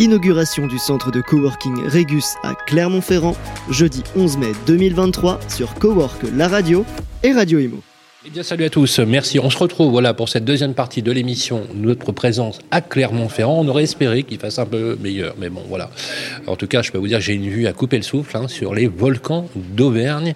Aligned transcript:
Inauguration 0.00 0.66
du 0.66 0.78
centre 0.78 1.10
de 1.10 1.20
coworking 1.20 1.84
Régus 1.84 2.36
à 2.42 2.54
Clermont-Ferrand, 2.54 3.36
jeudi 3.68 4.02
11 4.16 4.38
mai 4.38 4.52
2023 4.66 5.38
sur 5.46 5.74
Cowork 5.74 6.22
La 6.34 6.48
Radio 6.48 6.86
et 7.22 7.32
Radio 7.32 7.58
Imo. 7.58 7.89
Eh 8.26 8.28
bien, 8.28 8.42
salut 8.42 8.64
à 8.64 8.68
tous. 8.68 8.98
Merci. 8.98 9.38
On 9.38 9.48
se 9.48 9.56
retrouve 9.56 9.92
voilà 9.92 10.12
pour 10.12 10.28
cette 10.28 10.44
deuxième 10.44 10.74
partie 10.74 11.00
de 11.00 11.10
l'émission. 11.10 11.62
Notre 11.74 12.12
présence 12.12 12.58
à 12.70 12.82
Clermont-Ferrand. 12.82 13.64
On 13.64 13.68
aurait 13.68 13.84
espéré 13.84 14.24
qu'il 14.24 14.38
fasse 14.38 14.58
un 14.58 14.66
peu 14.66 14.98
meilleur, 15.00 15.36
mais 15.40 15.48
bon, 15.48 15.62
voilà. 15.66 15.90
En 16.46 16.54
tout 16.54 16.66
cas, 16.66 16.82
je 16.82 16.92
peux 16.92 16.98
vous 16.98 17.08
dire 17.08 17.16
que 17.16 17.24
j'ai 17.24 17.32
une 17.32 17.48
vue 17.48 17.66
à 17.66 17.72
couper 17.72 17.96
le 17.96 18.02
souffle 18.02 18.36
hein, 18.36 18.46
sur 18.46 18.74
les 18.74 18.88
volcans 18.88 19.48
d'Auvergne. 19.56 20.34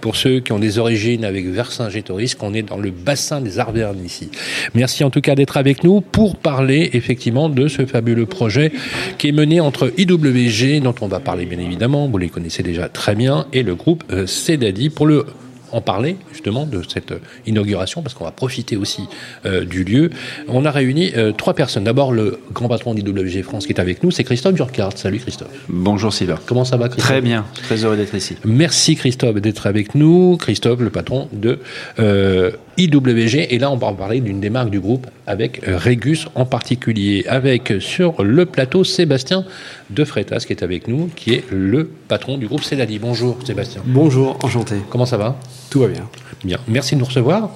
Pour 0.00 0.14
ceux 0.14 0.38
qui 0.38 0.52
ont 0.52 0.60
des 0.60 0.78
origines 0.78 1.24
avec 1.24 1.44
Vercingétorix, 1.46 2.36
qu'on 2.36 2.54
est 2.54 2.62
dans 2.62 2.78
le 2.78 2.92
bassin 2.92 3.40
des 3.40 3.58
Arvernes 3.58 4.04
ici. 4.04 4.30
Merci 4.74 5.02
en 5.02 5.10
tout 5.10 5.20
cas 5.20 5.34
d'être 5.34 5.56
avec 5.56 5.82
nous 5.82 6.02
pour 6.02 6.36
parler 6.36 6.90
effectivement 6.92 7.48
de 7.48 7.66
ce 7.66 7.84
fabuleux 7.84 8.26
projet 8.26 8.70
qui 9.18 9.30
est 9.30 9.32
mené 9.32 9.58
entre 9.58 9.92
IWG, 9.98 10.80
dont 10.80 10.94
on 11.00 11.08
va 11.08 11.18
parler 11.18 11.46
bien 11.46 11.58
évidemment, 11.58 12.06
vous 12.06 12.18
les 12.18 12.28
connaissez 12.28 12.62
déjà 12.62 12.88
très 12.88 13.16
bien, 13.16 13.48
et 13.52 13.64
le 13.64 13.74
groupe 13.74 14.04
euh, 14.12 14.24
Cedadi 14.28 14.88
pour 14.88 15.08
le 15.08 15.26
en 15.74 15.80
parler 15.80 16.16
justement 16.32 16.66
de 16.66 16.82
cette 16.88 17.14
inauguration 17.46 18.02
parce 18.02 18.14
qu'on 18.14 18.24
va 18.24 18.30
profiter 18.30 18.76
aussi 18.76 19.02
euh, 19.44 19.64
du 19.64 19.84
lieu. 19.84 20.10
On 20.48 20.64
a 20.64 20.70
réuni 20.70 21.12
euh, 21.16 21.32
trois 21.32 21.54
personnes. 21.54 21.84
D'abord 21.84 22.12
le 22.12 22.40
grand 22.52 22.68
patron 22.68 22.94
d'IWG 22.94 23.42
France 23.42 23.66
qui 23.66 23.72
est 23.72 23.80
avec 23.80 24.02
nous, 24.02 24.10
c'est 24.10 24.24
Christophe 24.24 24.54
Durkart. 24.54 24.96
Salut 24.96 25.18
Christophe. 25.18 25.48
Bonjour 25.68 26.12
Sylvain. 26.12 26.38
Comment 26.46 26.64
ça 26.64 26.76
va 26.76 26.88
Christophe? 26.88 27.10
Très 27.10 27.20
bien, 27.20 27.44
très 27.64 27.84
heureux 27.84 27.96
d'être 27.96 28.14
ici. 28.14 28.36
Merci 28.44 28.96
Christophe 28.96 29.36
d'être 29.36 29.66
avec 29.66 29.94
nous. 29.94 30.36
Christophe, 30.36 30.80
le 30.80 30.90
patron 30.90 31.28
de 31.32 31.58
euh, 31.98 32.52
IWG. 32.76 33.46
Et 33.50 33.58
là, 33.58 33.70
on 33.70 33.76
va 33.76 33.92
parler 33.92 34.20
d'une 34.20 34.40
des 34.40 34.50
marques 34.50 34.70
du 34.70 34.80
groupe 34.80 35.06
avec 35.26 35.60
Régus 35.64 36.26
en 36.34 36.44
particulier. 36.44 37.24
Avec 37.28 37.74
sur 37.80 38.22
le 38.22 38.46
plateau 38.46 38.84
Sébastien 38.84 39.44
de 39.90 40.04
Freitas 40.04 40.44
qui 40.46 40.52
est 40.52 40.62
avec 40.62 40.88
nous, 40.88 41.10
qui 41.14 41.34
est 41.34 41.44
le 41.50 41.90
patron 42.08 42.38
du 42.38 42.46
groupe 42.46 42.62
Cédali. 42.62 42.98
Bonjour 42.98 43.38
Sébastien. 43.44 43.82
Bonjour, 43.84 44.38
enchanté. 44.42 44.76
Comment 44.90 45.06
ça 45.06 45.16
va? 45.16 45.36
Tout 45.70 45.80
va 45.80 45.88
bien. 45.88 46.08
Bien. 46.44 46.58
Merci 46.68 46.94
de 46.94 47.00
nous 47.00 47.06
recevoir. 47.06 47.50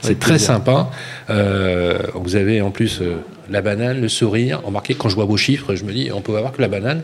C'est 0.00 0.18
très 0.18 0.38
sympa. 0.38 0.90
Euh, 1.30 1.98
vous 2.14 2.36
avez 2.36 2.60
en 2.60 2.70
plus 2.70 3.00
euh, 3.00 3.16
la 3.50 3.62
banane, 3.62 4.00
le 4.00 4.08
sourire. 4.08 4.60
Remarquez, 4.64 4.94
quand 4.94 5.08
je 5.08 5.14
vois 5.14 5.24
vos 5.24 5.36
chiffres, 5.36 5.74
je 5.74 5.84
me 5.84 5.92
dis, 5.92 6.10
on 6.12 6.20
peut 6.20 6.36
avoir 6.36 6.52
que 6.52 6.62
la 6.62 6.68
banane, 6.68 7.02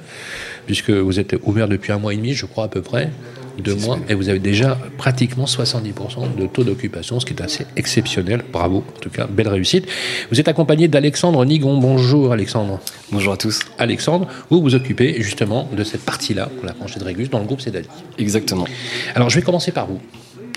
puisque 0.67 0.91
vous 0.91 1.19
êtes 1.19 1.37
ouvert 1.43 1.69
depuis 1.69 1.93
un 1.93 1.99
mois 1.99 2.15
et 2.15 2.17
demi, 2.17 2.35
je 2.35 2.47
crois 2.47 2.65
à 2.65 2.69
peu 2.69 2.83
près, 2.83 3.11
deux 3.59 3.75
mois, 3.75 3.99
et 4.09 4.15
vous 4.15 4.29
avez 4.29 4.39
déjà 4.39 4.79
pratiquement 4.99 5.45
70% 5.45 6.37
de 6.37 6.47
taux 6.47 6.65
d'occupation, 6.65 7.21
ce 7.21 7.27
qui 7.27 7.33
est 7.33 7.43
assez 7.43 7.67
exceptionnel. 7.77 8.43
Bravo, 8.53 8.85
en 8.97 9.01
tout 9.01 9.11
cas, 9.11 9.27
belle 9.27 9.49
réussite. 9.49 9.87
Vous 10.31 10.41
êtes 10.41 10.49
accompagné 10.49 10.89
d'Alexandre 10.89 11.45
Nigon. 11.45 11.79
Bonjour 11.79 12.33
Alexandre. 12.33 12.81
Bonjour 13.13 13.33
à 13.33 13.37
tous. 13.37 13.61
Alexandre, 13.79 14.29
vous 14.51 14.61
vous 14.61 14.75
occupez 14.75 15.21
justement 15.23 15.69
de 15.77 15.85
cette 15.85 16.05
partie-là, 16.05 16.47
pour 16.47 16.67
la 16.67 16.75
franchise 16.75 16.99
de 16.99 17.05
Régus, 17.05 17.31
dans 17.31 17.39
le 17.39 17.47
groupe 17.47 17.61
Cédali. 17.61 17.89
Exactement. 18.19 18.67
Alors 19.15 19.31
je 19.31 19.37
vais 19.37 19.43
commencer 19.43 19.73
par 19.73 19.87
vous, 19.87 20.01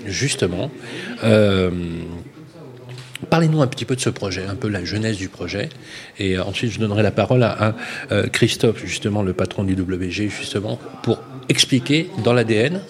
justement. 0.06 0.72
Euh, 1.24 1.72
Parlez-nous 3.30 3.62
un 3.62 3.68
petit 3.68 3.86
peu 3.86 3.96
de 3.96 4.00
ce 4.00 4.10
projet, 4.10 4.46
un 4.46 4.56
peu 4.56 4.70
la 4.70 4.86
genèse 4.86 5.18
du 5.18 5.28
projet, 5.28 5.70
et 6.20 6.38
ensuite 6.38 6.72
je 6.72 6.80
donnerai 6.80 7.02
la 7.02 7.12
parole 7.12 7.44
à, 7.44 7.70
à, 7.70 7.76
euh, 8.12 8.28
Christophe, 8.28 8.86
justement 8.86 9.24
le 9.24 9.34
patron 9.34 9.64
du 9.64 9.74
WG, 9.74 10.30
justement, 10.30 10.80
pour 11.02 11.20
expliquer 11.50 12.10
dans 12.24 12.34
l'ADN 12.34 12.82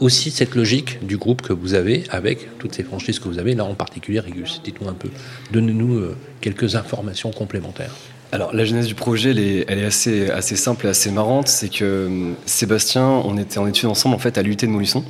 aussi 0.00 0.30
cette 0.30 0.54
logique 0.54 1.04
du 1.06 1.16
groupe 1.16 1.42
que 1.42 1.52
vous 1.52 1.74
avez 1.74 2.04
avec 2.10 2.58
toutes 2.58 2.74
ces 2.74 2.82
franchises 2.82 3.18
que 3.18 3.28
vous 3.28 3.38
avez, 3.38 3.54
là 3.54 3.64
en 3.64 3.74
particulier 3.74 4.20
Régus. 4.20 4.60
Dites-nous 4.62 4.88
un 4.88 4.94
peu, 4.94 5.08
donnez-nous 5.52 5.94
euh, 5.94 6.16
quelques 6.40 6.76
informations 6.76 7.30
complémentaires. 7.30 7.92
Alors 8.32 8.52
la 8.54 8.64
genèse 8.64 8.86
du 8.86 8.94
projet, 8.94 9.30
elle 9.30 9.38
est, 9.78 9.84
assez, 9.84 10.30
assez 10.30 10.56
simple 10.56 10.86
et 10.86 10.88
assez 10.90 11.10
marrante. 11.10 11.48
C'est 11.48 11.68
que 11.68 11.84
euh, 11.84 12.32
Sébastien, 12.44 13.06
on 13.06 13.38
était 13.38 13.58
en 13.58 13.66
études 13.66 13.88
ensemble 13.88 14.14
en 14.14 14.18
fait 14.18 14.36
à 14.36 14.42
l'UT 14.42 14.56
de 14.56 14.66
Montluçon. 14.66 15.04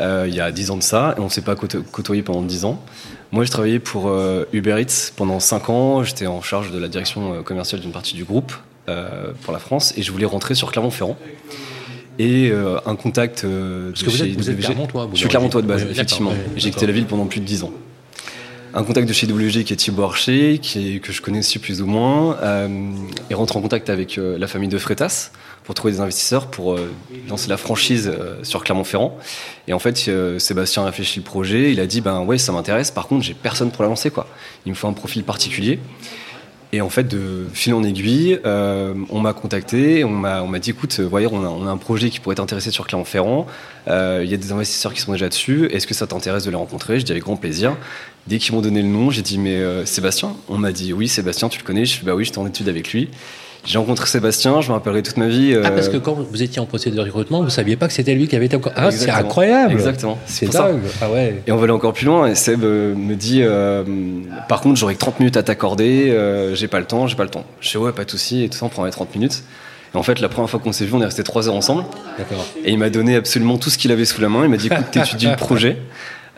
Euh, 0.00 0.26
il 0.28 0.34
y 0.34 0.40
a 0.40 0.50
10 0.50 0.72
ans 0.72 0.76
de 0.76 0.82
ça, 0.82 1.14
et 1.16 1.20
on 1.20 1.24
ne 1.24 1.28
s'est 1.28 1.40
pas 1.40 1.54
côtoyé 1.54 2.22
pendant 2.22 2.42
10 2.42 2.64
ans. 2.64 2.82
Moi, 3.30 3.44
je 3.44 3.50
travaillais 3.50 3.78
pour 3.78 4.08
euh, 4.08 4.44
Uber 4.52 4.80
Eats 4.80 5.12
pendant 5.14 5.38
5 5.38 5.70
ans. 5.70 6.02
J'étais 6.02 6.26
en 6.26 6.42
charge 6.42 6.72
de 6.72 6.78
la 6.78 6.88
direction 6.88 7.44
commerciale 7.44 7.80
d'une 7.80 7.92
partie 7.92 8.14
du 8.14 8.24
groupe 8.24 8.52
pour 8.86 9.52
la 9.52 9.58
France, 9.60 9.94
et 9.96 10.02
je 10.02 10.10
voulais 10.12 10.26
rentrer 10.26 10.54
sur 10.54 10.70
Clermont-Ferrand. 10.70 11.16
Et 12.18 12.50
euh, 12.52 12.78
un 12.86 12.94
contact 12.96 13.44
de 13.44 13.90
Parce 13.90 14.02
que 14.04 14.10
vous 14.10 14.16
chez 14.16 14.30
êtes, 14.30 14.36
vous 14.36 14.50
êtes. 14.50 14.60
Clermontois, 14.60 15.06
vous, 15.06 15.12
Je 15.14 15.18
suis 15.20 15.28
Clermontois 15.28 15.62
de 15.62 15.66
base, 15.66 15.82
Oui, 15.84 15.90
effectivement. 15.90 16.30
oui, 16.30 16.52
J'ai 16.56 16.70
quitté 16.70 16.86
la 16.86 16.92
ville 16.92 17.06
pendant 17.06 17.26
plus 17.26 17.40
de 17.40 17.44
10 17.44 17.64
ans. 17.64 17.72
Un 18.76 18.82
contact 18.82 19.08
de 19.08 19.12
chez 19.12 19.26
WG 19.28 19.62
qui 19.64 19.72
est 19.72 19.76
Thibaut 19.76 20.02
Archer, 20.02 20.58
qui 20.58 20.96
est- 20.96 20.98
que 20.98 21.12
je 21.12 21.22
connaissais 21.22 21.60
plus 21.60 21.80
ou 21.80 21.86
moins, 21.86 22.36
euh, 22.42 22.68
et 23.30 23.34
rentre 23.34 23.56
en 23.56 23.60
contact 23.60 23.88
avec 23.88 24.18
euh, 24.18 24.36
la 24.36 24.48
famille 24.48 24.68
de 24.68 24.78
Freitas 24.78 25.30
pour 25.62 25.74
trouver 25.76 25.92
des 25.94 26.00
investisseurs 26.00 26.48
pour 26.48 26.74
euh, 26.74 26.90
lancer 27.28 27.48
la 27.48 27.56
franchise 27.56 28.08
euh, 28.12 28.42
sur 28.42 28.64
Clermont-Ferrand. 28.64 29.16
Et 29.68 29.72
en 29.72 29.78
fait, 29.78 30.06
euh, 30.08 30.40
Sébastien 30.40 30.82
a 30.82 30.86
réfléchi 30.86 31.20
le 31.20 31.24
projet, 31.24 31.70
il 31.72 31.78
a 31.78 31.86
dit 31.86 32.00
ben 32.00 32.20
ouais, 32.22 32.36
ça 32.38 32.50
m'intéresse. 32.50 32.90
Par 32.90 33.06
contre, 33.06 33.24
j'ai 33.24 33.34
personne 33.34 33.70
pour 33.70 33.82
la 33.84 33.88
lancer 33.90 34.10
quoi. 34.10 34.26
Il 34.66 34.70
me 34.70 34.74
faut 34.76 34.88
un 34.88 34.92
profil 34.92 35.22
particulier. 35.22 35.78
Et 36.74 36.80
en 36.80 36.90
fait, 36.90 37.06
de 37.06 37.46
fil 37.52 37.72
en 37.72 37.84
aiguille, 37.84 38.40
euh, 38.44 38.94
on 39.08 39.20
m'a 39.20 39.32
contacté, 39.32 40.02
on 40.02 40.08
m'a, 40.10 40.58
dit, 40.58 40.70
écoute, 40.70 40.96
euh, 40.98 41.06
voyez, 41.06 41.28
on 41.30 41.44
a, 41.44 41.48
on 41.48 41.68
a 41.68 41.70
un 41.70 41.76
projet 41.76 42.10
qui 42.10 42.18
pourrait 42.18 42.34
t'intéresser 42.34 42.72
sur 42.72 42.88
Clermont-Ferrand. 42.88 43.46
Euh, 43.86 44.22
Il 44.24 44.28
y 44.28 44.34
a 44.34 44.36
des 44.36 44.50
investisseurs 44.50 44.92
qui 44.92 45.00
sont 45.00 45.12
déjà 45.12 45.28
dessus. 45.28 45.66
Est-ce 45.66 45.86
que 45.86 45.94
ça 45.94 46.08
t'intéresse 46.08 46.42
de 46.42 46.50
les 46.50 46.56
rencontrer? 46.56 46.98
Je 46.98 47.04
dis 47.04 47.12
avec 47.12 47.22
grand 47.22 47.36
plaisir. 47.36 47.76
Dès 48.26 48.38
qu'ils 48.38 48.56
m'ont 48.56 48.60
donné 48.60 48.82
le 48.82 48.88
nom, 48.88 49.12
j'ai 49.12 49.22
dit, 49.22 49.38
mais 49.38 49.86
Sébastien? 49.86 50.34
On 50.48 50.58
m'a 50.58 50.72
dit, 50.72 50.92
oui, 50.92 51.06
Sébastien, 51.06 51.48
tu 51.48 51.60
le 51.60 51.64
connais 51.64 51.84
Je 51.84 52.00
dis, 52.00 52.04
bah 52.04 52.16
oui, 52.16 52.24
j'étais 52.24 52.38
en 52.38 52.46
étude 52.48 52.68
avec 52.68 52.92
lui. 52.92 53.08
J'ai 53.64 53.78
rencontré 53.78 54.06
Sébastien, 54.06 54.60
je 54.60 54.68
me 54.68 54.74
rappellerai 54.74 55.02
toute 55.02 55.16
ma 55.16 55.26
vie. 55.26 55.56
Ah, 55.64 55.70
parce 55.70 55.88
euh, 55.88 55.92
que 55.92 55.96
quand 55.96 56.12
vous 56.14 56.42
étiez 56.42 56.60
en 56.60 56.66
procédure 56.66 57.02
de 57.02 57.08
recrutement, 57.08 57.42
vous 57.42 57.48
saviez 57.50 57.76
pas 57.76 57.86
que 57.86 57.94
c'était 57.94 58.14
lui 58.14 58.28
qui 58.28 58.36
avait 58.36 58.46
été 58.46 58.56
encore. 58.56 58.72
Ah, 58.76 58.90
c'est 58.90 59.10
incroyable 59.10 59.72
Exactement. 59.72 60.18
C'est 60.26 60.46
pour 60.46 60.54
ça. 60.54 60.68
dingue 60.70 60.80
Ah 61.00 61.10
ouais 61.10 61.42
Et 61.46 61.52
on 61.52 61.56
va 61.56 61.64
aller 61.64 61.72
encore 61.72 61.94
plus 61.94 62.04
loin. 62.06 62.26
Et 62.26 62.34
Seb 62.34 62.62
euh, 62.62 62.94
me 62.94 63.14
dit, 63.14 63.40
euh, 63.42 63.82
par 64.48 64.60
contre, 64.60 64.76
j'aurai 64.78 64.94
que 64.94 64.98
30 65.00 65.20
minutes 65.20 65.36
à 65.38 65.42
t'accorder. 65.42 66.10
euh, 66.10 66.54
j'ai 66.54 66.68
pas 66.68 66.78
le 66.78 66.84
temps, 66.86 67.06
j'ai 67.06 67.16
pas 67.16 67.24
le 67.24 67.30
temps. 67.30 67.44
Je 67.60 67.70
dis 67.70 67.76
ouais, 67.78 67.92
pas 67.92 68.04
de 68.04 68.10
souci. 68.10 68.44
Et 68.44 68.48
tout 68.50 68.58
ça, 68.58 68.66
on 68.66 68.68
prend 68.68 68.84
les 68.84 68.90
30 68.90 69.14
minutes. 69.14 69.42
Et 69.94 69.96
en 69.96 70.02
fait, 70.02 70.20
la 70.20 70.28
première 70.28 70.50
fois 70.50 70.60
qu'on 70.60 70.72
s'est 70.72 70.84
vu, 70.84 70.92
on 70.94 71.00
est 71.00 71.06
resté 71.06 71.22
3 71.22 71.48
heures 71.48 71.54
ensemble. 71.54 71.84
D'accord. 72.18 72.44
Et 72.64 72.72
il 72.72 72.78
m'a 72.78 72.90
donné 72.90 73.16
absolument 73.16 73.56
tout 73.58 73.70
ce 73.70 73.78
qu'il 73.78 73.92
avait 73.92 74.04
sous 74.04 74.20
la 74.20 74.28
main. 74.28 74.44
Il 74.44 74.50
m'a 74.50 74.56
dit, 74.56 74.66
écoute, 74.66 74.90
t'étudies 74.90 75.26
le 75.28 75.36
projet. 75.38 75.78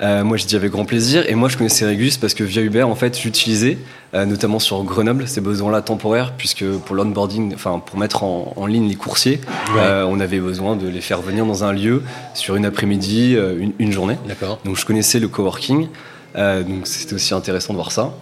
Euh, 0.03 0.25
moi, 0.25 0.37
j'ai 0.37 0.47
dit 0.47 0.57
avec 0.57 0.73
grand 0.73 0.85
plaisir. 0.85 1.25
Et 1.29 1.35
moi, 1.35 1.49
je 1.49 1.57
connaissais 1.57 1.87
Régus 1.87 2.19
parce 2.19 2.35
que 2.35 2.45
via 2.45 2.61
Uber, 2.63 2.83
en 2.83 2.95
fait, 2.95 3.19
j'utilisais, 3.19 3.79
euh, 4.15 4.27
notamment 4.27 4.59
sur 4.59 4.83
Grenoble, 4.85 5.27
ces 5.27 5.41
besoins-là 5.41 5.81
temporaires, 5.81 6.35
puisque 6.37 6.65
pour 6.67 6.95
l'onboarding, 6.95 7.55
enfin, 7.55 7.79
pour 7.85 7.99
mettre 7.99 8.23
en, 8.23 8.53
en 8.57 8.67
ligne 8.67 8.89
les 8.89 8.95
coursiers, 8.95 9.41
Ouais. 9.75 9.81
euh, 9.81 10.05
on 10.07 10.21
avait 10.21 10.39
besoin 10.41 10.77
de 10.77 10.87
les 10.87 11.01
faire 11.01 11.23
venir 11.23 11.47
dans 11.47 11.65
un 11.65 11.73
lieu 11.73 12.03
sur 12.35 12.57
une 12.57 12.67
après-midi, 12.67 13.35
euh, 13.37 13.59
une, 13.59 13.73
une 13.79 13.91
journée. 13.93 14.17
D'accord. 14.29 14.59
Donc, 14.65 14.77
je 14.77 14.85
connaissais 14.85 15.19
le 15.19 15.29
coworking. 15.29 15.89
Euh, 16.37 16.63
donc, 16.63 16.87
c'était 16.87 17.15
aussi 17.15 17.33
intéressant 17.33 17.73
de 17.73 17.79
voir 17.79 17.91
ça. 17.91 18.13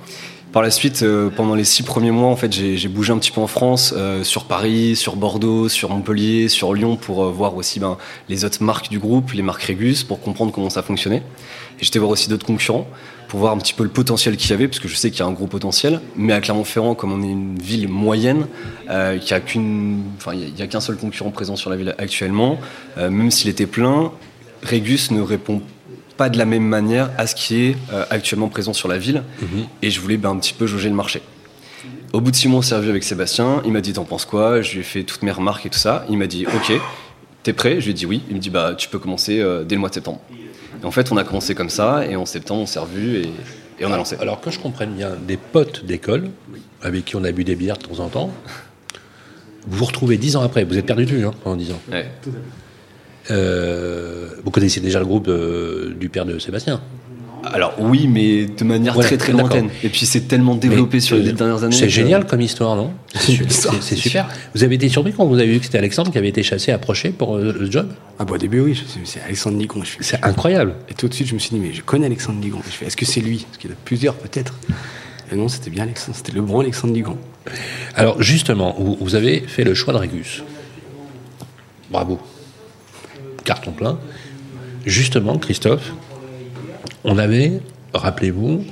Par 0.53 0.63
la 0.63 0.71
suite, 0.71 1.03
euh, 1.03 1.31
pendant 1.35 1.57
les 1.57 1.65
six 1.65 1.83
premiers 1.83 2.13
mois, 2.13 2.29
en 2.29 2.37
fait, 2.37 2.53
j'ai 2.53 2.77
j'ai 2.77 2.87
bougé 2.89 3.13
un 3.13 3.19
petit 3.19 3.33
peu 3.33 3.41
en 3.41 3.49
France, 3.49 3.93
euh, 3.97 4.23
sur 4.23 4.45
Paris, 4.45 4.95
sur 4.95 5.17
Bordeaux, 5.17 5.69
sur 5.69 5.91
Montpellier, 5.91 6.49
sur 6.49 6.73
Lyon, 6.75 6.95
pour 6.95 7.29
voir 7.33 7.57
aussi 7.57 7.81
ben, 7.81 7.97
les 8.29 8.45
autres 8.45 8.63
marques 8.63 8.89
du 8.89 9.01
groupe, 9.01 9.33
les 9.33 9.43
marques 9.43 9.65
Régus, 9.65 10.05
pour 10.05 10.21
comprendre 10.21 10.53
comment 10.53 10.71
ça 10.71 10.85
fonctionnait. 10.85 11.25
Et 11.81 11.85
j'étais 11.85 11.99
voir 11.99 12.11
aussi 12.11 12.29
d'autres 12.29 12.47
concurrents, 12.47 12.87
pour 13.29 13.41
voir 13.41 13.53
un 13.53 13.59
petit 13.59 13.75
peu 13.75 13.83
le 13.83 13.89
potentiel 13.91 14.37
qu'il 14.37 14.51
y 14.51 14.53
avait, 14.53 14.69
parce 14.69 14.79
que 14.79 14.87
je 14.89 14.95
sais 14.95 15.11
qu'il 15.11 15.21
y 15.21 15.23
a 15.23 15.27
un 15.27 15.33
gros 15.33 15.47
potentiel. 15.49 16.01
Mais 16.17 16.33
à 16.33 16.41
Clermont-Ferrand, 16.41 16.95
comme 16.95 17.13
on 17.13 17.23
est 17.23 17.31
une 17.31 17.59
ville 17.59 17.89
moyenne, 17.89 18.47
euh, 18.91 19.19
qu'il 19.19 19.29
n'y 19.29 19.33
a 19.33 19.41
qu'une, 19.41 20.03
enfin, 20.19 20.33
il 20.35 20.41
y 20.41 20.45
a- 20.45 20.49
il 20.49 20.59
y 20.59 20.63
a 20.63 20.67
qu'un 20.67 20.81
seul 20.81 20.97
concurrent 20.97 21.31
présent 21.31 21.57
sur 21.57 21.71
la 21.71 21.77
ville 21.77 21.95
actuellement, 21.99 22.59
euh, 22.99 23.11
même 23.11 23.31
s'il 23.31 23.49
était 23.51 23.67
plein, 23.67 24.13
Régus 24.63 25.11
ne 25.11 25.21
répond 25.21 25.63
pas 26.17 26.29
de 26.29 26.39
la 26.39 26.45
même 26.45 26.63
manière 26.65 27.11
à 27.19 27.27
ce 27.27 27.35
qui 27.35 27.57
est 27.65 27.77
euh, 27.93 28.05
actuellement 28.11 28.49
présent 28.49 28.73
sur 28.73 28.87
la 28.89 28.99
ville. 28.99 29.25
Et 29.83 29.91
je 29.91 30.01
voulais 30.01 30.17
ben, 30.17 30.31
un 30.31 30.39
petit 30.39 30.55
peu 30.55 30.67
jauger 30.67 30.89
le 30.89 30.95
marché. 30.95 31.21
Au 32.13 32.21
bout 32.21 32.31
de 32.31 32.37
six 32.37 32.47
mois, 32.47 32.61
on 32.61 32.63
s'est 32.63 32.77
revu 32.77 32.89
avec 32.91 33.03
Sébastien. 33.03 33.61
Il 33.65 33.73
m'a 33.73 33.81
dit 33.81 33.93
T'en 33.95 34.05
penses 34.05 34.25
quoi? 34.25 34.63
Je 34.63 34.75
lui 34.75 34.81
ai 34.81 34.85
fait 34.85 35.03
toutes 35.03 35.23
mes 35.25 35.33
remarques 35.33 35.67
et 35.67 35.71
tout 35.71 35.79
ça. 35.79 36.07
Il 36.09 36.17
m'a 36.19 36.29
dit 36.29 36.47
Ok, 36.47 36.73
t'es 37.43 37.53
prêt? 37.53 37.81
Je 37.81 37.87
lui 37.87 37.91
ai 37.91 37.95
dit 37.95 38.07
oui. 38.07 38.23
Il 38.31 38.37
me 38.37 38.41
dit 38.41 38.51
Bah, 38.51 38.75
tu 38.79 38.89
peux 38.89 39.01
commencer 39.01 39.45
dès 39.67 39.75
le 39.75 39.81
mois 39.81 39.89
de 39.89 39.95
septembre. 39.95 40.21
Et 40.85 40.87
en 40.87 40.91
fait, 40.91 41.11
on 41.11 41.17
a 41.17 41.25
commencé 41.25 41.55
comme 41.55 41.71
ça. 41.71 42.05
Et 42.07 42.15
en 42.15 42.27
septembre, 42.27 42.61
on 42.61 42.67
s'est 42.67 42.79
revu 42.79 43.17
et, 43.17 43.29
et 43.81 43.87
on 43.87 43.93
a 43.93 43.97
lancé. 43.97 44.17
Alors 44.21 44.41
que 44.43 44.51
je 44.51 44.59
comprenne 44.61 44.91
bien, 44.93 45.13
des 45.27 45.39
potes 45.39 45.85
d'école, 45.85 46.29
avec 46.83 47.07
qui 47.07 47.17
on 47.17 47.25
a 47.25 47.33
bu 47.33 47.43
des 47.43 47.57
bières 47.57 47.79
de 47.79 47.85
temps 47.85 48.01
en 48.01 48.09
temps, 48.09 48.31
vous 49.67 49.79
vous 49.79 49.85
retrouvez 49.87 50.19
dix 50.19 50.37
ans 50.37 50.43
après, 50.43 50.63
vous 50.65 50.77
êtes 50.77 50.85
perdu 50.85 51.07
de 51.07 51.11
vue 51.11 51.25
hein, 51.27 51.33
pendant 51.43 51.57
dix 51.57 51.73
ans. 51.73 51.81
Ouais. 51.91 52.07
Euh, 53.31 54.29
vous 54.45 54.51
connaissiez 54.51 54.83
déjà 54.83 54.99
le 54.99 55.07
groupe 55.07 55.27
de- 55.27 55.95
du 55.99 56.11
père 56.11 56.27
de 56.27 56.39
Sébastien 56.39 56.83
Alors 57.53 57.75
oui, 57.79 58.07
mais 58.07 58.47
de 58.47 58.65
manière 58.65 58.95
Voilà, 58.95 59.09
très 59.09 59.19
très 59.19 59.33
lointaine. 59.33 59.69
Et 59.83 59.89
puis 59.89 60.07
c'est 60.07 60.23
tellement 60.29 60.55
développé 60.55 60.97
Mais, 60.97 61.01
sur 61.01 61.17
les 61.17 61.23
euh, 61.23 61.27
dix 61.27 61.33
dernières 61.35 61.63
années. 61.65 61.77
C'est 61.77 61.87
que- 61.87 61.93
génial 61.93 62.27
comme 62.27 62.41
histoire, 62.41 62.75
non? 62.77 62.93
C'est 63.15 63.97
super. 63.97 64.29
Vous 64.55 64.65
avez 64.65 64.75
été 64.77 64.89
surpris 64.89 65.13
quand 65.13 65.27
vous 65.27 65.39
avez 65.39 65.53
vu 65.53 65.59
que 65.59 65.65
c'était 65.67 65.79
Alexandre 65.79 66.11
qui 66.11 66.19
avait 66.19 66.29
été 66.29 66.43
chassé, 66.43 66.73
approché 66.73 67.11
pour 67.11 67.37
euh, 67.37 67.55
le 67.59 67.71
job? 67.71 67.89
Ah 68.19 68.25
bah 68.25 68.35
au 68.35 68.39
début 68.39 68.61
oui, 68.61 68.83
c'est 69.05 69.21
Alexandre 69.23 69.57
Nigon. 69.57 69.83
C'est 70.01 70.25
incroyable. 70.25 70.75
Et 70.89 70.95
tout 70.95 71.09
de 71.09 71.15
suite 71.15 71.29
je 71.29 71.35
me 71.35 71.39
suis 71.39 71.51
dit 71.51 71.61
mais 71.61 71.73
je 71.73 71.83
connais 71.83 72.07
Alexandre 72.07 72.41
Nigon. 72.41 72.61
Je 72.65 72.71
fais 72.71 72.87
est-ce 72.87 72.97
que 72.97 73.05
c'est 73.07 73.21
lui? 73.21 73.45
Parce 73.49 73.59
qu'il 73.59 73.71
y 73.71 73.73
en 73.73 73.77
a 73.77 73.79
plusieurs 73.85 74.15
peut-être. 74.15 74.55
Et 75.33 75.37
non, 75.37 75.49
c'était 75.49 75.71
bien 75.71 75.85
Alexandre, 75.85 76.17
c'était 76.17 76.33
le 76.33 76.43
bon 76.43 76.61
Alexandre 76.61 76.93
Dugan. 76.93 77.17
Alors 77.95 78.23
justement, 78.23 78.75
vous, 78.79 78.97
vous 79.01 79.15
avez 79.15 79.41
fait 79.47 79.65
le 79.65 79.75
choix 79.75 79.93
de 79.93 79.99
Régus. 79.99 80.43
Bravo. 81.91 82.19
Carton 83.45 83.73
plein. 83.73 83.99
Justement, 84.87 85.39
Christophe, 85.39 85.93
on 87.05 87.19
avait, 87.19 87.53
rappelez-vous, 87.93 88.65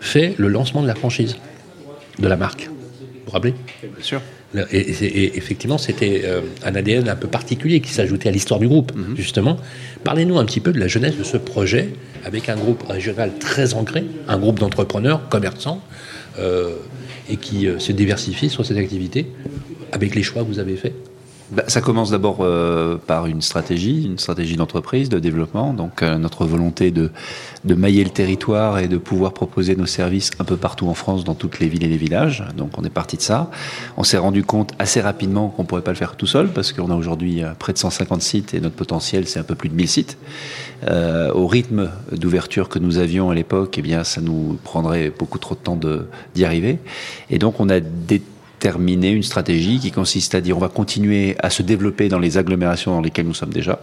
fait 0.00 0.34
le 0.38 0.48
lancement 0.48 0.82
de 0.82 0.86
la 0.86 0.94
franchise, 0.94 1.36
de 2.18 2.26
la 2.28 2.36
marque. 2.36 2.68
Vous 2.70 3.26
vous 3.26 3.32
rappelez? 3.32 3.54
Bien 3.82 3.90
sûr. 4.02 4.20
et, 4.72 4.78
et- 4.78 5.22
et 5.24 5.36
effectivement, 5.36 5.78
c'était 5.78 6.22
euh, 6.24 6.40
un 6.64 6.74
ADN 6.74 7.08
un 7.08 7.16
peu 7.16 7.28
particulier 7.28 7.80
qui 7.80 7.92
s'ajoutait 7.92 8.28
à 8.28 8.32
l'histoire 8.32 8.58
du 8.58 8.66
groupe, 8.68 8.92
justement. 9.16 9.58
Parlez-nous 10.04 10.38
un 10.38 10.44
petit 10.44 10.60
peu 10.60 10.72
de 10.72 10.80
la 10.80 10.88
jeunesse 10.88 11.16
de 11.16 11.22
ce 11.24 11.36
projet, 11.36 11.90
avec 12.24 12.48
un 12.48 12.56
groupe 12.56 12.82
régional 12.88 13.32
très 13.38 13.74
ancré, 13.74 14.04
un 14.26 14.38
groupe 14.38 14.58
d'entrepreneurs, 14.58 15.28
commerçants, 15.28 15.80
euh, 16.38 16.70
et 17.28 17.36
qui 17.36 17.68
euh, 17.68 17.78
se 17.78 17.92
diversifie 17.92 18.48
sur 18.48 18.66
ses 18.66 18.76
activités, 18.78 19.26
avec 19.92 20.14
les 20.14 20.22
choix 20.22 20.42
que 20.42 20.48
vous 20.48 20.58
avez 20.58 20.76
faits? 20.76 20.94
Bah, 21.52 21.64
ça 21.66 21.80
commence 21.80 22.12
d'abord 22.12 22.38
euh, 22.40 22.96
par 22.96 23.26
une 23.26 23.42
stratégie, 23.42 24.04
une 24.04 24.18
stratégie 24.18 24.56
d'entreprise, 24.56 25.08
de 25.08 25.18
développement. 25.18 25.72
Donc 25.72 26.02
euh, 26.02 26.16
notre 26.16 26.44
volonté 26.44 26.92
de, 26.92 27.10
de 27.64 27.74
mailler 27.74 28.04
le 28.04 28.10
territoire 28.10 28.78
et 28.78 28.86
de 28.86 28.96
pouvoir 28.98 29.32
proposer 29.32 29.74
nos 29.74 29.86
services 29.86 30.30
un 30.38 30.44
peu 30.44 30.56
partout 30.56 30.86
en 30.86 30.94
France, 30.94 31.24
dans 31.24 31.34
toutes 31.34 31.58
les 31.58 31.68
villes 31.68 31.82
et 31.82 31.88
les 31.88 31.96
villages. 31.96 32.44
Donc 32.56 32.70
on 32.78 32.84
est 32.84 32.90
parti 32.90 33.16
de 33.16 33.22
ça. 33.22 33.50
On 33.96 34.04
s'est 34.04 34.16
rendu 34.16 34.44
compte 34.44 34.72
assez 34.78 35.00
rapidement 35.00 35.48
qu'on 35.48 35.64
pourrait 35.64 35.82
pas 35.82 35.90
le 35.90 35.96
faire 35.96 36.14
tout 36.14 36.26
seul 36.26 36.52
parce 36.52 36.72
qu'on 36.72 36.90
a 36.90 36.94
aujourd'hui 36.94 37.42
euh, 37.42 37.50
près 37.58 37.72
de 37.72 37.78
150 37.78 38.22
sites 38.22 38.54
et 38.54 38.60
notre 38.60 38.76
potentiel 38.76 39.26
c'est 39.26 39.40
un 39.40 39.44
peu 39.44 39.56
plus 39.56 39.68
de 39.68 39.74
1000 39.74 39.88
sites. 39.88 40.18
Euh, 40.88 41.32
au 41.32 41.48
rythme 41.48 41.90
d'ouverture 42.12 42.68
que 42.68 42.78
nous 42.78 42.98
avions 42.98 43.28
à 43.28 43.34
l'époque, 43.34 43.74
eh 43.76 43.82
bien 43.82 44.04
ça 44.04 44.20
nous 44.20 44.56
prendrait 44.62 45.12
beaucoup 45.16 45.38
trop 45.38 45.56
de 45.56 45.60
temps 45.60 45.78
d'y 46.34 46.44
arriver. 46.44 46.78
Et 47.28 47.38
donc 47.38 47.58
on 47.58 47.68
a 47.68 47.80
déterminé 48.60 49.10
une 49.10 49.22
stratégie 49.22 49.78
qui 49.78 49.90
consiste 49.90 50.34
à 50.34 50.42
dire 50.42 50.54
on 50.54 50.60
va 50.60 50.68
continuer 50.68 51.34
à 51.38 51.48
se 51.48 51.62
développer 51.62 52.10
dans 52.10 52.18
les 52.18 52.36
agglomérations 52.36 52.92
dans 52.92 53.00
lesquelles 53.00 53.26
nous 53.26 53.32
sommes 53.32 53.54
déjà 53.54 53.80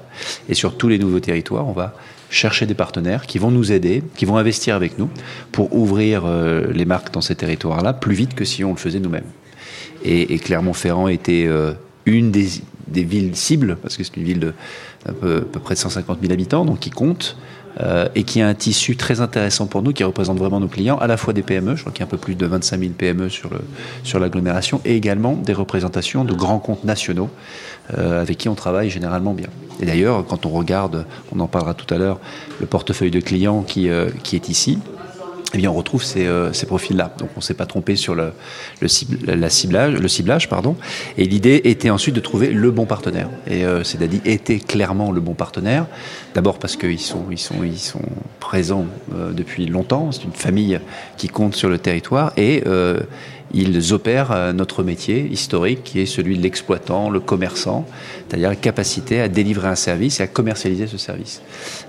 et 0.50 0.54
sur 0.54 0.78
tous 0.78 0.88
les 0.88 1.00
nouveaux 1.00 1.20
territoires 1.20 1.68
on 1.68 1.72
va 1.72 1.96
chercher 2.30 2.68
des 2.68 2.76
partenaires 2.76 3.26
qui 3.26 3.40
vont 3.40 3.50
nous 3.50 3.72
aider, 3.72 4.04
qui 4.16 4.26
vont 4.26 4.38
investir 4.38 4.76
avec 4.76 5.00
nous 5.00 5.10
pour 5.52 5.74
ouvrir 5.74 6.26
euh, 6.26 6.72
les 6.72 6.86
marques 6.86 7.12
dans 7.12 7.22
ces 7.22 7.36
territoires-là 7.36 7.94
plus 7.94 8.14
vite 8.14 8.36
que 8.36 8.46
si 8.46 8.64
on 8.64 8.72
le 8.72 8.78
faisait 8.78 9.00
nous-mêmes. 9.00 9.32
Et, 10.04 10.34
et 10.34 10.38
Clermont-Ferrand 10.38 11.08
était 11.08 11.46
euh, 11.48 11.74
une 12.06 12.32
des, 12.32 12.50
villes 12.88 13.36
cibles, 13.36 13.78
parce 13.82 13.98
que 13.98 14.04
c'est 14.04 14.18
une 14.18 14.24
ville 14.24 14.40
de 14.40 14.54
à 15.08 15.14
peu, 15.14 15.42
peu 15.42 15.60
près 15.60 15.76
de 15.76 15.80
150 15.80 16.20
000 16.22 16.34
habitants, 16.34 16.66
donc 16.66 16.80
qui 16.80 16.90
compte, 16.90 17.38
euh, 17.80 18.08
et 18.16 18.24
qui 18.24 18.42
a 18.42 18.48
un 18.48 18.54
tissu 18.54 18.96
très 18.96 19.22
intéressant 19.22 19.68
pour 19.68 19.82
nous, 19.82 19.94
qui 19.94 20.04
représente 20.04 20.38
vraiment 20.38 20.60
nos 20.60 20.68
clients, 20.68 20.98
à 20.98 21.08
la 21.08 21.18
fois 21.18 21.34
des 21.34 21.44
PME, 21.44 21.76
je 21.76 21.82
crois 21.82 21.92
qu'il 21.92 22.00
y 22.00 22.04
a 22.04 22.06
un 22.06 22.10
peu 22.10 22.18
plus 22.18 22.36
de 22.36 22.46
25 22.46 22.80
000 22.80 22.92
PME 22.98 23.30
sur 23.30 24.20
l'agglomération, 24.20 24.82
et 24.86 24.96
également 24.96 25.34
des 25.34 25.54
représentations 25.54 26.24
de 26.24 26.34
grands 26.34 26.60
comptes 26.60 26.84
nationaux 26.84 27.30
euh, 27.98 28.22
avec 28.22 28.38
qui 28.38 28.50
on 28.50 28.56
travaille 28.56 28.90
généralement 28.90 29.34
bien. 29.34 29.48
Et 29.80 29.86
d'ailleurs, 29.86 30.26
quand 30.26 30.46
on 30.46 30.50
regarde, 30.50 31.06
on 31.34 31.40
en 31.40 31.48
parlera 31.48 31.74
tout 31.74 31.92
à 31.94 31.98
l'heure, 31.98 32.20
le 32.60 32.66
portefeuille 32.66 33.12
de 33.12 33.22
clients 33.22 33.62
qui, 33.62 33.90
euh, 33.90 34.10
qui 34.24 34.36
est 34.36 34.50
ici, 34.50 34.80
eh 35.56 35.58
bien, 35.60 35.72
on 35.72 35.74
retrouve 35.74 36.04
ces, 36.04 36.26
euh, 36.26 36.52
ces 36.54 36.66
profils-là. 36.66 37.14
Donc, 37.20 37.30
on 37.36 37.40
ne 37.40 37.44
s'est 37.44 37.54
pas 37.54 37.66
trompé 37.66 37.96
sur 37.96 38.16
le, 38.16 38.32
le, 38.82 38.88
cible- 38.88 39.26
la 39.26 39.50
ciblage, 39.50 39.94
le 39.94 40.08
ciblage. 40.08 40.50
Pardon. 40.50 40.76
Et 41.18 41.26
l'idée 41.26 41.62
était 41.66 41.90
ensuite 41.90 42.16
de 42.16 42.20
trouver 42.20 42.50
le 42.50 42.72
bon 42.72 42.86
partenaire. 42.86 43.30
Et 43.48 43.66
euh, 43.66 43.84
c'est-à-dire 43.84 44.22
était 44.26 44.60
clairement 44.60 45.12
le 45.12 45.22
bon 45.22 45.34
partenaire. 45.34 45.86
D'abord 46.36 46.60
parce 46.60 46.76
qu'ils 46.76 47.00
sont, 47.00 47.26
ils 47.32 47.38
sont, 47.40 47.64
ils 47.64 47.80
sont 47.80 48.02
présents 48.40 48.86
euh, 49.16 49.32
depuis 49.32 49.66
longtemps. 49.66 50.12
C'est 50.12 50.24
une 50.24 50.32
famille 50.32 50.80
qui 51.18 51.28
compte 51.28 51.56
sur 51.56 51.70
le 51.70 51.78
territoire. 51.78 52.34
Et 52.38 52.64
euh, 52.68 53.00
ils 53.54 53.94
opèrent 53.94 54.32
euh, 54.34 54.52
notre 54.52 54.84
métier 54.84 55.26
historique 55.26 55.84
qui 55.84 56.02
est 56.02 56.06
celui 56.06 56.38
de 56.38 56.44
l'exploitant, 56.44 57.10
le 57.10 57.22
commerçant, 57.22 57.86
c'est-à-dire 58.28 58.50
la 58.50 58.56
capacité 58.56 59.22
à 59.22 59.30
délivrer 59.30 59.70
un 59.70 59.76
service 59.76 60.20
et 60.20 60.24
à 60.24 60.28
commercialiser 60.28 60.86
ce 60.88 60.98
service. 60.98 61.42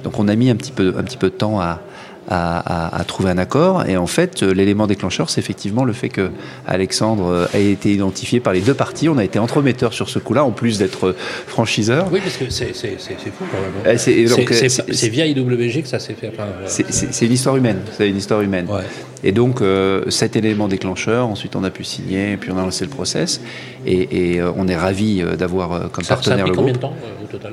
Donc 0.05 0.19
on 0.21 0.29
a 0.29 0.37
mis 0.37 0.51
un 0.51 0.57
petit 0.57 0.71
peu, 0.71 0.95
un 0.97 1.03
petit 1.03 1.17
peu 1.17 1.31
de 1.31 1.35
temps 1.35 1.61
à, 1.61 1.81
à, 2.29 2.59
à- 2.89 3.01
à 3.01 3.05
trouver 3.05 3.31
un 3.31 3.39
accord. 3.39 3.85
Et 3.89 3.97
en 3.97 4.07
fait, 4.07 4.43
euh, 4.43 4.53
l'élément 4.53 4.87
déclencheur, 4.87 5.31
c'est 5.31 5.41
effectivement 5.41 5.85
le 5.85 5.93
fait 5.93 6.09
que 6.09 6.31
Alexandre 6.67 7.27
euh, 7.27 7.47
a 7.55 7.59
été 7.59 7.93
identifié 7.93 8.41
par 8.41 8.53
les 8.53 8.61
deux 8.61 8.75
parties. 8.75 9.09
On 9.09 9.19
a 9.19 9.25
été 9.25 9.39
entremetteur 9.39 9.93
sur 9.93 10.09
ce 10.09 10.19
coup-là, 10.19 10.45
en 10.45 10.51
plus 10.51 10.79
d'être 10.79 11.09
euh, 11.09 11.17
franchiseur. 11.47 12.09
Oui, 12.13 12.21
parce 12.21 12.37
que 12.37 12.51
c'est 12.51 12.67
fou 12.73 13.45
quand 13.51 13.61
même. 13.61 13.73
hein. 13.87 13.93
Eh, 13.93 13.99
c'est- 13.99 15.09
via 15.09 15.27
IWG 15.27 15.83
que 15.83 15.89
ça 15.89 15.99
s'est 15.99 16.15
fait. 16.15 16.31
enfin, 16.33 16.47
C'est- 16.67 17.27
une 17.27 17.33
histoire 17.33 17.57
humaine. 17.57 17.79
C'est 17.97 18.09
une 18.09 18.17
histoire 18.17 18.41
humaine. 18.43 18.67
Ouais. 18.71 18.83
Et 19.25 19.33
donc, 19.33 19.61
euh, 19.63 20.05
cet 20.11 20.37
élément 20.37 20.69
déclencheur, 20.69 21.27
ensuite 21.27 21.57
on 21.57 21.65
a 21.65 21.71
pu 21.71 21.83
signer, 21.83 22.37
puis 22.37 22.51
on 22.53 22.59
a 22.59 22.63
lancé 22.63 22.85
le 22.85 22.91
process. 22.91 23.41
Et, 23.87 24.35
et, 24.35 24.41
euh, 24.41 24.53
on 24.57 24.69
est 24.69 24.77
ravis 24.77 25.23
euh, 25.23 25.35
d'avoir 25.37 25.73
euh, 25.73 25.81
comme 25.91 26.05
ça, 26.05 26.09
ça 26.09 26.15
a 26.15 26.17
partenaire 26.17 26.45
pris 26.45 26.51
le 26.51 26.57
combien 26.57 26.73
groupe. 26.73 26.83
de 26.83 26.87
temps 26.89 26.95
total 27.29 27.53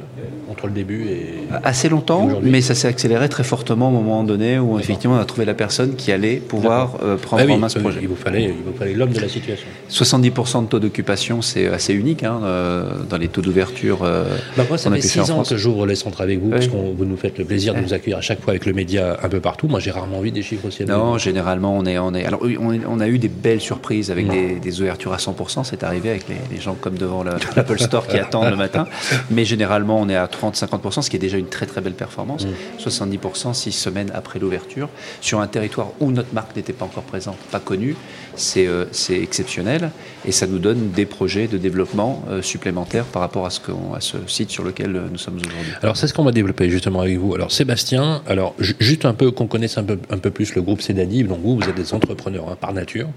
Entre 0.49 0.67
le 0.67 0.73
début 0.73 1.05
et. 1.09 1.33
Assez 1.63 1.89
longtemps, 1.89 2.25
Aujourd'hui. 2.25 2.51
mais 2.51 2.61
ça 2.61 2.75
s'est 2.75 2.87
accéléré 2.87 3.29
très 3.29 3.43
fortement 3.43 3.89
au 3.89 3.91
moment 3.91 4.23
donné 4.23 4.57
où 4.59 4.79
effectivement 4.79 5.15
on 5.15 5.19
a 5.19 5.25
trouvé 5.25 5.45
la 5.45 5.53
personne 5.53 5.95
qui 5.95 6.11
allait 6.11 6.35
pouvoir 6.37 6.97
euh, 7.03 7.17
prendre 7.17 7.43
Ah 7.43 7.45
oui, 7.45 7.53
en 7.53 7.57
main 7.57 7.69
ce 7.69 7.77
euh, 7.79 7.81
projet. 7.81 7.99
Il 8.01 8.07
vous 8.07 8.15
fallait, 8.15 8.53
l'homme 8.93 9.11
de 9.11 9.19
la 9.19 9.29
situation. 9.29 9.67
70% 9.89 10.63
de 10.63 10.67
taux 10.67 10.79
d'occupation, 10.79 11.41
c'est 11.41 11.67
assez 11.67 11.93
unique 11.93 12.23
hein, 12.23 12.39
euh, 12.43 12.89
dans 13.09 13.17
les 13.17 13.27
taux 13.27 13.41
d'ouverture. 13.41 13.99
euh, 14.03 14.25
Bah 14.57 14.63
moi, 14.67 14.77
ça 14.77 14.89
fait 14.91 14.97
pu 14.97 15.07
faire 15.07 15.25
six 15.25 15.31
en 15.31 15.33
ans 15.33 15.37
France. 15.37 15.49
que 15.49 15.57
j'ouvre 15.57 15.85
les 15.85 15.95
centres 15.95 16.21
avec 16.21 16.39
vous, 16.41 16.49
parce 16.49 16.65
Oui. 16.65 16.71
que 16.71 16.97
vous 16.97 17.05
nous 17.05 17.17
faites 17.17 17.37
le 17.37 17.45
plaisir 17.45 17.73
de 17.73 17.79
nous 17.81 17.93
accueillir 17.93 18.17
à 18.17 18.21
chaque 18.21 18.41
fois 18.41 18.51
avec 18.51 18.65
le 18.65 18.73
média 18.73 19.17
un 19.21 19.29
peu 19.29 19.39
partout. 19.39 19.67
Moi, 19.67 19.79
j'ai 19.79 19.91
rarement 19.91 20.19
vu 20.21 20.31
des 20.31 20.41
chiffres 20.41 20.65
aussi 20.67 20.83
élevés. 20.83 20.93
Non, 20.97 21.17
généralement, 21.17 21.77
on 21.77 21.85
est, 21.85 21.97
on 21.97 22.13
est. 22.13 22.25
Alors, 22.25 22.41
on, 22.87 22.99
a 22.99 23.07
eu 23.07 23.17
des 23.19 23.27
belles 23.27 23.61
surprises 23.61 24.11
avec 24.11 24.27
des, 24.29 24.55
des 24.59 24.81
ouvertures 24.81 25.13
à 25.13 25.17
100%. 25.17 25.63
C'est 25.63 25.83
arrivé 25.83 26.09
avec 26.09 26.27
les, 26.29 26.35
les 26.55 26.61
gens 26.61 26.75
comme 26.79 26.95
devant 26.95 27.23
le- 27.23 27.31
l'Apple 27.55 27.79
Store 27.79 28.07
qui 28.07 28.17
attendent 28.17 28.49
le 28.49 28.55
matin. 28.55 28.87
Mais 29.31 29.45
généralement, 29.45 29.64
on 29.71 30.09
est 30.09 30.15
à 30.15 30.27
30-50%, 30.27 31.01
ce 31.01 31.09
qui 31.09 31.15
est 31.15 31.19
déjà 31.19 31.37
une 31.37 31.47
très 31.47 31.65
très 31.65 31.81
belle 31.81 31.93
performance. 31.93 32.45
70% 32.79 33.53
six 33.53 33.71
semaines 33.71 34.11
après 34.13 34.39
l'ouverture 34.39 34.89
sur 35.21 35.39
un 35.39 35.47
territoire 35.47 35.89
où 35.99 36.11
notre 36.11 36.33
marque 36.33 36.55
n'était 36.55 36.73
pas 36.73 36.85
encore 36.85 37.03
présente, 37.03 37.37
pas 37.51 37.59
connue. 37.59 37.95
C'est 38.37 38.67
euh, 38.67 38.85
c'est 38.91 39.19
exceptionnel 39.21 39.91
et 40.27 40.31
ça 40.31 40.47
nous 40.47 40.59
donne 40.59 40.91
des 40.91 41.05
projets 41.05 41.47
de 41.47 41.57
développement 41.57 42.23
euh, 42.29 42.41
supplémentaires 42.41 43.05
par 43.05 43.21
rapport 43.21 43.45
à 43.45 43.49
ce, 43.49 44.17
site 44.27 44.49
sur 44.49 44.63
lequel 44.63 44.95
euh, 44.95 45.07
nous 45.11 45.17
sommes 45.17 45.35
aujourd'hui. 45.35 45.71
Alors 45.81 45.95
c'est 45.97 46.07
ce 46.07 46.13
qu'on 46.13 46.23
va 46.23 46.31
développer 46.31 46.69
justement 46.69 47.01
avec 47.01 47.17
vous. 47.17 47.33
Alors 47.33 47.51
Sébastien, 47.51 48.21
alors 48.27 48.53
ju- 48.59 48.75
juste 48.79 49.05
un 49.05 49.13
peu 49.13 49.31
qu'on 49.31 49.47
connaisse 49.47 49.77
un 49.77 49.83
peu, 49.83 49.99
un 50.09 50.17
peu 50.17 50.31
plus 50.31 50.55
le 50.55 50.61
groupe 50.61 50.81
Cédadiv. 50.81 51.27
Donc 51.27 51.39
vous, 51.41 51.55
vous 51.55 51.69
êtes 51.69 51.75
des 51.75 51.93
entrepreneurs 51.93 52.49
hein, 52.49 52.57
par 52.59 52.73
nature, 52.73 53.07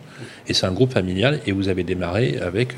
et 0.46 0.54
c'est 0.54 0.66
un 0.66 0.72
groupe 0.72 0.92
familial. 0.92 1.40
Et 1.46 1.52
vous 1.52 1.68
avez 1.68 1.84
démarré 1.84 2.38
avec 2.40 2.74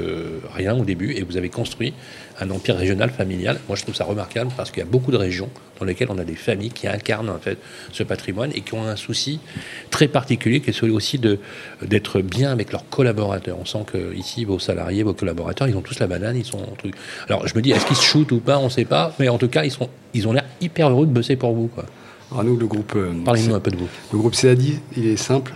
rien 0.54 0.76
au 0.76 0.84
début, 0.84 1.12
et 1.12 1.22
vous 1.22 1.36
avez 1.36 1.48
construit 1.48 1.92
un 2.40 2.50
empire 2.50 2.76
régional 2.76 3.10
familial. 3.10 3.58
Moi, 3.68 3.76
je 3.76 3.82
trouve 3.82 3.94
ça 3.94 4.04
remarquable 4.04 4.50
parce 4.56 4.70
qu'il 4.70 4.80
y 4.80 4.86
a 4.86 4.88
beaucoup 4.88 5.10
de 5.10 5.16
régions 5.16 5.50
dans 5.78 5.84
lesquelles 5.84 6.08
on 6.10 6.18
a 6.18 6.24
des 6.24 6.34
familles 6.34 6.70
qui 6.70 6.86
incarnent 6.86 7.30
en 7.30 7.38
fait 7.38 7.58
ce 7.92 8.02
patrimoine 8.02 8.50
et 8.54 8.60
qui 8.62 8.74
ont 8.74 8.84
un 8.84 8.96
souci 8.96 9.40
très 9.90 10.08
particulier, 10.08 10.60
qui 10.60 10.70
est 10.70 10.72
celui 10.72 10.92
aussi 10.92 11.18
d'être 11.82 12.20
bien 12.30 12.50
avec 12.50 12.72
leurs 12.72 12.88
collaborateurs. 12.88 13.56
On 13.60 13.64
sent 13.66 13.84
que 13.92 14.14
ici, 14.14 14.44
vos 14.44 14.58
salariés, 14.58 15.02
vos 15.02 15.12
collaborateurs, 15.14 15.68
ils 15.68 15.76
ont 15.76 15.82
tous 15.82 15.98
la 15.98 16.06
banane, 16.06 16.36
ils 16.36 16.44
sont 16.44 16.58
truc. 16.78 16.94
Alors 17.28 17.46
je 17.46 17.54
me 17.54 17.60
dis, 17.60 17.72
est-ce 17.72 17.84
qu'ils 17.86 17.96
se 17.96 18.02
shootent 18.04 18.32
ou 18.32 18.38
pas 18.40 18.58
On 18.58 18.64
ne 18.64 18.68
sait 18.70 18.84
pas, 18.84 19.12
mais 19.18 19.28
en 19.28 19.36
tout 19.38 19.48
cas, 19.48 19.64
ils 19.64 19.70
sont, 19.70 19.88
ils 20.14 20.26
ont 20.28 20.32
l'air 20.32 20.44
hyper 20.60 20.88
heureux 20.90 21.06
de 21.06 21.12
bosser 21.12 21.36
pour 21.36 21.52
vous. 21.54 21.66
Quoi. 21.68 21.84
Alors 22.32 22.44
nous, 22.44 22.56
le 22.56 22.66
groupe, 22.66 22.92
euh, 22.96 23.12
Parlez-nous 23.24 23.54
un 23.54 23.60
peu 23.60 23.70
de 23.72 23.76
vous. 23.76 23.88
le 24.12 24.18
groupe 24.18 24.34
CADI, 24.36 24.80
il 24.96 25.06
est 25.08 25.16
simple. 25.16 25.52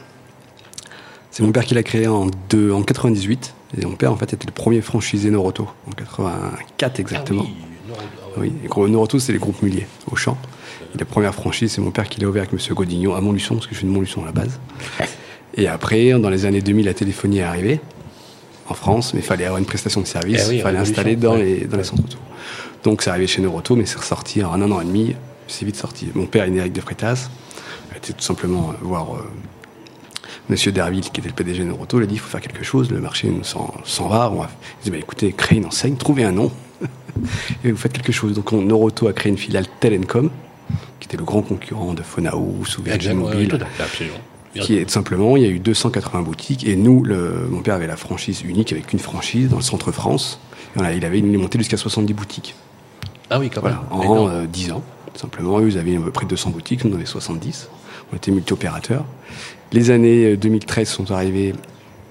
C'est 1.30 1.42
mon 1.42 1.52
père 1.52 1.64
qui 1.64 1.74
l'a 1.74 1.82
créé 1.82 2.06
en, 2.06 2.26
deux- 2.50 2.72
en 2.72 2.82
98. 2.82 3.54
Et 3.80 3.86
mon 3.86 3.96
père, 3.96 4.12
en 4.12 4.16
fait, 4.16 4.32
était 4.32 4.46
le 4.46 4.52
premier 4.52 4.80
franchisé 4.80 5.30
Noroto, 5.30 5.68
en 5.88 5.90
84 5.92 7.00
exactement. 7.00 7.46
Oui, 8.36 8.52
et 8.64 8.68
gros, 8.68 8.86
Noroto, 8.88 9.18
c'est 9.18 9.32
les 9.32 9.38
groupes 9.38 9.60
muliers, 9.62 9.86
au 10.10 10.16
champ. 10.16 10.36
Et 10.94 10.98
la 10.98 11.04
première 11.04 11.34
franchise, 11.34 11.72
c'est 11.72 11.80
mon 11.80 11.90
père 11.90 12.08
qui 12.08 12.20
l'a 12.20 12.28
ouvert 12.28 12.44
avec 12.48 12.52
M. 12.52 12.74
Godignon 12.74 13.14
à 13.14 13.20
Montluçon, 13.20 13.54
parce 13.54 13.66
que 13.66 13.74
je 13.74 13.78
suis 13.78 13.86
de 13.86 13.92
Montluçon 13.92 14.22
à 14.22 14.26
la 14.26 14.32
base. 14.32 14.60
Et 15.56 15.68
après, 15.68 16.10
dans 16.18 16.30
les 16.30 16.46
années 16.46 16.60
2000, 16.62 16.86
la 16.86 16.94
téléphonie 16.94 17.38
est 17.38 17.42
arrivée 17.42 17.80
en 18.68 18.74
France, 18.74 19.14
mais 19.14 19.20
il 19.20 19.24
fallait 19.26 19.44
avoir 19.44 19.58
une 19.58 19.66
prestation 19.66 20.00
de 20.00 20.06
service, 20.06 20.44
Eh 20.46 20.50
oui, 20.50 20.56
il 20.56 20.62
fallait 20.62 20.78
installer 20.78 21.16
dans, 21.16 21.34
ouais. 21.34 21.44
les, 21.44 21.60
dans 21.66 21.76
les 21.76 21.84
centres 21.84 22.02
auto. 22.02 22.16
Donc 22.82 23.02
c'est 23.02 23.10
arrivé 23.10 23.26
chez 23.26 23.40
Noroto, 23.42 23.76
mais 23.76 23.86
c'est 23.86 23.98
ressorti 23.98 24.42
en 24.42 24.52
un 24.60 24.70
an 24.70 24.80
et 24.80 24.84
demi, 24.84 25.14
c'est 25.46 25.64
vite 25.64 25.76
sorti. 25.76 26.08
Mon 26.14 26.26
père, 26.26 26.44
Éric 26.44 26.72
de 26.72 26.80
Freitas, 26.80 27.28
a 27.92 27.96
été 27.96 28.12
tout 28.12 28.22
simplement 28.22 28.70
euh, 28.70 28.72
voir 28.82 29.14
euh, 29.14 29.18
Monsieur 30.48 30.72
Derville, 30.72 31.00
qui 31.02 31.20
était 31.20 31.28
le 31.28 31.34
PDG 31.34 31.60
de 31.62 31.68
Noroto, 31.68 32.00
il 32.00 32.04
a 32.04 32.06
dit 32.06 32.14
il 32.14 32.18
faut 32.20 32.28
faire 32.28 32.40
quelque 32.40 32.64
chose, 32.64 32.90
le 32.90 33.00
marché 33.00 33.28
nous 33.28 33.44
s'en 33.44 34.08
va. 34.08 34.30
On 34.30 34.40
va... 34.40 34.50
Il 34.80 34.84
dit 34.84 34.90
bah, 34.90 34.98
écoutez, 34.98 35.32
créez 35.32 35.58
une 35.58 35.66
enseigne, 35.66 35.96
trouvez 35.96 36.24
un 36.24 36.32
nom, 36.32 36.50
et 37.64 37.70
vous 37.70 37.76
faites 37.78 37.92
quelque 37.92 38.12
chose. 38.12 38.34
Donc 38.34 38.52
on- 38.52 38.60
Noroto 38.62 39.08
a 39.08 39.12
créé 39.12 39.30
une 39.30 39.38
filiale 39.38 39.66
Telencom, 39.80 40.30
qui 41.00 41.06
était 41.06 41.16
le 41.16 41.24
grand 41.24 41.42
concurrent 41.42 41.94
de 41.94 42.02
Exactement, 42.96 43.26
oui, 43.26 43.34
Mobile. 43.44 43.66
Qui 44.62 44.76
est 44.78 44.84
tout 44.84 44.90
simplement, 44.92 45.36
il 45.36 45.42
y 45.42 45.46
a 45.46 45.48
eu 45.50 45.58
280 45.58 46.22
boutiques 46.22 46.66
et 46.66 46.76
nous, 46.76 47.02
le, 47.04 47.46
mon 47.50 47.60
père 47.60 47.74
avait 47.74 47.86
la 47.86 47.96
franchise 47.96 48.42
unique 48.42 48.72
avec 48.72 48.92
une 48.92 48.98
franchise 48.98 49.48
dans 49.48 49.56
le 49.56 49.62
centre 49.62 49.90
France. 49.92 50.38
Voilà, 50.74 50.92
il 50.94 51.04
avait 51.04 51.18
il 51.18 51.32
est 51.34 51.38
monté 51.38 51.58
jusqu'à 51.58 51.76
70 51.76 52.12
boutiques. 52.14 52.54
Ah 53.30 53.38
oui, 53.38 53.50
quand 53.50 53.60
Voilà, 53.60 53.76
même. 53.90 54.00
en 54.00 54.02
Énorme. 54.02 54.30
euh, 54.32 54.46
10 54.46 54.72
ans, 54.72 54.82
tout 55.12 55.20
simplement. 55.20 55.58
Eux, 55.60 55.68
ils 55.68 55.78
avaient 55.78 55.96
à 55.96 56.00
peu 56.00 56.10
près 56.10 56.26
200 56.26 56.50
boutiques, 56.50 56.84
nous 56.84 56.92
on 56.92 56.94
avait 56.96 57.06
70. 57.06 57.68
On 58.12 58.16
était 58.16 58.30
multi-opérateurs. 58.30 59.04
Les 59.72 59.90
années 59.90 60.36
2013 60.36 60.88
sont 60.88 61.10
arrivées, 61.10 61.54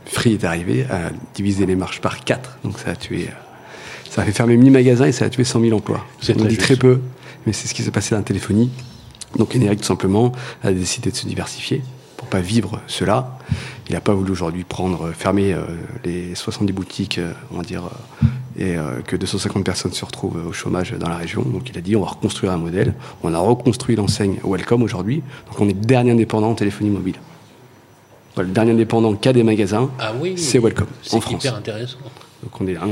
Free 0.05 0.33
est 0.33 0.43
arrivé 0.43 0.85
à 0.89 1.11
diviser 1.35 1.65
les 1.65 1.75
marches 1.75 2.01
par 2.01 2.23
4. 2.25 2.59
Donc 2.65 2.77
ça 2.79 2.89
a 2.91 2.95
tué, 2.95 3.29
ça 4.09 4.21
a 4.21 4.25
fait 4.25 4.31
fermer 4.33 4.57
1000 4.57 4.71
magasins 4.71 5.05
et 5.05 5.11
ça 5.11 5.25
a 5.25 5.29
tué 5.29 5.43
100 5.43 5.61
000 5.61 5.77
emplois. 5.77 6.05
On 6.37 6.45
dit 6.45 6.57
très 6.57 6.75
peu, 6.75 6.99
mais 7.45 7.53
c'est 7.53 7.67
ce 7.67 7.73
qui 7.73 7.83
s'est 7.83 7.91
passé 7.91 8.11
dans 8.11 8.17
la 8.17 8.23
téléphonie. 8.23 8.69
Donc 9.37 9.55
Eneric, 9.55 9.79
tout 9.79 9.85
simplement, 9.85 10.31
a 10.63 10.71
décidé 10.73 11.09
de 11.11 11.15
se 11.15 11.25
diversifier 11.25 11.81
pour 12.17 12.27
pas 12.27 12.39
vivre 12.39 12.79
cela. 12.87 13.37
Il 13.89 13.93
n'a 13.93 14.01
pas 14.01 14.13
voulu 14.13 14.31
aujourd'hui 14.31 14.63
prendre, 14.63 15.11
fermer 15.11 15.55
les 16.05 16.35
70 16.35 16.71
boutiques, 16.71 17.19
on 17.51 17.57
va 17.57 17.63
dire, 17.63 17.83
et 18.57 18.75
que 19.05 19.15
250 19.15 19.63
personnes 19.65 19.91
se 19.91 20.05
retrouvent 20.05 20.47
au 20.47 20.53
chômage 20.53 20.93
dans 20.93 21.09
la 21.09 21.17
région. 21.17 21.41
Donc 21.41 21.69
il 21.69 21.77
a 21.77 21.81
dit 21.81 21.95
on 21.95 22.01
va 22.01 22.07
reconstruire 22.07 22.53
un 22.53 22.57
modèle. 22.57 22.93
On 23.23 23.33
a 23.33 23.39
reconstruit 23.39 23.95
l'enseigne 23.95 24.39
Welcome 24.45 24.83
aujourd'hui. 24.83 25.21
Donc 25.47 25.59
on 25.59 25.67
est 25.67 25.73
dernier 25.73 26.11
indépendant 26.11 26.51
en 26.51 26.55
téléphonie 26.55 26.91
mobile. 26.91 27.15
Le 28.37 28.45
dernier 28.45 28.71
indépendant 28.71 29.13
qui 29.15 29.29
a 29.29 29.33
des 29.33 29.43
magasins, 29.43 29.91
ah 29.99 30.13
oui, 30.19 30.37
c'est 30.37 30.59
Welcome 30.59 30.87
en 31.11 31.19
France. 31.19 31.41
C'est 31.41 31.47
hyper 31.47 31.55
intéressant. 31.57 31.97
Donc 32.43 32.59
on 32.59 32.67
est 32.67 32.75
un 32.75 32.87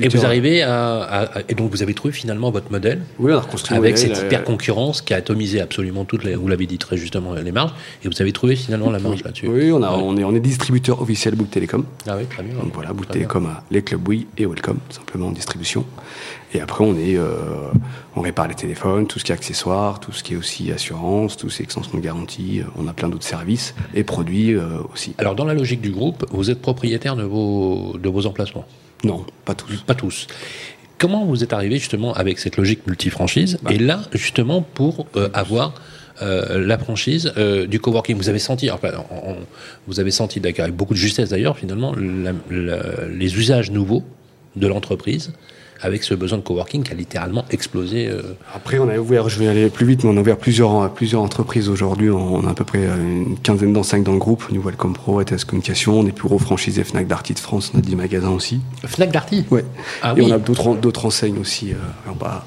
et, 0.00 0.08
vous, 0.08 0.24
arrivez 0.24 0.62
à, 0.62 1.02
à, 1.02 1.40
et 1.48 1.54
donc 1.54 1.70
vous 1.70 1.82
avez 1.82 1.92
trouvé 1.92 2.12
finalement 2.12 2.50
votre 2.50 2.72
modèle. 2.72 3.02
Oui, 3.18 3.30
on 3.30 3.36
a 3.36 3.40
reconstruit 3.40 3.76
avec 3.76 3.96
modèle, 3.96 4.16
cette 4.16 4.24
hyper 4.24 4.42
concurrence 4.42 5.02
qui 5.02 5.12
a 5.12 5.18
atomisé 5.18 5.60
absolument 5.60 6.06
toutes 6.06 6.24
les. 6.24 6.34
Vous 6.34 6.48
l'avez 6.48 6.66
dit 6.66 6.78
très 6.78 6.96
justement 6.96 7.34
les 7.34 7.52
marges. 7.52 7.72
Et 8.02 8.08
vous 8.08 8.22
avez 8.22 8.32
trouvé 8.32 8.56
finalement 8.56 8.90
la 8.90 8.98
marge 8.98 9.22
là-dessus. 9.22 9.48
Oui, 9.48 9.70
on, 9.70 9.82
a, 9.82 9.90
on 9.90 10.16
est 10.16 10.24
on 10.24 10.34
est 10.34 10.40
distributeur 10.40 11.02
officiel 11.02 11.34
Bouygues 11.34 11.50
Télécom. 11.50 11.84
Ah 12.06 12.16
oui, 12.18 12.24
très 12.24 12.42
bien. 12.42 12.54
Donc 12.54 12.72
voilà, 12.72 12.94
Bouygues 12.94 13.10
Télécom 13.10 13.46
a 13.46 13.64
les 13.70 13.82
clubs 13.82 14.00
Bouygues 14.00 14.26
et 14.38 14.46
Welcome 14.46 14.78
simplement 14.88 15.26
en 15.26 15.32
distribution. 15.32 15.84
Et 16.54 16.60
après 16.60 16.84
on 16.84 16.96
est 16.96 17.18
euh, 17.18 17.70
on 18.14 18.22
répare 18.22 18.48
les 18.48 18.54
téléphones, 18.54 19.06
tout 19.06 19.18
ce 19.18 19.24
qui 19.24 19.32
est 19.32 19.34
accessoires, 19.34 20.00
tout 20.00 20.12
ce 20.12 20.22
qui 20.22 20.34
est 20.34 20.36
aussi 20.36 20.72
assurance, 20.72 21.36
tout 21.36 21.50
ce 21.50 21.56
qui 21.56 21.62
est 21.62 21.64
extension 21.64 21.98
de 21.98 22.02
garantie. 22.02 22.62
On 22.78 22.88
a 22.88 22.94
plein 22.94 23.08
d'autres 23.08 23.24
services 23.24 23.74
et 23.94 24.04
produits 24.04 24.54
euh, 24.54 24.78
aussi. 24.92 25.14
Alors 25.18 25.34
dans 25.34 25.44
la 25.44 25.54
logique 25.54 25.82
du 25.82 25.90
groupe, 25.90 26.24
vous 26.30 26.50
êtes 26.50 26.62
propriétaire 26.62 27.16
de 27.16 27.24
vos 27.24 27.98
de 27.98 28.08
vos 28.08 28.26
emplacements. 28.26 28.64
Non, 29.06 29.24
pas 29.44 29.54
tous. 29.54 29.76
Pas 29.82 29.94
tous. 29.94 30.26
Comment 30.98 31.24
vous 31.24 31.44
êtes 31.44 31.52
arrivé 31.52 31.76
justement 31.78 32.14
avec 32.14 32.38
cette 32.38 32.56
logique 32.56 32.86
multifranchise 32.86 33.58
bah. 33.62 33.70
et 33.72 33.78
là 33.78 34.02
justement 34.12 34.62
pour 34.62 35.06
euh, 35.16 35.28
avoir 35.34 35.74
euh, 36.22 36.66
la 36.66 36.78
franchise 36.78 37.32
euh, 37.36 37.66
du 37.66 37.78
coworking 37.80 38.16
Vous 38.16 38.30
avez 38.30 38.38
senti, 38.38 38.70
enfin, 38.70 38.88
on, 39.10 39.36
vous 39.86 40.00
avez 40.00 40.10
senti 40.10 40.40
d'accord 40.40 40.64
avec 40.64 40.74
beaucoup 40.74 40.94
de 40.94 40.98
justesse 40.98 41.30
d'ailleurs 41.30 41.58
finalement 41.58 41.94
la, 41.94 42.32
la, 42.50 42.78
les 43.08 43.36
usages 43.36 43.70
nouveaux 43.70 44.02
de 44.56 44.66
l'entreprise 44.66 45.32
avec 45.82 46.02
ce 46.04 46.14
besoin 46.14 46.38
de 46.38 46.42
coworking 46.42 46.82
qui 46.82 46.92
a 46.92 46.94
littéralement 46.94 47.44
explosé. 47.50 48.08
Euh... 48.08 48.22
Après, 48.54 48.78
on 48.78 48.88
a 48.88 48.96
ouvert, 48.98 49.28
je 49.28 49.38
vais 49.38 49.48
aller 49.48 49.68
plus 49.68 49.86
vite, 49.86 50.04
mais 50.04 50.10
on 50.10 50.16
a 50.16 50.20
ouvert 50.20 50.36
plusieurs, 50.38 50.92
plusieurs 50.92 51.22
entreprises 51.22 51.68
aujourd'hui. 51.68 52.10
On 52.10 52.46
a 52.46 52.50
à 52.50 52.54
peu 52.54 52.64
près 52.64 52.84
une 52.84 53.38
quinzaine 53.42 53.72
d'enseignes 53.72 54.02
dans 54.02 54.12
le 54.12 54.18
groupe. 54.18 54.44
New 54.50 54.62
Welcome 54.62 54.94
Pro, 54.94 55.20
ETS 55.20 55.44
Communication, 55.46 56.00
on 56.00 56.06
est 56.06 56.12
plus 56.12 56.28
gros 56.28 56.38
franchisé 56.38 56.84
Fnac 56.84 57.06
Darty 57.06 57.34
de 57.34 57.38
France, 57.38 57.72
on 57.74 57.78
a 57.78 57.82
10 57.82 57.96
magasins 57.96 58.30
aussi. 58.30 58.60
Fnac 58.84 59.10
Darty? 59.12 59.44
Ouais. 59.50 59.64
Ah, 60.02 60.14
Et 60.16 60.20
oui. 60.22 60.30
on 60.30 60.34
a 60.34 60.38
d'autres 60.38 61.06
enseignes 61.06 61.38
aussi. 61.38 61.72
Euh, 61.72 61.76
on 62.08 62.12
va 62.12 62.44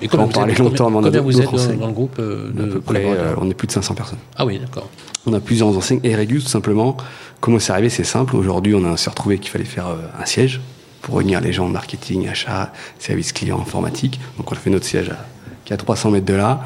Et 0.00 0.08
combien 0.08 0.24
en 0.24 0.28
vous 0.28 0.32
parler 0.34 0.52
êtes, 0.52 0.58
longtemps, 0.58 0.90
mais 0.90 0.96
on 0.96 1.00
a 1.00 1.04
combien 1.04 1.20
vous 1.20 1.40
êtes 1.40 1.50
dans, 1.50 1.76
dans 1.76 1.86
le 1.86 1.92
groupe 1.92 2.16
euh, 2.18 2.50
à 2.50 2.62
de 2.62 2.66
peu 2.72 2.80
près, 2.80 3.04
euh, 3.06 3.34
on 3.40 3.48
est 3.50 3.54
plus 3.54 3.66
de 3.66 3.72
500 3.72 3.94
personnes. 3.94 4.18
Ah 4.36 4.44
oui, 4.44 4.58
d'accord. 4.58 4.88
On 5.26 5.32
a 5.32 5.40
plusieurs 5.40 5.68
enseignes. 5.68 6.00
Et 6.02 6.16
Regus, 6.16 6.44
tout 6.44 6.50
simplement, 6.50 6.96
comment 7.40 7.58
c'est 7.60 7.72
arrivé 7.72 7.88
C'est 7.88 8.04
simple. 8.04 8.34
Aujourd'hui, 8.36 8.74
on 8.74 8.96
s'est 8.96 9.10
retrouvé 9.10 9.38
qu'il 9.38 9.50
fallait 9.50 9.64
faire 9.64 9.86
euh, 9.86 9.96
un 10.20 10.26
siège 10.26 10.60
pour 11.02 11.16
réunir 11.16 11.40
les 11.40 11.52
gens 11.52 11.66
de 11.66 11.72
marketing, 11.72 12.28
achat, 12.28 12.72
service 12.98 13.32
client, 13.32 13.60
informatique. 13.60 14.20
Donc 14.38 14.50
on 14.50 14.54
a 14.54 14.58
fait 14.58 14.70
notre 14.70 14.86
siège 14.86 15.10
à, 15.10 15.26
qui 15.64 15.72
est 15.72 15.74
à 15.74 15.76
300 15.76 16.10
mètres 16.12 16.26
de 16.26 16.34
là. 16.34 16.62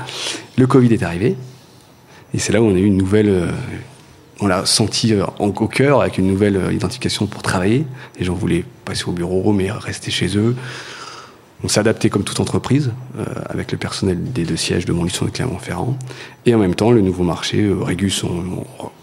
Le 0.56 0.66
Covid 0.66 0.92
est 0.92 1.02
arrivé. 1.02 1.36
Et 2.34 2.38
c'est 2.38 2.52
là 2.52 2.60
où 2.60 2.66
on 2.66 2.74
a 2.74 2.78
eu 2.78 2.84
une 2.84 2.96
nouvelle... 2.98 3.28
euh, 3.28 3.50
on 4.40 4.46
l'a 4.48 4.66
senti 4.66 5.14
euh, 5.14 5.24
en, 5.38 5.46
au 5.48 5.66
cœur 5.68 6.02
avec 6.02 6.18
une 6.18 6.26
nouvelle 6.26 6.56
euh, 6.56 6.72
identification 6.72 7.26
pour 7.26 7.42
travailler. 7.42 7.86
Les 8.18 8.24
gens 8.26 8.34
voulaient 8.34 8.64
passer 8.84 9.04
au 9.06 9.12
bureau, 9.12 9.52
mais 9.54 9.70
rester 9.70 10.10
chez 10.10 10.36
eux. 10.36 10.54
On 11.64 11.68
s'est 11.68 11.80
adapté 11.80 12.10
comme 12.10 12.22
toute 12.22 12.38
entreprise, 12.38 12.92
avec 13.48 13.72
le 13.72 13.78
personnel 13.78 14.22
des 14.30 14.44
deux 14.44 14.56
sièges 14.58 14.84
de 14.84 14.92
Montluçon 14.92 15.24
et 15.24 15.30
de 15.30 15.34
Clermont-Ferrand. 15.34 15.96
Et 16.44 16.54
en 16.54 16.58
même 16.58 16.74
temps, 16.74 16.90
le 16.90 17.00
nouveau 17.00 17.24
marché, 17.24 17.66
Régus, 17.80 18.22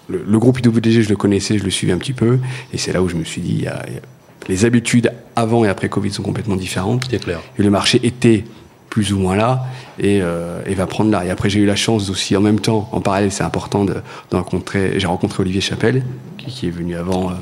le, 0.08 0.38
groupe 0.40 0.60
IWG, 0.64 1.02
je 1.02 1.10
le 1.10 1.16
connaissais, 1.16 1.58
je 1.58 1.64
le 1.64 1.72
suivais 1.72 1.94
un 1.94 1.98
petit 1.98 2.14
peu. 2.14 2.38
Et 2.72 2.78
c'est 2.78 2.94
là 2.94 3.02
où 3.02 3.10
je 3.10 3.16
me 3.16 3.24
suis 3.24 3.42
dit, 3.42 3.54
il 3.58 3.64
y 3.64 3.68
a- 3.68 3.84
y 3.90 3.98
a- 3.98 4.02
les 4.48 4.66
habitudes 4.66 5.12
avant 5.36 5.66
et 5.66 5.70
après 5.70 5.90
Covid 5.90 6.12
sont 6.12 6.24
complètement 6.24 6.56
différentes. 6.56 7.08
C'est 7.10 7.24
clair. 7.24 7.40
Et 7.58 7.64
le 7.64 7.70
marché 7.70 8.00
était 8.04 8.44
plus 8.90 9.12
ou 9.14 9.18
moins 9.18 9.36
là 9.36 9.64
et, 10.00 10.20
euh, 10.22 10.62
et 10.68 10.76
va 10.76 10.86
prendre 10.86 11.10
là. 11.10 11.26
Et 11.26 11.30
après, 11.32 11.50
j'ai 11.50 11.60
eu 11.60 11.66
la 11.66 11.76
chance 11.76 12.10
aussi, 12.10 12.36
en 12.38 12.42
même 12.42 12.60
temps, 12.60 12.88
en 12.92 13.02
parallèle, 13.02 13.32
c'est 13.32 13.44
important 13.44 13.86
de, 13.86 13.96
de 13.96 14.36
rencontrer. 14.36 15.00
J'ai 15.00 15.08
rencontré 15.08 15.42
Olivier 15.42 15.62
Chapelle, 15.62 16.04
qui, 16.38 16.46
qui 16.52 16.68
est 16.68 16.72
venu 16.72 16.96
avant. 16.96 17.32
euh, 17.32 17.34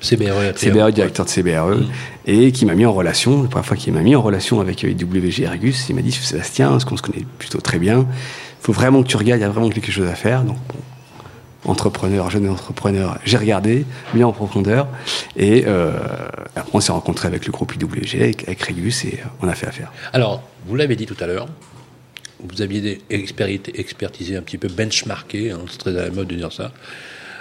CBRE, 0.00 0.56
CBRE, 0.56 0.92
directeur 0.92 1.24
de 1.24 1.30
CBRE, 1.30 1.80
et 2.26 2.52
qui 2.52 2.66
m'a 2.66 2.74
mis 2.74 2.84
en 2.84 2.92
relation, 2.92 3.42
la 3.42 3.48
première 3.48 3.64
fois 3.64 3.76
qu'il 3.76 3.92
m'a 3.94 4.02
mis 4.02 4.14
en 4.14 4.20
relation 4.20 4.60
avec 4.60 4.82
IWG 4.82 5.40
et 5.40 5.48
Regus, 5.48 5.86
il 5.88 5.94
m'a 5.96 6.02
dit 6.02 6.12
Sébastien, 6.12 6.68
parce 6.68 6.84
qu'on 6.84 6.98
se 6.98 7.02
connaît 7.02 7.24
plutôt 7.38 7.60
très 7.62 7.78
bien, 7.78 8.00
il 8.00 8.06
faut 8.60 8.72
vraiment 8.74 9.02
que 9.02 9.08
tu 9.08 9.16
regardes, 9.16 9.40
il 9.40 9.44
y 9.44 9.46
a 9.46 9.48
vraiment 9.48 9.70
quelque 9.70 9.90
chose 9.90 10.06
à 10.06 10.14
faire. 10.14 10.42
Donc, 10.42 10.58
bon, 10.68 10.78
entrepreneur, 11.64 12.30
jeune 12.30 12.48
entrepreneur, 12.48 13.18
j'ai 13.24 13.36
regardé, 13.36 13.84
mis 14.14 14.24
en 14.24 14.32
profondeur, 14.32 14.86
et 15.36 15.64
euh, 15.66 15.92
on 16.72 16.80
s'est 16.80 16.92
rencontré 16.92 17.28
avec 17.28 17.46
le 17.46 17.52
groupe 17.52 17.74
IWG, 17.74 18.22
avec, 18.22 18.42
avec 18.44 18.62
Regus, 18.62 19.04
et 19.04 19.20
euh, 19.20 19.28
on 19.42 19.48
a 19.48 19.54
fait 19.54 19.66
affaire. 19.66 19.92
Alors, 20.12 20.42
vous 20.66 20.76
l'avez 20.76 20.96
dit 20.96 21.06
tout 21.06 21.16
à 21.20 21.26
l'heure, 21.26 21.46
vous 22.40 22.62
aviez 22.62 23.00
expertisé 23.10 24.36
un 24.36 24.42
petit 24.42 24.58
peu, 24.58 24.68
benchmarké, 24.68 25.50
hein, 25.50 25.60
c'est 25.70 25.78
très 25.78 25.96
à 25.98 26.04
la 26.04 26.10
mode 26.10 26.28
de 26.28 26.34
dire 26.34 26.52
ça. 26.52 26.72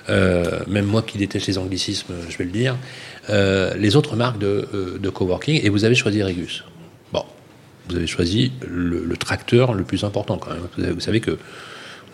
Euh, 0.10 0.60
même 0.68 0.86
moi 0.86 1.02
qui 1.02 1.18
déteste 1.18 1.48
les 1.48 1.58
anglicismes, 1.58 2.14
je 2.30 2.38
vais 2.38 2.44
le 2.44 2.52
dire. 2.52 2.76
Euh, 3.30 3.74
les 3.76 3.96
autres 3.96 4.16
marques 4.16 4.38
de, 4.38 5.10
coworking, 5.14 5.62
et 5.64 5.70
vous 5.70 5.86
avez 5.86 5.96
choisi 5.96 6.22
Regus. 6.22 6.64
Bon, 7.12 7.24
vous 7.90 7.96
avez 7.96 8.08
choisi 8.08 8.52
le, 8.68 9.16
tracteur 9.18 9.74
le 9.74 9.84
plus 9.84 10.04
important 10.04 10.38
quand 10.38 10.52
même. 10.52 10.68
Vous, 10.78 10.84
avez- 10.84 10.94
vous 10.94 11.00
savez 11.00 11.22
que 11.22 11.38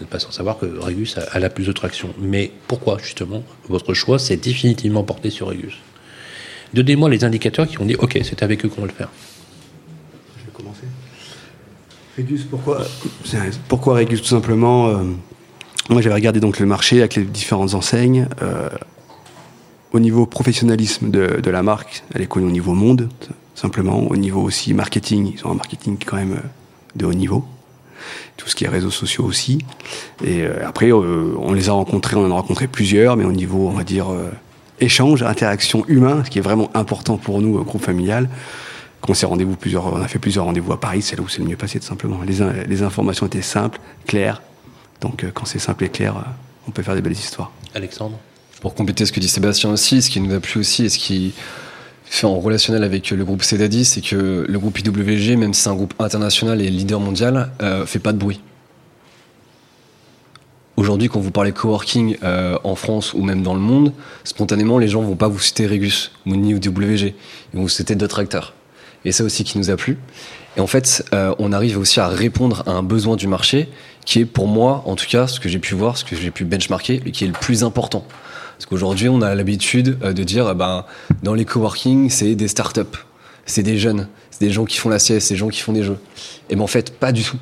n'êtes 0.02 0.10
pas 0.10 0.20
sans 0.20 0.32
savoir 0.32 0.58
que 0.58 0.66
Regus 0.66 1.18
a, 1.18 1.40
la 1.40 1.50
plus 1.50 1.68
de 1.68 1.72
traction. 1.72 2.10
Mais 2.20 2.52
pourquoi 2.68 2.98
justement 3.02 3.44
votre 3.68 3.94
choix 3.94 4.20
s'est 4.20 4.38
définitivement 4.38 5.04
porté 5.04 5.30
sur 5.30 5.48
Regus? 5.48 5.74
Donnez-moi 6.74 7.10
les 7.10 7.24
indicateurs 7.24 7.68
qui 7.68 7.80
ont 7.82 7.86
dit 7.86 7.96
ok, 7.96 8.20
c'est 8.24 8.44
avec 8.44 8.66
eux 8.66 8.70
qu'on 8.70 8.82
va 8.82 8.88
le 8.88 8.94
faire. 8.94 9.10
Je 10.40 10.46
vais 10.46 10.52
commencer. 10.52 10.84
Regus, 12.18 12.44
pourquoi 12.44 12.86
Pourquoi 13.68 13.96
Regus 13.96 14.22
Tout 14.22 14.28
simplement, 14.28 14.90
euh, 14.90 15.04
moi 15.90 16.02
j'avais 16.02 16.16
regardé 16.16 16.40
donc 16.40 16.60
le 16.60 16.66
marché 16.66 17.00
avec 17.00 17.16
les 17.16 17.24
différentes 17.24 17.74
enseignes. 17.74 18.28
euh, 18.42 18.70
au 19.92 20.00
niveau 20.00 20.26
professionnalisme 20.26 21.10
de, 21.10 21.40
de 21.42 21.50
la 21.50 21.64
marque, 21.64 22.04
elle 22.14 22.22
est 22.22 22.28
connue 22.28 22.48
au 22.48 22.52
niveau 22.52 22.74
monde, 22.74 23.10
simplement. 23.56 24.00
Au 24.08 24.16
niveau 24.16 24.42
aussi 24.42 24.74
marketing, 24.74 25.34
ils 25.36 25.48
ont 25.48 25.52
un 25.52 25.56
marketing 25.56 25.98
quand 26.06 26.18
même 26.18 26.34
euh, 26.34 26.48
de 26.96 27.06
haut 27.06 27.14
niveau. 27.14 27.44
Tout 28.38 28.48
ce 28.48 28.56
qui 28.56 28.66
est 28.66 28.68
réseaux 28.68 28.92
sociaux 28.92 29.26
aussi. 29.26 29.60
Et 30.24 30.42
euh, 30.42 30.68
après, 30.68 30.92
euh, 30.92 31.34
on 31.38 31.54
les 31.54 31.70
a 31.70 31.74
rencontrés, 31.74 32.16
on 32.16 32.26
en 32.26 32.32
a 32.32 32.34
rencontré 32.34 32.68
plusieurs, 32.68 33.18
mais 33.18 33.26
au 33.26 33.32
niveau, 33.32 33.68
on 33.68 33.74
va 33.74 33.84
dire, 33.84 34.12
euh, 34.12 34.30
échange, 34.80 35.24
interaction 35.24 35.86
humain, 35.88 36.24
ce 36.26 36.30
qui 36.30 36.40
est 36.40 36.44
vraiment 36.44 36.70
important 36.74 37.18
pour 37.18 37.42
nous, 37.42 37.64
groupe 37.64 37.84
familial. 37.84 38.30
Qu'on 39.02 39.14
s'est 39.14 39.26
rendez-vous 39.26 39.56
plusieurs, 39.56 39.94
on 39.94 40.02
a 40.02 40.08
fait 40.08 40.20
plusieurs 40.20 40.46
rendez-vous 40.46 40.74
à 40.74 40.80
Paris, 40.80 41.02
c'est 41.02 41.16
là 41.16 41.24
où 41.24 41.30
c'est 41.30 41.40
le 41.40 41.48
mieux 41.48 41.56
passé, 41.56 41.80
tout 41.80 41.86
simplement. 41.86 42.20
Les, 42.26 42.66
les 42.68 42.84
informations 42.84 43.26
étaient 43.28 43.42
simples, 43.42 43.80
claires. 44.06 44.42
Donc, 45.02 45.24
euh, 45.24 45.32
quand 45.34 45.46
c'est 45.46 45.60
simple 45.60 45.86
et 45.86 45.90
clair, 45.90 46.18
euh, 46.18 46.22
on 46.68 46.72
peut 46.72 46.84
faire 46.84 46.96
des 46.96 47.02
belles 47.02 47.14
histoires. 47.14 47.52
Alexandre? 47.74 48.18
Pour 48.62 48.76
compléter 48.76 49.06
ce 49.06 49.12
que 49.12 49.20
dit 49.20 49.30
Sébastien 49.30 49.70
aussi, 49.70 50.02
ce 50.02 50.10
qui 50.10 50.20
nous 50.20 50.34
a 50.34 50.40
plu 50.40 50.60
aussi 50.60 50.86
et 50.86 50.90
ce 50.90 50.98
qui 50.98 51.34
fait 52.10 52.28
en 52.28 52.40
relationnel 52.40 52.84
avec 52.84 53.12
le 53.12 53.24
groupe 53.24 53.44
Cedadis, 53.44 53.86
c'est 53.86 54.02
que 54.02 54.46
le 54.48 54.60
groupe 54.60 54.80
IWG, 54.80 55.38
même 55.38 55.54
si 55.54 55.62
c'est 55.62 55.70
un 55.70 55.76
groupe 55.76 55.94
international 56.00 56.62
et 56.62 56.70
leader 56.70 57.00
mondial, 57.00 57.52
euh, 57.62 57.86
fait 57.86 58.00
pas 58.00 58.14
de 58.14 58.18
bruit. 58.18 58.42
Aujourd'hui, 60.76 61.08
quand 61.08 61.20
vous 61.20 61.32
parlez 61.32 61.52
coworking 61.52 62.18
euh, 62.24 62.58
en 62.64 62.76
France 62.76 63.14
ou 63.14 63.22
même 63.22 63.44
dans 63.44 63.54
le 63.54 63.60
monde, 63.60 63.94
spontanément, 64.24 64.80
les 64.80 64.88
gens 64.88 65.02
vont 65.02 65.16
pas 65.16 65.28
vous 65.28 65.40
citer 65.40 65.68
Regus 65.68 66.12
ou 66.26 66.36
ni 66.36 66.52
IWG, 66.52 67.14
ils 67.54 67.58
vont 67.58 67.64
vous 67.64 67.70
citer 67.70 67.96
d'autres 67.96 68.20
acteurs. 68.20 68.54
Et 69.06 69.12
ça 69.12 69.24
aussi 69.24 69.44
qui 69.44 69.58
nous 69.58 69.70
a 69.70 69.76
plu. 69.76 69.98
Et 70.58 70.62
en 70.62 70.68
fait, 70.68 71.06
euh, 71.14 71.36
on 71.38 71.54
arrive 71.54 71.78
aussi 71.78 72.00
à 72.00 72.08
répondre 72.08 72.64
à 72.66 72.72
un 72.72 72.84
besoin 72.84 73.18
du 73.18 73.28
marché 73.28 73.70
qui 74.06 74.20
est 74.20 74.26
pour 74.26 74.48
moi, 74.48 74.82
en 74.86 74.96
tout 74.96 75.06
cas, 75.08 75.28
ce 75.28 75.40
que 75.40 75.48
j'ai 75.48 75.60
pu 75.60 75.76
voir, 75.76 75.98
ce 75.98 76.04
que 76.04 76.16
j'ai 76.16 76.32
pu 76.32 76.44
benchmarker, 76.44 77.02
et 77.06 77.12
qui 77.12 77.26
est 77.26 77.28
le 77.28 77.34
plus 77.34 77.64
important. 77.64 78.06
Parce 78.60 78.66
qu'aujourd'hui, 78.66 79.08
on 79.08 79.22
a 79.22 79.34
l'habitude 79.36 79.98
euh, 80.04 80.12
de 80.12 80.22
dire, 80.26 80.54
ben, 80.54 80.84
dans 81.24 81.34
les 81.34 81.46
coworking, 81.46 82.10
c'est 82.10 82.36
des 82.36 82.50
startups, 82.50 82.82
c'est 83.46 83.64
des 83.64 83.78
jeunes, 83.78 84.10
c'est 84.32 84.44
des 84.44 84.52
gens 84.52 84.66
qui 84.66 84.76
font 84.76 84.90
la 84.90 85.00
sieste, 85.00 85.30
c'est 85.30 85.36
des 85.36 85.40
gens 85.40 85.48
qui 85.48 85.62
font 85.62 85.72
des 85.72 85.84
jeux. 85.84 85.98
Et 86.50 86.58
ben 86.58 86.64
en 86.64 86.68
fait, 86.68 86.92
pas 86.92 87.14
du 87.14 87.24
tout. 87.24 87.38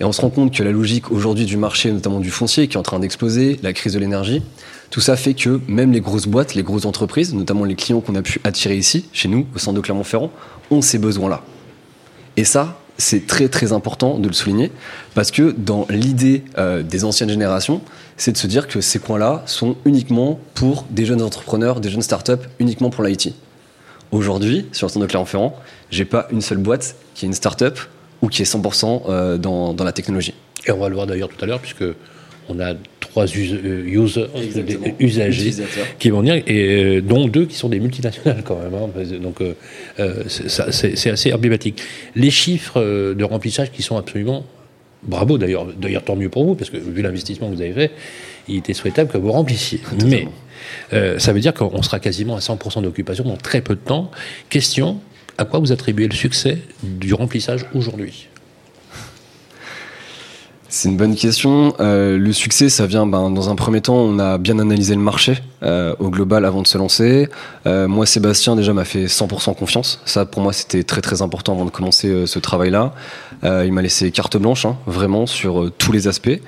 Et 0.00 0.04
on 0.04 0.10
se 0.10 0.20
rend 0.20 0.30
compte 0.30 0.52
que 0.52 0.64
la 0.64 0.72
logique 0.72 1.12
aujourd'hui 1.12 1.44
du 1.44 1.56
marché, 1.56 1.92
notamment 1.92 2.18
du 2.18 2.32
foncier, 2.32 2.66
qui 2.66 2.74
est 2.74 2.80
en 2.80 2.82
train 2.82 2.98
d'exploser, 2.98 3.60
la 3.62 3.72
crise 3.72 3.92
de 3.92 4.00
l'énergie, 4.00 4.42
tout 4.90 5.00
ça 5.00 5.14
fait 5.14 5.34
que 5.34 5.60
même 5.68 5.92
les 5.92 6.00
grosses 6.00 6.26
boîtes, 6.26 6.56
les 6.56 6.64
grosses 6.64 6.84
entreprises, 6.84 7.32
notamment 7.32 7.64
les 7.64 7.76
clients 7.76 8.00
qu'on 8.00 8.16
a 8.16 8.22
pu 8.22 8.40
attirer 8.42 8.76
ici, 8.76 9.04
chez 9.12 9.28
nous, 9.28 9.46
au 9.54 9.58
centre 9.60 9.76
de 9.76 9.80
Clermont-Ferrand, 9.80 10.32
ont 10.72 10.82
ces 10.82 10.98
besoins-là. 10.98 11.44
Et 12.36 12.44
ça, 12.44 12.80
c'est 13.00 13.26
très 13.26 13.48
très 13.48 13.72
important 13.72 14.18
de 14.18 14.28
le 14.28 14.34
souligner 14.34 14.70
parce 15.14 15.30
que 15.30 15.54
dans 15.56 15.86
l'idée 15.90 16.44
euh, 16.58 16.82
des 16.82 17.04
anciennes 17.04 17.30
générations, 17.30 17.80
c'est 18.20 18.32
de 18.32 18.36
se 18.36 18.46
dire 18.46 18.68
que 18.68 18.82
ces 18.82 18.98
coins-là 18.98 19.42
sont 19.46 19.76
uniquement 19.86 20.38
pour 20.54 20.84
des 20.90 21.06
jeunes 21.06 21.22
entrepreneurs, 21.22 21.80
des 21.80 21.88
jeunes 21.88 22.02
startups, 22.02 22.46
uniquement 22.58 22.90
pour 22.90 23.02
l'IT. 23.02 23.32
Aujourd'hui, 24.12 24.66
sur 24.72 24.86
le 24.86 24.92
centre 24.92 25.06
de 25.06 25.10
Clermont-Ferrand, 25.10 25.56
j'ai 25.90 26.04
pas 26.04 26.28
une 26.30 26.42
seule 26.42 26.58
boîte 26.58 26.96
qui 27.14 27.24
est 27.24 27.28
une 27.28 27.34
startup 27.34 27.78
ou 28.20 28.28
qui 28.28 28.42
est 28.42 28.44
100% 28.44 29.04
euh, 29.08 29.38
dans, 29.38 29.72
dans 29.72 29.84
la 29.84 29.92
technologie. 29.92 30.34
Et 30.66 30.70
on 30.70 30.78
va 30.78 30.90
le 30.90 30.96
voir 30.96 31.06
d'ailleurs 31.06 31.30
tout 31.30 31.42
à 31.42 31.46
l'heure, 31.46 31.60
puisque 31.60 31.84
on 32.50 32.60
a 32.60 32.74
trois 33.00 33.24
euh, 33.24 33.84
users, 33.86 34.26
usagers 34.98 35.52
qui 35.98 36.10
vont 36.10 36.20
venir, 36.20 36.34
et 36.46 36.96
euh, 36.96 37.00
dont 37.00 37.26
deux 37.26 37.46
qui 37.46 37.54
sont 37.54 37.70
des 37.70 37.80
multinationales 37.80 38.42
quand 38.44 38.58
même. 38.58 38.74
Hein. 38.74 39.18
donc 39.18 39.40
euh, 39.40 40.24
c'est 40.28 41.10
assez 41.10 41.32
emblématique. 41.32 41.82
Les 42.14 42.30
chiffres 42.30 42.80
de 43.14 43.24
remplissage 43.24 43.72
qui 43.72 43.82
sont 43.82 43.96
absolument 43.96 44.44
bravo 45.02 45.38
d'ailleurs, 45.38 45.66
d'ailleurs 45.66 46.04
tant 46.04 46.16
mieux 46.16 46.28
pour 46.28 46.44
vous, 46.44 46.54
parce 46.54 46.70
que 46.70 46.76
vu 46.76 47.02
l'investissement 47.02 47.48
que 47.50 47.54
vous 47.54 47.62
avez 47.62 47.72
fait, 47.72 47.90
il 48.48 48.56
était 48.56 48.74
souhaitable 48.74 49.10
que 49.10 49.18
vous 49.18 49.32
remplissiez. 49.32 49.80
Mais 50.06 50.28
ça 51.18 51.32
veut 51.32 51.40
dire 51.40 51.54
qu'on 51.54 51.82
sera 51.82 52.00
quasiment 52.00 52.36
à 52.36 52.40
100% 52.40 52.82
d'occupation 52.82 53.24
dans 53.24 53.36
très 53.36 53.60
peu 53.60 53.74
de 53.74 53.80
temps. 53.80 54.10
Question, 54.48 55.00
à 55.38 55.44
quoi 55.44 55.58
vous 55.58 55.72
attribuez 55.72 56.08
le 56.08 56.14
succès 56.14 56.58
du 56.82 57.14
remplissage 57.14 57.66
aujourd'hui? 57.74 58.28
C'est 60.70 60.88
une 60.88 60.96
bonne 60.96 61.16
question. 61.16 61.74
Euh, 61.80 62.16
le 62.16 62.32
succès, 62.32 62.68
ça 62.68 62.86
vient 62.86 63.04
ben, 63.04 63.30
dans 63.30 63.50
un 63.50 63.56
premier 63.56 63.80
temps, 63.80 63.96
on 63.96 64.20
a 64.20 64.38
bien 64.38 64.58
analysé 64.60 64.94
le 64.94 65.00
marché 65.00 65.38
euh, 65.64 65.94
au 65.98 66.10
global 66.10 66.44
avant 66.44 66.62
de 66.62 66.66
se 66.68 66.78
lancer. 66.78 67.28
Euh, 67.66 67.88
moi, 67.88 68.06
Sébastien, 68.06 68.54
déjà 68.54 68.72
m'a 68.72 68.84
fait 68.84 69.06
100% 69.06 69.56
confiance. 69.56 70.00
Ça, 70.04 70.24
pour 70.24 70.42
moi, 70.42 70.52
c'était 70.52 70.84
très 70.84 71.00
très 71.00 71.22
important 71.22 71.54
avant 71.54 71.64
de 71.64 71.70
commencer 71.70 72.24
ce 72.26 72.38
travail-là. 72.38 72.94
il 73.42 73.72
m'a 73.72 73.82
laissé 73.82 74.12
carte 74.12 74.36
blanche, 74.36 74.64
hein, 74.64 74.76
vraiment, 74.86 75.26
sur 75.26 75.70
tous 75.76 75.90
les 75.90 76.06
aspects. 76.06 76.40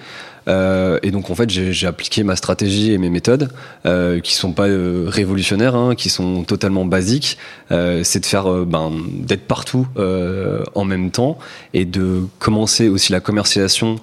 Euh, 0.48 0.98
et 1.02 1.10
donc 1.10 1.30
en 1.30 1.34
fait 1.34 1.50
j'ai 1.50 1.86
appliqué 1.86 2.24
ma 2.24 2.36
stratégie 2.36 2.92
et 2.92 2.98
mes 2.98 3.10
méthodes 3.10 3.50
euh, 3.86 4.20
qui 4.20 4.34
sont 4.34 4.52
pas 4.52 4.68
euh, 4.68 5.04
révolutionnaires, 5.08 5.74
hein, 5.74 5.94
qui 5.94 6.08
sont 6.08 6.44
totalement 6.44 6.84
basiques. 6.84 7.38
Euh, 7.70 8.02
c'est 8.04 8.20
de 8.20 8.26
faire 8.26 8.50
ben, 8.64 8.92
d'être 9.10 9.46
partout 9.46 9.86
en 10.74 10.84
même 10.84 11.10
temps 11.10 11.38
et 11.74 11.84
de 11.84 12.22
commencer 12.38 12.88
aussi 12.88 13.12
la 13.12 13.20
commercialisation 13.20 13.96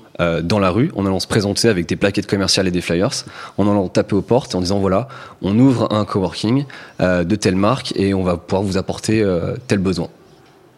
dans 0.43 0.60
la 0.60 0.69
rue 0.69 0.91
en 0.96 1.05
allant 1.05 1.19
se 1.19 1.27
présenter 1.27 1.69
avec 1.69 1.88
des 1.88 1.96
plaquettes 1.96 2.27
commerciales 2.27 2.67
et 2.67 2.72
des 2.72 2.81
flyers, 2.81 3.25
en 3.58 3.69
allant 3.69 3.88
taper 3.88 4.15
aux 4.15 4.22
portes 4.22 4.53
en 4.53 4.62
disant 4.62 4.79
voilà 4.79 5.08
on 5.41 5.58
ouvre 5.58 5.93
un 5.93 6.03
coworking 6.03 6.65
de 7.00 7.36
telle 7.36 7.55
marque 7.55 7.93
et 7.96 8.13
on 8.13 8.24
va 8.24 8.38
pouvoir 8.38 8.63
vous 8.63 8.77
apporter 8.77 9.25
tel 9.67 9.79
besoin. 9.79 10.10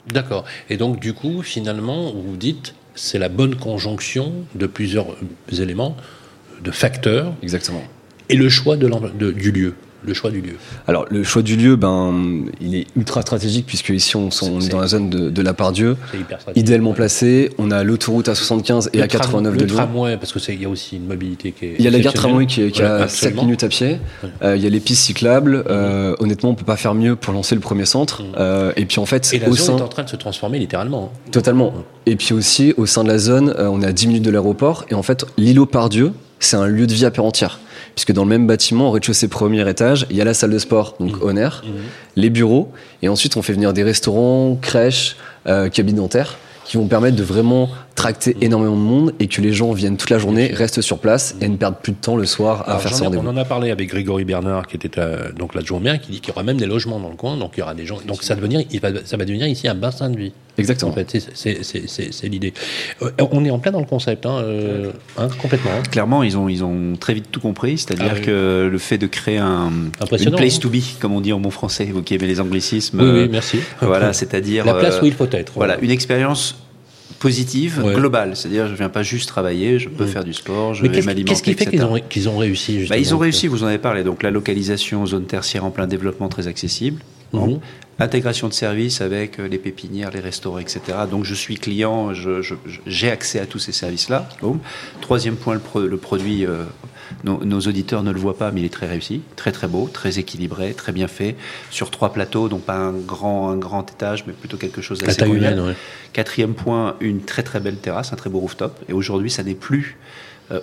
D'accord. 0.08 0.46
Et 0.70 0.77
donc 0.77 1.00
du 1.00 1.13
coup 1.13 1.41
finalement 1.41 2.12
vous 2.12 2.38
dites 2.38 2.75
c'est 2.95 3.19
la 3.19 3.29
bonne 3.29 3.55
conjonction 3.55 4.33
de 4.55 4.65
plusieurs 4.67 5.07
éléments, 5.51 5.95
de 6.63 6.71
facteurs. 6.71 7.33
Exactement. 7.41 7.83
Et 8.29 8.36
le 8.36 8.50
choix 8.50 8.77
de 8.77 9.31
du 9.31 9.51
lieu 9.51 9.75
le 10.03 10.13
choix 10.13 10.31
du 10.31 10.41
lieu 10.41 10.55
Alors, 10.88 11.05
le 11.10 11.24
choix 11.24 11.41
du 11.41 11.55
lieu, 11.55 11.75
ben, 11.75 12.46
il 12.60 12.75
est 12.75 12.88
ultra 12.96 13.22
stratégique 13.22 13.65
puisque 13.65 13.89
ici, 13.89 14.15
on, 14.15 14.29
est, 14.29 14.70
dans 14.70 14.79
la 14.79 14.88
zone 14.88 15.10
de, 15.10 15.29
de 15.29 15.41
la 15.41 15.53
Pardieu, 15.53 15.98
idéalement 16.55 16.93
placé. 16.93 17.51
On 17.58 17.72
a 17.72 17.84
l'autoroute 17.84 18.27
à 18.27 18.36
75 18.36 18.89
et 18.93 19.01
à 19.01 19.08
89 19.08 19.53
de 19.53 19.65
Lyon. 19.65 19.67
Le 19.67 19.74
tramway, 19.74 20.17
parce 20.17 20.34
qu'il 20.34 20.62
y 20.62 20.65
a 20.65 20.70
aussi 20.70 20.98
une 20.98 21.08
mobilité 21.08 21.51
qui 21.51 21.65
est. 21.65 21.75
Il 21.77 21.86
y 21.86 21.88
a 21.88 21.91
la 21.91 22.00
gare 22.00 22.13
tramway 22.13 22.46
qui 22.46 22.62
est, 22.62 22.81
à 22.81 23.08
7 23.08 23.36
minutes 23.36 23.63
à 23.63 23.67
pied. 23.67 24.00
Euh, 24.41 24.55
il 24.55 24.63
y 24.63 24.67
a 24.67 24.70
les 24.70 24.79
pistes 24.79 25.03
cyclables. 25.03 25.63
Euh, 25.70 26.15
honnêtement, 26.20 26.50
on 26.50 26.55
peut 26.55 26.65
pas 26.65 26.77
faire 26.77 26.93
mieux 26.93 27.15
pour 27.15 27.34
lancer 27.34 27.55
le 27.55 27.62
premier 27.62 27.86
centre. 27.86 28.24
Mhm. 28.24 28.29
Euh, 28.38 28.72
et 28.75 28.86
puis 28.86 29.00
en 29.00 29.05
fait, 29.05 29.31
et 29.34 29.39
la 29.39 29.51
zone 29.51 29.77
est 29.77 29.81
en 29.81 29.88
train 29.88 30.03
de 30.03 30.10
se 30.10 30.15
transformer 30.15 30.60
littéralement. 30.60 31.12
Hein. 31.13 31.29
Totalement. 31.31 31.74
Et 32.05 32.15
puis 32.15 32.34
aussi, 32.34 32.74
au 32.77 32.86
sein 32.86 33.03
de 33.03 33.10
la 33.10 33.17
zone, 33.17 33.53
on 33.58 33.81
est 33.81 33.88
à 33.88 33.93
10 33.93 34.08
minutes 34.08 34.24
de 34.24 34.31
l'aéroport. 34.31 34.86
Et 34.89 34.96
en 34.96 35.03
fait, 35.03 35.25
l'îlot 35.38 35.65
Pardieu, 35.65 36.13
c'est 36.41 36.57
un 36.57 36.67
lieu 36.67 36.88
de 36.88 36.93
vie 36.93 37.05
à 37.05 37.12
part 37.12 37.25
entière 37.25 37.60
puisque 37.95 38.12
dans 38.13 38.24
le 38.24 38.29
même 38.29 38.48
bâtiment, 38.48 38.89
au 38.89 38.91
rez-de-chaussée 38.91 39.27
premier 39.27 39.67
étage, 39.69 40.05
il 40.10 40.15
y 40.15 40.21
a 40.21 40.25
la 40.25 40.33
salle 40.33 40.51
de 40.51 40.60
sport, 40.60 40.95
donc 41.00 41.17
mmh. 41.17 41.24
Honor, 41.24 41.62
mmh. 41.63 41.69
les 42.15 42.29
bureaux, 42.29 42.71
et 43.01 43.10
ensuite 43.10 43.38
on 43.38 43.41
fait 43.41 43.53
venir 43.53 43.74
des 43.74 43.83
restaurants, 43.83 44.57
crèches, 44.62 45.17
euh, 45.48 45.69
cabines 45.69 45.98
dentaires 45.98 46.38
qui 46.63 46.77
vont 46.77 46.88
permettre 46.88 47.17
de 47.17 47.23
vraiment 47.23 47.69
tracter 47.95 48.36
mmh. 48.36 48.43
énormément 48.43 48.75
de 48.75 48.82
monde 48.82 49.13
et 49.19 49.27
que 49.27 49.41
les 49.41 49.51
gens 49.51 49.73
viennent 49.73 49.97
toute 49.97 50.10
la 50.10 50.19
journée, 50.19 50.51
restent 50.54 50.82
sur 50.82 50.99
place 50.99 51.36
et 51.41 51.49
ne 51.49 51.58
perdent 51.58 51.77
plus 51.82 51.91
de 51.91 51.97
temps 51.97 52.15
le 52.15 52.25
soir 52.25 52.69
à 52.69 52.77
faire 52.77 52.93
ça. 52.93 53.06
On 53.10 53.27
en 53.27 53.36
a 53.36 53.45
parlé 53.45 53.71
avec 53.71 53.89
Grégory 53.89 54.25
Bernard, 54.25 54.67
qui 54.67 54.77
était 54.77 54.99
euh, 54.99 55.32
donc 55.34 55.54
l'adjoint 55.54 55.80
maire, 55.80 55.99
qui 55.99 56.12
dit 56.12 56.21
qu'il 56.21 56.30
y 56.30 56.32
aura 56.32 56.43
même 56.43 56.58
des 56.58 56.67
logements 56.67 56.99
dans 56.99 57.10
le 57.10 57.15
coin, 57.15 57.36
donc 57.36 57.54
il 57.58 57.60
y 57.60 57.63
aura 57.63 57.73
des 57.73 57.86
gens. 57.86 57.99
Donc 58.08 58.23
ça, 58.23 58.36
devenir, 58.36 58.62
ça 59.06 59.17
va 59.17 59.25
devenir 59.25 59.47
ici 59.47 59.67
un 59.67 59.75
bassin 59.75 60.10
de 60.10 60.17
vie. 60.17 60.34
Exactement. 60.58 60.92
En 60.92 60.94
fait, 60.94 61.18
c'est 61.34 62.28
l'idée. 62.28 62.54
Euh, 63.02 63.10
on 63.32 63.46
est 63.46 63.50
en 63.50 63.60
plein 63.60 63.72
dans 63.72 63.80
le 63.80 63.86
concept, 63.86 64.26
hein, 64.26 64.40
euh, 64.40 64.92
hein, 65.18 65.30
complètement. 65.42 65.72
Hein. 65.72 65.84
Clairement, 65.90 66.24
ils 66.24 66.38
ont, 66.38 66.50
ils 66.50 66.64
ont 66.64 66.96
très 67.00 67.14
vite 67.14 67.28
tout 67.32 67.40
compris, 67.40 67.78
c'est-à-dire 67.78 68.14
ah 68.18 68.20
que 68.20 68.70
le 68.72 68.78
fait 68.78 68.98
de 68.98 69.08
créer 69.08 69.38
un 69.38 69.72
une 70.20 70.36
place 70.36 70.60
to 70.60 70.70
be, 70.70 70.78
comme 71.00 71.14
on 71.14 71.22
dit 71.22 71.34
en 71.34 71.40
bon 71.40 71.52
français, 71.52 71.86
vous 71.86 72.04
qui 72.04 72.16
aimez 72.16 72.28
les 72.28 72.40
anglicismes. 72.40 73.00
Oui, 73.02 73.22
oui 73.22 73.30
merci. 73.32 73.60
Voilà, 73.82 74.14
c'est-à-dire 74.14 74.66
la 74.66 74.74
place 74.74 75.02
où 75.02 75.06
il 75.06 75.14
faut 75.14 75.28
être. 75.32 75.54
Voilà, 75.56 75.80
une 75.82 75.92
expérience 75.92 76.56
positive, 77.20 77.82
globale. 77.96 78.36
C'est-à-dire, 78.36 78.66
je 78.68 78.72
ne 78.72 78.78
viens 78.78 78.90
pas 78.90 79.04
juste 79.04 79.30
travailler, 79.30 79.80
je 79.80 79.88
peux 79.88 80.06
faire 80.06 80.24
du 80.24 80.34
sport, 80.34 80.74
je 80.74 80.82
vais 80.82 81.02
m'alimenter. 81.02 81.24
Qu'est-ce 81.24 81.44
qui 81.44 81.54
fait 81.54 81.68
qu'ils 81.68 81.84
ont, 81.84 82.00
qu'ils 82.10 82.28
ont, 82.28 82.38
réussi 82.38 82.86
bah, 82.90 82.98
Ils 82.98 83.14
ont 83.14 83.20
réussi, 83.20 83.48
vous 83.48 83.64
en 83.64 83.68
avez 83.68 83.78
parlé. 83.78 84.04
Donc, 84.04 84.24
la 84.24 84.32
localisation 84.32 85.06
zone 85.06 85.26
tertiaire 85.26 85.64
en 85.64 85.72
plein 85.72 85.88
développement 85.88 86.30
très 86.30 86.48
accessible. 86.48 87.02
Mhm. 87.34 87.60
Intégration 88.00 88.48
de 88.48 88.54
services 88.54 89.02
avec 89.02 89.39
euh, 89.39 89.48
les 89.48 89.60
pépinières, 89.60 90.10
les 90.10 90.22
restaurants, 90.22 90.58
etc. 90.58 90.82
Donc 91.10 91.24
je 91.24 91.36
suis 91.36 91.56
client, 91.56 92.13
j'ai 92.88 93.12
accès 93.12 93.39
à 93.39 93.46
tous 93.46 93.60
ces 93.60 93.72
services-là. 93.72 94.28
Troisième 95.02 95.36
point, 95.36 95.54
le, 95.54 95.98
produit, 95.98 96.46
euh, 96.48 96.63
nos, 97.24 97.60
auditeurs 97.60 98.02
ne 98.02 98.12
le 98.12 98.20
voient 98.20 98.38
pas, 98.38 98.52
mais 98.52 98.62
il 98.62 98.65
est 98.65 98.70
très 98.70 98.88
réussi, 98.88 99.22
très 99.36 99.52
très 99.52 99.67
beau, 99.67 99.88
très 99.91 100.17
équilibré, 100.17 100.74
très 100.74 100.94
bien 100.94 101.08
fait, 101.08 101.36
sur 101.70 101.91
trois 101.91 102.12
plateaux, 102.12 102.50
donc 102.50 102.63
pas 102.63 102.76
un 102.76 102.94
grand, 102.94 103.50
un 103.52 103.58
grand 103.58 103.88
étage, 103.91 104.24
mais 104.26 104.34
plutôt 104.34 104.58
quelque 104.58 104.82
chose 104.82 105.00
d'assez 105.00 105.24
humaine. 105.28 105.76
Quatrième 106.12 106.56
point, 106.56 106.96
une 107.02 107.22
très 107.22 107.44
très 107.44 107.60
belle 107.60 107.78
terrasse, 107.78 108.13
un 108.13 108.15
très 108.15 108.32
beau 108.32 108.39
rooftop. 108.39 108.80
Et 108.89 108.94
aujourd'hui, 108.94 109.30
ça 109.30 109.44
n'est 109.44 109.54
plus 109.54 109.98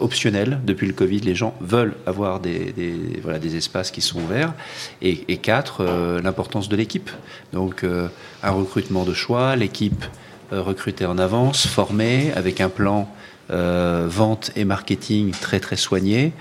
optionnel. 0.00 0.60
Depuis 0.64 0.86
le 0.86 0.92
Covid, 0.92 1.20
les 1.20 1.34
gens 1.34 1.54
veulent 1.60 1.94
avoir 2.06 2.40
des, 2.40 2.74
voilà, 3.22 3.38
des 3.38 3.56
espaces 3.56 3.90
qui 3.90 4.00
sont 4.00 4.20
ouverts. 4.20 4.54
Et, 5.02 5.36
quatre, 5.38 5.84
euh, 5.84 6.20
l'importance 6.20 6.68
de 6.68 6.76
l'équipe. 6.76 7.10
Donc, 7.52 7.84
euh, 7.84 8.08
un 8.42 8.50
recrutement 8.50 9.04
de 9.04 9.14
choix, 9.14 9.56
l'équipe 9.56 10.04
recrutée 10.50 11.04
en 11.04 11.18
avance, 11.18 11.66
formée, 11.66 12.32
avec 12.34 12.60
un 12.60 12.70
plan 12.70 13.08
vente 13.50 14.50
et 14.56 14.64
marketing 14.66 15.30
très 15.30 15.58
très 15.58 15.76
soigné. 15.76 16.32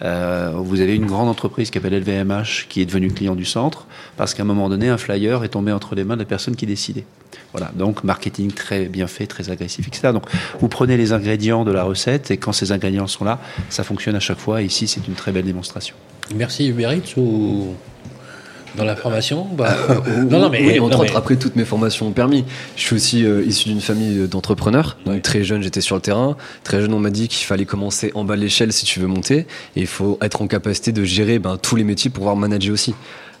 vous 0.00 0.80
avez 0.80 0.96
une 0.96 1.06
grande 1.06 1.28
entreprise 1.28 1.70
qui 1.70 1.78
s'appelle 1.78 2.00
LVMH 2.00 2.66
qui 2.68 2.80
est 2.80 2.86
devenue 2.86 3.08
client 3.12 3.36
du 3.36 3.44
centre 3.44 3.86
parce 4.16 4.34
qu'à 4.34 4.42
un 4.42 4.46
moment 4.46 4.68
donné, 4.68 4.88
un 4.88 4.98
flyer 4.98 5.44
est 5.44 5.50
tombé 5.50 5.70
entre 5.70 5.94
les 5.94 6.02
mains 6.02 6.14
de 6.14 6.22
la 6.22 6.26
personne 6.26 6.56
qui 6.56 6.66
décidait. 6.66 7.04
Voilà, 7.52 7.70
donc 7.74 8.04
marketing 8.04 8.52
très 8.52 8.86
bien 8.86 9.06
fait, 9.06 9.26
très 9.26 9.50
agressif, 9.50 9.88
etc. 9.88 10.12
Donc 10.12 10.24
vous 10.60 10.68
prenez 10.68 10.96
les 10.96 11.12
ingrédients 11.12 11.64
de 11.64 11.72
la 11.72 11.84
recette 11.84 12.30
et 12.30 12.36
quand 12.36 12.52
ces 12.52 12.72
ingrédients 12.72 13.06
sont 13.06 13.24
là, 13.24 13.40
ça 13.70 13.84
fonctionne 13.84 14.16
à 14.16 14.20
chaque 14.20 14.38
fois. 14.38 14.62
Et 14.62 14.66
ici, 14.66 14.88
c'est 14.88 15.06
une 15.06 15.14
très 15.14 15.32
belle 15.32 15.44
démonstration. 15.44 15.94
Merci 16.34 16.68
Uber 16.68 17.00
ou 17.16 17.74
dans 18.76 18.84
la 18.84 18.96
formation 18.96 19.46
bah, 19.52 19.74
euh, 19.90 20.22
Non, 20.24 20.38
non, 20.38 20.50
mais, 20.50 20.78
entre 20.78 21.00
autres, 21.00 21.16
après 21.16 21.36
toutes 21.36 21.56
mes 21.56 21.64
formations 21.64 22.08
ont 22.08 22.12
permis. 22.12 22.44
Je 22.76 22.82
suis 22.82 22.94
aussi 22.94 23.24
euh, 23.24 23.44
issu 23.44 23.68
d'une 23.68 23.80
famille 23.80 24.28
d'entrepreneurs. 24.28 24.96
Donc 25.06 25.22
très 25.22 25.44
jeune, 25.44 25.62
j'étais 25.62 25.80
sur 25.80 25.96
le 25.96 26.02
terrain. 26.02 26.36
Très 26.62 26.80
jeune, 26.80 26.92
on 26.92 27.00
m'a 27.00 27.10
dit 27.10 27.28
qu'il 27.28 27.46
fallait 27.46 27.64
commencer 27.64 28.12
en 28.14 28.24
bas 28.24 28.36
de 28.36 28.42
l'échelle 28.42 28.72
si 28.72 28.84
tu 28.84 29.00
veux 29.00 29.06
monter. 29.06 29.46
Et 29.76 29.80
il 29.80 29.86
faut 29.86 30.18
être 30.20 30.42
en 30.42 30.46
capacité 30.46 30.92
de 30.92 31.04
gérer 31.04 31.38
ben, 31.38 31.56
tous 31.56 31.76
les 31.76 31.84
métiers 31.84 32.10
pour 32.10 32.20
pouvoir 32.20 32.36
manager 32.36 32.72
aussi. 32.72 32.94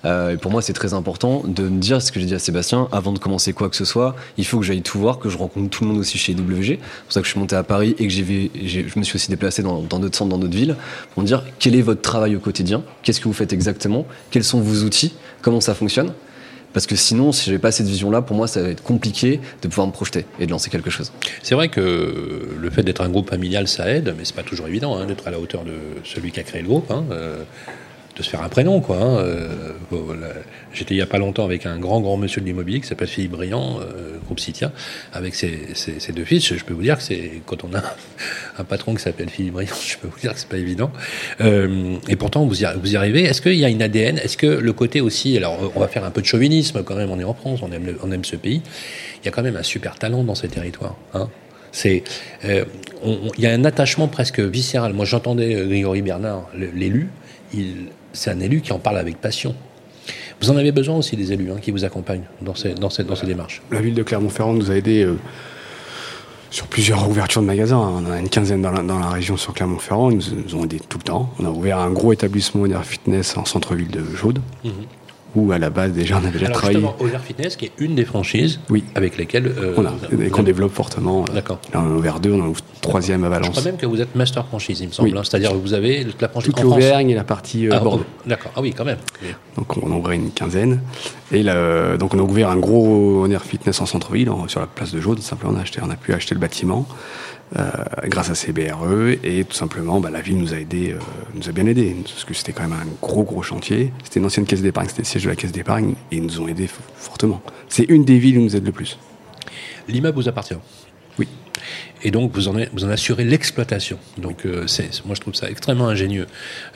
Euh, 0.06 0.36
pour 0.36 0.52
moi, 0.52 0.62
c'est 0.62 0.72
très 0.72 0.94
important 0.94 1.42
de 1.44 1.64
me 1.64 1.80
dire 1.80 2.00
ce 2.00 2.12
que 2.12 2.20
j'ai 2.20 2.26
dit 2.26 2.34
à 2.34 2.38
Sébastien 2.38 2.88
avant 2.92 3.12
de 3.12 3.18
commencer 3.18 3.52
quoi 3.52 3.68
que 3.68 3.76
ce 3.76 3.84
soit. 3.84 4.14
Il 4.38 4.46
faut 4.46 4.58
que 4.58 4.64
j'aille 4.64 4.82
tout 4.82 4.98
voir, 4.98 5.18
que 5.18 5.28
je 5.28 5.36
rencontre 5.36 5.68
tout 5.68 5.84
le 5.84 5.90
monde 5.90 5.98
aussi 5.98 6.16
chez 6.16 6.32
WG. 6.32 6.78
C'est 6.80 7.04
pour 7.04 7.12
ça 7.12 7.20
que 7.20 7.26
je 7.26 7.32
suis 7.32 7.40
monté 7.40 7.56
à 7.56 7.64
Paris 7.64 7.96
et 7.98 8.06
que 8.06 8.12
je 8.12 8.98
me 8.98 9.02
suis 9.02 9.16
aussi 9.16 9.28
déplacé 9.28 9.62
dans, 9.62 9.82
d'autres 9.82 10.16
centres, 10.16 10.30
dans 10.30 10.38
d'autres 10.38 10.56
villes, 10.56 10.76
pour 11.12 11.22
me 11.22 11.26
dire 11.26 11.44
quel 11.58 11.74
est 11.74 11.82
votre 11.82 12.02
travail 12.02 12.36
au 12.36 12.40
quotidien, 12.40 12.82
qu'est-ce 13.02 13.20
que 13.20 13.28
vous 13.28 13.34
faites 13.34 13.52
exactement, 13.52 14.06
quels 14.30 14.44
sont 14.44 14.60
vos 14.60 14.84
outils, 14.84 15.14
comment 15.42 15.60
ça 15.60 15.74
fonctionne? 15.74 16.12
Parce 16.72 16.86
que 16.86 16.94
sinon, 16.94 17.32
si 17.32 17.46
j'avais 17.46 17.58
pas 17.58 17.72
cette 17.72 17.86
vision-là, 17.86 18.20
pour 18.20 18.36
moi, 18.36 18.46
ça 18.46 18.60
va 18.62 18.68
être 18.68 18.82
compliqué 18.82 19.40
de 19.62 19.68
pouvoir 19.68 19.86
me 19.86 19.92
projeter 19.92 20.26
et 20.38 20.44
de 20.44 20.50
lancer 20.50 20.68
quelque 20.68 20.90
chose. 20.90 21.10
C'est 21.42 21.54
vrai 21.54 21.70
que 21.70 22.54
le 22.60 22.70
fait 22.70 22.82
d'être 22.82 23.00
un 23.00 23.08
groupe 23.08 23.30
familial, 23.30 23.66
ça 23.66 23.90
aide, 23.90 24.14
mais 24.16 24.26
c'est 24.26 24.36
pas 24.36 24.42
toujours 24.42 24.68
évident 24.68 24.94
hein, 24.94 25.06
d'être 25.06 25.26
à 25.26 25.30
la 25.30 25.40
hauteur 25.40 25.64
de 25.64 25.72
celui 26.04 26.32
qui 26.32 26.40
a 26.40 26.42
créé 26.42 26.60
le 26.60 26.68
groupe. 26.68 26.90
Hein. 26.90 27.04
Euh, 27.12 27.44
de 28.16 28.22
se 28.22 28.30
faire 28.30 28.42
un 28.42 28.48
prénom, 28.48 28.80
quoi. 28.80 28.96
Hein. 28.96 29.18
Euh, 29.18 29.72
j'étais 30.72 30.94
il 30.94 30.96
n'y 30.96 31.02
a 31.02 31.06
pas 31.06 31.18
longtemps 31.18 31.44
avec 31.44 31.66
un 31.66 31.78
grand, 31.78 32.00
grand 32.00 32.16
monsieur 32.16 32.40
de 32.40 32.46
l'immobilier 32.46 32.80
qui 32.80 32.86
s'appelle 32.86 33.08
Philippe 33.08 33.32
Briand, 33.32 33.78
euh, 33.80 34.16
groupe 34.24 34.40
Citia, 34.40 34.72
avec 35.12 35.34
ses, 35.34 35.50
deux 36.14 36.24
fils. 36.24 36.54
Je 36.54 36.64
peux 36.64 36.72
vous 36.72 36.82
dire 36.82 36.96
que 36.96 37.02
c'est 37.02 37.42
quand 37.44 37.62
on 37.64 37.74
a 37.74 37.82
un 38.58 38.64
patron 38.64 38.94
qui 38.94 39.02
s'appelle 39.02 39.28
Philippe 39.28 39.52
Briand, 39.52 39.74
je 39.86 39.98
peux 39.98 40.08
vous 40.08 40.18
dire 40.18 40.32
que 40.32 40.40
c'est 40.40 40.48
pas 40.48 40.56
évident. 40.56 40.90
Euh, 41.42 41.96
et 42.08 42.16
pourtant, 42.16 42.46
vous 42.46 42.62
y, 42.62 42.66
vous 42.80 42.92
y 42.92 42.96
arrivez. 42.96 43.24
Est-ce 43.24 43.42
qu'il 43.42 43.54
y 43.54 43.64
a 43.64 43.68
une 43.68 43.82
ADN 43.82 44.18
Est-ce 44.18 44.38
que 44.38 44.46
le 44.46 44.72
côté 44.72 45.02
aussi, 45.02 45.36
alors 45.36 45.72
on 45.74 45.80
va 45.80 45.88
faire 45.88 46.04
un 46.04 46.10
peu 46.10 46.22
de 46.22 46.26
chauvinisme 46.26 46.82
quand 46.84 46.96
même, 46.96 47.10
on 47.10 47.20
est 47.20 47.24
en 47.24 47.34
France, 47.34 47.60
on 47.62 47.70
aime, 47.70 47.96
on 48.02 48.10
aime 48.12 48.24
ce 48.24 48.36
pays. 48.36 48.62
Il 49.22 49.26
y 49.26 49.28
a 49.28 49.30
quand 49.30 49.42
même 49.42 49.56
un 49.56 49.62
super 49.62 49.96
talent 49.98 50.24
dans 50.24 50.34
ces 50.34 50.48
territoires. 50.48 50.96
Hein 51.12 51.28
c'est, 51.72 52.04
il 52.42 52.64
y 53.36 53.46
a 53.46 53.52
un 53.52 53.64
attachement 53.66 54.08
presque 54.08 54.40
viscéral. 54.40 54.94
Moi, 54.94 55.04
j'entendais 55.04 55.66
Grégory 55.66 56.00
Bernard, 56.00 56.48
l'élu, 56.54 57.10
c'est 58.16 58.30
un 58.30 58.40
élu 58.40 58.60
qui 58.60 58.72
en 58.72 58.78
parle 58.78 58.98
avec 58.98 59.20
passion. 59.20 59.54
Vous 60.40 60.50
en 60.50 60.56
avez 60.56 60.72
besoin 60.72 60.96
aussi 60.96 61.16
des 61.16 61.32
élus 61.32 61.50
hein, 61.50 61.56
qui 61.60 61.70
vous 61.70 61.84
accompagnent 61.84 62.24
dans 62.42 62.54
ces, 62.54 62.74
dans, 62.74 62.90
ces, 62.90 63.04
dans 63.04 63.16
ces 63.16 63.26
démarches. 63.26 63.62
La 63.70 63.80
ville 63.80 63.94
de 63.94 64.02
Clermont-Ferrand 64.02 64.52
nous 64.52 64.70
a 64.70 64.76
aidés 64.76 65.02
euh, 65.02 65.16
sur 66.50 66.66
plusieurs 66.66 67.08
ouvertures 67.08 67.40
de 67.40 67.46
magasins. 67.46 67.78
On 67.78 68.10
a 68.10 68.18
une 68.18 68.28
quinzaine 68.28 68.62
dans 68.62 68.70
la, 68.70 69.08
région 69.08 69.36
sur 69.36 69.54
Clermont-Ferrand. 69.54 70.10
Ils 70.10 70.18
nous, 70.18 70.54
ont 70.54 70.64
aidés 70.64 70.80
tout 70.88 70.98
le 70.98 71.04
temps. 71.04 71.30
On 71.38 71.46
a 71.46 71.50
ouvert 71.50 71.78
un 71.78 71.90
gros 71.90 72.12
établissement 72.12 72.66
Air 72.66 72.84
Fitness 72.84 73.36
en 73.36 73.44
centre-ville 73.44 73.90
de 73.90 74.04
Jaude. 74.14 74.40
Mhm 74.64 74.72
où 75.36 75.52
à 75.52 75.58
la 75.58 75.70
base 75.70 75.92
déjà 75.92 76.16
on 76.16 76.26
avait 76.26 76.38
déjà 76.38 76.50
travaillé. 76.50 76.80
Justement, 76.80 77.18
Fitness, 77.22 77.56
qui 77.56 77.66
est 77.66 77.72
une 77.78 77.94
des 77.94 78.04
franchises 78.04 78.60
oui. 78.70 78.84
avec 78.94 79.16
lesquelles. 79.16 79.46
Euh, 79.46 79.74
on 79.76 79.84
a, 79.84 79.92
et 80.24 80.30
qu'on 80.30 80.42
développe 80.42 80.72
fortement. 80.72 81.24
Euh, 81.28 81.34
D'accord. 81.34 81.60
Là, 81.72 81.82
on 81.84 81.94
a 81.94 81.96
ouvert 81.96 82.20
deux, 82.20 82.32
on 82.32 82.40
en 82.40 82.46
ouvre 82.48 82.62
troisième 82.80 83.24
à 83.24 83.28
Valence. 83.28 83.48
Je 83.48 83.50
crois 83.52 83.64
même 83.64 83.76
que 83.76 83.86
vous 83.86 84.00
êtes 84.00 84.14
master 84.14 84.46
franchise, 84.46 84.80
il 84.80 84.88
me 84.88 84.92
semble. 84.92 85.16
Hein. 85.16 85.22
C'est-à-dire 85.24 85.50
que 85.50 85.56
vous 85.56 85.74
avez 85.74 86.06
la 86.20 86.28
franchise. 86.28 86.52
Toute 86.52 86.62
l'Auvergne 86.62 87.10
et 87.10 87.14
la 87.14 87.24
partie 87.24 87.66
euh, 87.66 87.72
ah, 87.74 87.80
Bordeaux. 87.80 88.04
D'accord, 88.24 88.52
ah 88.56 88.60
oui, 88.60 88.72
quand 88.76 88.84
même. 88.84 88.98
Donc 89.56 89.76
on 89.76 89.92
a 89.92 89.94
ouvert 89.94 90.12
une 90.12 90.30
quinzaine. 90.30 90.80
Et 91.32 91.42
là, 91.42 91.96
donc 91.96 92.14
on 92.14 92.18
a 92.18 92.22
ouvert 92.22 92.50
un 92.50 92.56
gros 92.56 93.24
Honor 93.24 93.42
Fitness 93.42 93.80
en 93.80 93.86
centre-ville, 93.86 94.30
sur 94.48 94.60
la 94.60 94.66
place 94.66 94.92
de 94.92 95.00
Jaune, 95.00 95.18
simplement. 95.18 95.54
On 95.54 95.58
a, 95.58 95.62
acheté, 95.62 95.80
on 95.82 95.90
a 95.90 95.96
pu 95.96 96.12
acheter 96.12 96.34
le 96.34 96.40
bâtiment. 96.40 96.86
Euh, 97.56 97.70
grâce 98.06 98.28
à 98.28 98.34
ces 98.34 98.52
BRE 98.52 99.10
et 99.22 99.44
tout 99.44 99.54
simplement 99.54 100.00
bah, 100.00 100.10
la 100.10 100.20
ville 100.20 100.36
nous 100.36 100.52
a 100.52 100.58
aidé, 100.58 100.90
euh, 100.90 100.98
nous 101.32 101.48
a 101.48 101.52
bien 101.52 101.64
aidé 101.66 101.94
parce 102.02 102.24
que 102.24 102.34
c'était 102.34 102.52
quand 102.52 102.64
même 102.64 102.72
un 102.72 102.86
gros 103.00 103.22
gros 103.22 103.42
chantier. 103.42 103.92
C'était 104.02 104.18
une 104.18 104.26
ancienne 104.26 104.46
caisse 104.46 104.62
d'épargne, 104.62 104.88
c'était 104.88 105.02
le 105.02 105.06
siège 105.06 105.24
de 105.24 105.28
la 105.28 105.36
caisse 105.36 105.52
d'épargne 105.52 105.94
et 106.10 106.16
ils 106.16 106.22
nous 106.24 106.40
ont 106.40 106.48
aidé 106.48 106.68
fortement. 106.96 107.40
C'est 107.68 107.84
une 107.84 108.04
des 108.04 108.18
villes 108.18 108.34
qui 108.34 108.40
nous 108.40 108.56
aide 108.56 108.66
le 108.66 108.72
plus. 108.72 108.98
L'immeuble 109.86 110.16
vous 110.16 110.28
appartient? 110.28 110.56
Oui 111.20 111.28
et 112.06 112.12
donc 112.12 112.30
vous 112.34 112.46
en, 112.46 112.54
vous 112.72 112.84
en 112.84 112.88
assurez 112.88 113.24
l'exploitation. 113.24 113.98
Donc 114.16 114.46
euh, 114.46 114.66
moi 115.06 115.16
je 115.16 115.20
trouve 115.20 115.34
ça 115.34 115.50
extrêmement 115.50 115.88
ingénieux 115.88 116.28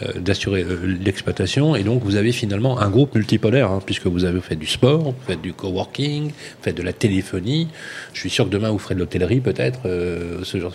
euh, 0.02 0.18
d'assurer 0.18 0.64
euh, 0.64 0.98
l'exploitation, 1.00 1.76
et 1.76 1.84
donc 1.84 2.02
vous 2.02 2.16
avez 2.16 2.32
finalement 2.32 2.80
un 2.80 2.90
groupe 2.90 3.14
multipolaire, 3.14 3.70
hein, 3.70 3.78
puisque 3.86 4.06
vous 4.06 4.24
avez 4.24 4.40
fait 4.40 4.56
du 4.56 4.66
sport, 4.66 4.98
vous 4.98 5.14
faites 5.28 5.40
du 5.40 5.52
coworking, 5.52 6.30
vous 6.30 6.62
faites 6.62 6.76
de 6.76 6.82
la 6.82 6.92
téléphonie. 6.92 7.68
Je 8.12 8.18
suis 8.18 8.30
sûr 8.30 8.46
que 8.46 8.50
demain 8.50 8.70
vous 8.70 8.80
ferez 8.80 8.96
de 8.96 8.98
l'hôtellerie 8.98 9.38
peut-être, 9.38 9.82
ce 9.84 10.58
genre. 10.58 10.72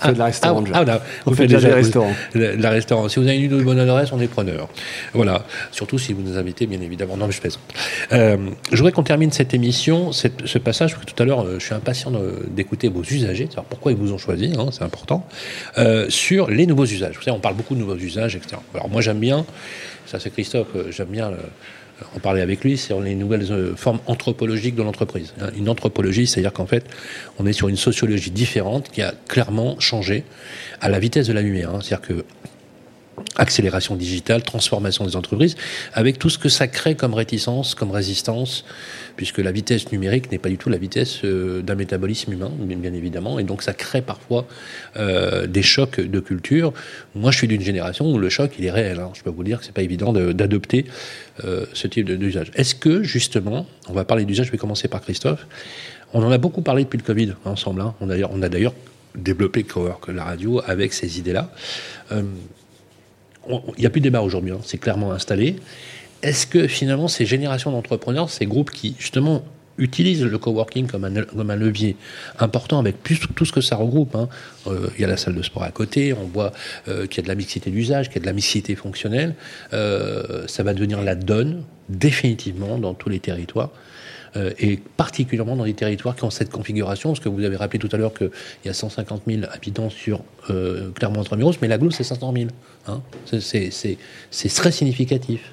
Ah, 0.00 0.12
de 0.12 0.18
la 0.18 0.26
restaurant. 0.26 0.62
Ah, 0.72 0.84
ah, 0.86 1.02
vous 1.24 1.34
faites 1.34 1.50
déjà, 1.50 1.66
des 1.66 1.74
restaurants. 1.74 2.14
La, 2.34 2.70
restaurant. 2.70 3.08
Si 3.08 3.18
vous 3.18 3.26
avez 3.26 3.38
une 3.38 3.64
bonne 3.64 3.80
adresse, 3.80 4.12
on 4.12 4.20
est 4.20 4.28
preneur. 4.28 4.68
Voilà. 5.14 5.44
Surtout 5.72 5.98
si 5.98 6.12
vous 6.12 6.22
nous 6.22 6.38
invitez, 6.38 6.68
bien 6.68 6.80
évidemment. 6.80 7.16
Non, 7.16 7.26
mais 7.26 7.32
je 7.32 7.40
plaisante. 7.40 7.62
je 8.12 8.76
voudrais 8.76 8.92
qu'on 8.92 9.02
termine 9.02 9.32
cette 9.32 9.52
émission, 9.52 10.12
ce 10.12 10.58
passage, 10.58 10.94
parce 10.94 11.06
que 11.06 11.10
tout 11.10 11.20
à 11.20 11.26
l'heure, 11.26 11.44
je 11.58 11.64
suis 11.64 11.74
impatient 11.74 12.12
d'écouter 12.48 12.88
vos 12.88 13.02
usagers, 13.02 13.46
savoir 13.46 13.64
pourquoi 13.64 13.95
vous 13.96 14.12
ont 14.12 14.18
choisi, 14.18 14.52
hein, 14.58 14.68
c'est 14.72 14.84
important, 14.84 15.26
euh, 15.78 16.08
sur 16.08 16.50
les 16.50 16.66
nouveaux 16.66 16.84
usages. 16.84 17.16
Vous 17.16 17.22
savez, 17.22 17.36
on 17.36 17.40
parle 17.40 17.56
beaucoup 17.56 17.74
de 17.74 17.80
nouveaux 17.80 17.96
usages, 17.96 18.36
etc. 18.36 18.56
Alors 18.74 18.88
moi 18.88 19.00
j'aime 19.00 19.18
bien, 19.18 19.44
ça 20.06 20.20
c'est 20.20 20.30
Christophe, 20.30 20.68
euh, 20.76 20.90
j'aime 20.90 21.08
bien 21.08 21.30
euh, 21.30 21.36
en 22.14 22.20
parler 22.20 22.42
avec 22.42 22.62
lui, 22.62 22.76
sur 22.76 23.00
les 23.00 23.14
nouvelles 23.14 23.46
formes 23.76 24.00
anthropologiques 24.06 24.74
de 24.74 24.82
l'entreprise. 24.82 25.32
Hein. 25.40 25.48
Une 25.56 25.68
anthropologie, 25.68 26.26
c'est-à-dire 26.26 26.52
qu'en 26.52 26.66
fait, 26.66 26.84
on 27.38 27.46
est 27.46 27.54
sur 27.54 27.68
une 27.68 27.76
sociologie 27.76 28.30
différente 28.30 28.90
qui 28.90 29.00
a 29.02 29.14
clairement 29.28 29.80
changé 29.80 30.24
à 30.80 30.90
la 30.90 30.98
vitesse 30.98 31.26
de 31.26 31.32
la 31.32 31.40
lumière. 31.40 31.70
Hein. 31.70 31.78
C'est-à-dire 31.82 32.06
que 32.06 32.24
accélération 33.38 33.96
digitale, 33.96 34.42
transformation 34.42 35.04
des 35.04 35.16
entreprises, 35.16 35.56
avec 35.92 36.18
tout 36.18 36.30
ce 36.30 36.38
que 36.38 36.48
ça 36.48 36.68
crée 36.68 36.94
comme 36.94 37.14
réticence, 37.14 37.74
comme 37.74 37.90
résistance, 37.90 38.64
puisque 39.16 39.38
la 39.38 39.52
vitesse 39.52 39.90
numérique 39.92 40.30
n'est 40.30 40.38
pas 40.38 40.48
du 40.48 40.58
tout 40.58 40.68
la 40.68 40.78
vitesse 40.78 41.24
euh, 41.24 41.62
d'un 41.62 41.74
métabolisme 41.74 42.32
humain, 42.32 42.50
bien 42.58 42.92
évidemment, 42.92 43.38
et 43.38 43.44
donc 43.44 43.62
ça 43.62 43.72
crée 43.72 44.02
parfois 44.02 44.46
euh, 44.96 45.46
des 45.46 45.62
chocs 45.62 46.00
de 46.00 46.20
culture. 46.20 46.72
Moi, 47.14 47.30
je 47.30 47.38
suis 47.38 47.48
d'une 47.48 47.62
génération 47.62 48.10
où 48.10 48.18
le 48.18 48.28
choc, 48.28 48.52
il 48.58 48.64
est 48.64 48.70
réel. 48.70 49.00
Hein. 49.00 49.10
Je 49.14 49.22
peux 49.22 49.30
vous 49.30 49.44
dire 49.44 49.60
que 49.60 49.64
c'est 49.64 49.74
pas 49.74 49.82
évident 49.82 50.12
d'adopter 50.12 50.86
euh, 51.44 51.66
ce 51.72 51.86
type 51.86 52.10
d'usage. 52.10 52.50
Est-ce 52.54 52.74
que, 52.74 53.02
justement, 53.02 53.66
on 53.88 53.92
va 53.92 54.04
parler 54.04 54.24
d'usage, 54.24 54.46
je 54.46 54.52
vais 54.52 54.58
commencer 54.58 54.88
par 54.88 55.00
Christophe, 55.00 55.46
on 56.12 56.22
en 56.22 56.30
a 56.30 56.38
beaucoup 56.38 56.62
parlé 56.62 56.84
depuis 56.84 56.98
le 56.98 57.02
Covid, 57.02 57.30
hein, 57.30 57.50
ensemble. 57.50 57.80
Hein. 57.80 57.94
On, 58.00 58.10
a, 58.10 58.48
d'ailleurs 58.48 58.74
développé 59.14 59.64
Cowork, 59.64 60.08
la 60.08 60.24
radio, 60.24 60.62
avec 60.66 60.92
ces 60.92 61.18
idées-là 61.18 61.50
il 63.48 63.80
n'y 63.80 63.86
a 63.86 63.90
plus 63.90 64.00
de 64.00 64.04
débat 64.04 64.22
aujourd'hui, 64.22 64.52
hein. 64.52 64.60
c'est 64.62 64.78
clairement 64.78 65.12
installé. 65.12 65.56
Est-ce 66.22 66.46
que 66.46 66.66
finalement 66.66 67.08
ces 67.08 67.26
générations 67.26 67.70
d'entrepreneurs, 67.70 68.30
ces 68.30 68.46
groupes 68.46 68.70
qui 68.70 68.96
justement 68.98 69.42
utilisent 69.78 70.24
le 70.24 70.38
coworking 70.38 70.86
comme 70.86 71.04
un, 71.04 71.22
comme 71.22 71.50
un 71.50 71.56
levier 71.56 71.96
important 72.38 72.78
avec 72.78 73.02
plus, 73.02 73.20
tout 73.34 73.44
ce 73.44 73.52
que 73.52 73.60
ça 73.60 73.76
regroupe. 73.76 74.14
Hein. 74.14 74.28
Euh, 74.66 74.88
il 74.96 75.02
y 75.02 75.04
a 75.04 75.08
la 75.08 75.16
salle 75.16 75.34
de 75.34 75.42
sport 75.42 75.62
à 75.62 75.70
côté, 75.70 76.12
on 76.12 76.26
voit 76.26 76.52
euh, 76.88 77.06
qu'il 77.06 77.18
y 77.18 77.20
a 77.20 77.24
de 77.24 77.28
la 77.28 77.34
mixité 77.34 77.70
d'usage, 77.70 78.08
qu'il 78.08 78.16
y 78.16 78.18
a 78.18 78.22
de 78.22 78.26
la 78.26 78.32
mixité 78.32 78.74
fonctionnelle. 78.74 79.34
Euh, 79.72 80.46
ça 80.46 80.62
va 80.62 80.74
devenir 80.74 81.02
la 81.02 81.14
donne 81.14 81.64
définitivement 81.88 82.78
dans 82.78 82.94
tous 82.94 83.08
les 83.08 83.20
territoires. 83.20 83.70
Euh, 84.34 84.50
et 84.58 84.78
particulièrement 84.96 85.56
dans 85.56 85.64
les 85.64 85.74
territoires 85.74 86.16
qui 86.16 86.24
ont 86.24 86.30
cette 86.30 86.50
configuration, 86.50 87.10
parce 87.10 87.20
que 87.20 87.28
vous 87.28 87.44
avez 87.44 87.56
rappelé 87.56 87.78
tout 87.78 87.88
à 87.92 87.96
l'heure 87.96 88.14
qu'il 88.14 88.30
y 88.64 88.68
a 88.68 88.74
150 88.74 89.22
000 89.26 89.42
habitants 89.52 89.90
sur 89.90 90.22
euh, 90.50 90.90
Clermont-Intramuros, 90.94 91.54
mais 91.62 91.68
la 91.68 91.78
c'est 91.90 92.04
500 92.04 92.32
000. 92.36 92.48
Hein. 92.88 93.00
C'est 93.24 94.54
très 94.54 94.72
significatif. 94.72 95.52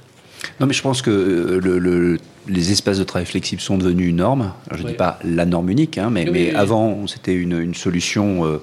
Non, 0.60 0.68
mais 0.68 0.74
je 0.74 0.82
pense 0.82 1.02
que 1.02 1.10
euh, 1.10 1.60
le, 1.60 2.18
les 2.48 2.72
espaces 2.72 3.00
de 3.00 3.04
travail 3.04 3.26
flexibles 3.26 3.62
sont 3.62 3.78
devenus 3.78 4.10
une 4.10 4.18
norme. 4.18 4.54
je 4.72 4.84
ne 4.84 4.90
dis 4.90 4.94
pas 4.94 5.20
la 5.24 5.46
norme 5.46 5.70
unique, 5.70 5.98
hein, 5.98 6.10
mais, 6.12 6.26
mais 6.26 6.54
avant, 6.54 7.08
c'était 7.08 7.34
une, 7.34 7.60
une, 7.60 7.74
solution 7.74 8.46
euh, 8.46 8.62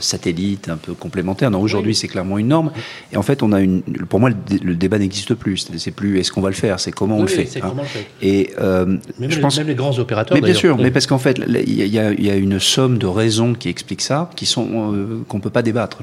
satellite, 0.00 0.68
un 0.68 0.76
peu 0.76 0.94
complémentaire. 0.94 1.50
Non, 1.50 1.60
aujourd'hui, 1.60 1.94
c'est 1.94 2.08
clairement 2.08 2.38
une 2.38 2.48
norme. 2.48 2.70
Et 3.12 3.16
en 3.16 3.22
fait, 3.22 3.42
on 3.42 3.52
a 3.52 3.60
une. 3.60 3.82
Pour 4.08 4.20
moi, 4.20 4.30
le, 4.30 4.74
débat 4.74 4.98
n'existe 4.98 5.34
plus. 5.34 5.68
C'est 5.76 5.90
plus 5.90 6.18
est-ce 6.18 6.32
qu'on 6.32 6.40
va 6.40 6.48
le 6.48 6.54
faire, 6.54 6.80
c'est 6.80 6.92
comment 6.92 7.18
on 7.18 7.22
le 7.22 7.28
fait. 7.28 7.48
Hein? 7.62 7.74
Et 8.22 8.50
euh, 8.60 8.96
même, 9.18 9.30
je 9.30 9.40
pense, 9.40 9.58
même 9.58 9.68
les 9.68 9.74
grands 9.74 9.98
opérateurs. 9.98 10.36
Mais 10.36 10.42
bien 10.42 10.54
sûr, 10.54 10.76
mais 10.78 10.90
parce 10.90 11.06
qu'en 11.06 11.18
fait, 11.18 11.40
il 11.46 11.74
y, 11.74 12.30
a 12.30 12.36
une 12.36 12.58
somme 12.60 12.98
de 12.98 13.06
raisons 13.06 13.54
qui 13.54 13.68
expliquent 13.68 14.02
ça, 14.02 14.30
qui 14.36 14.46
sont 14.46 14.92
euh, 14.94 15.24
qu'on 15.28 15.40
peut 15.40 15.50
pas 15.50 15.62
débattre. 15.62 15.98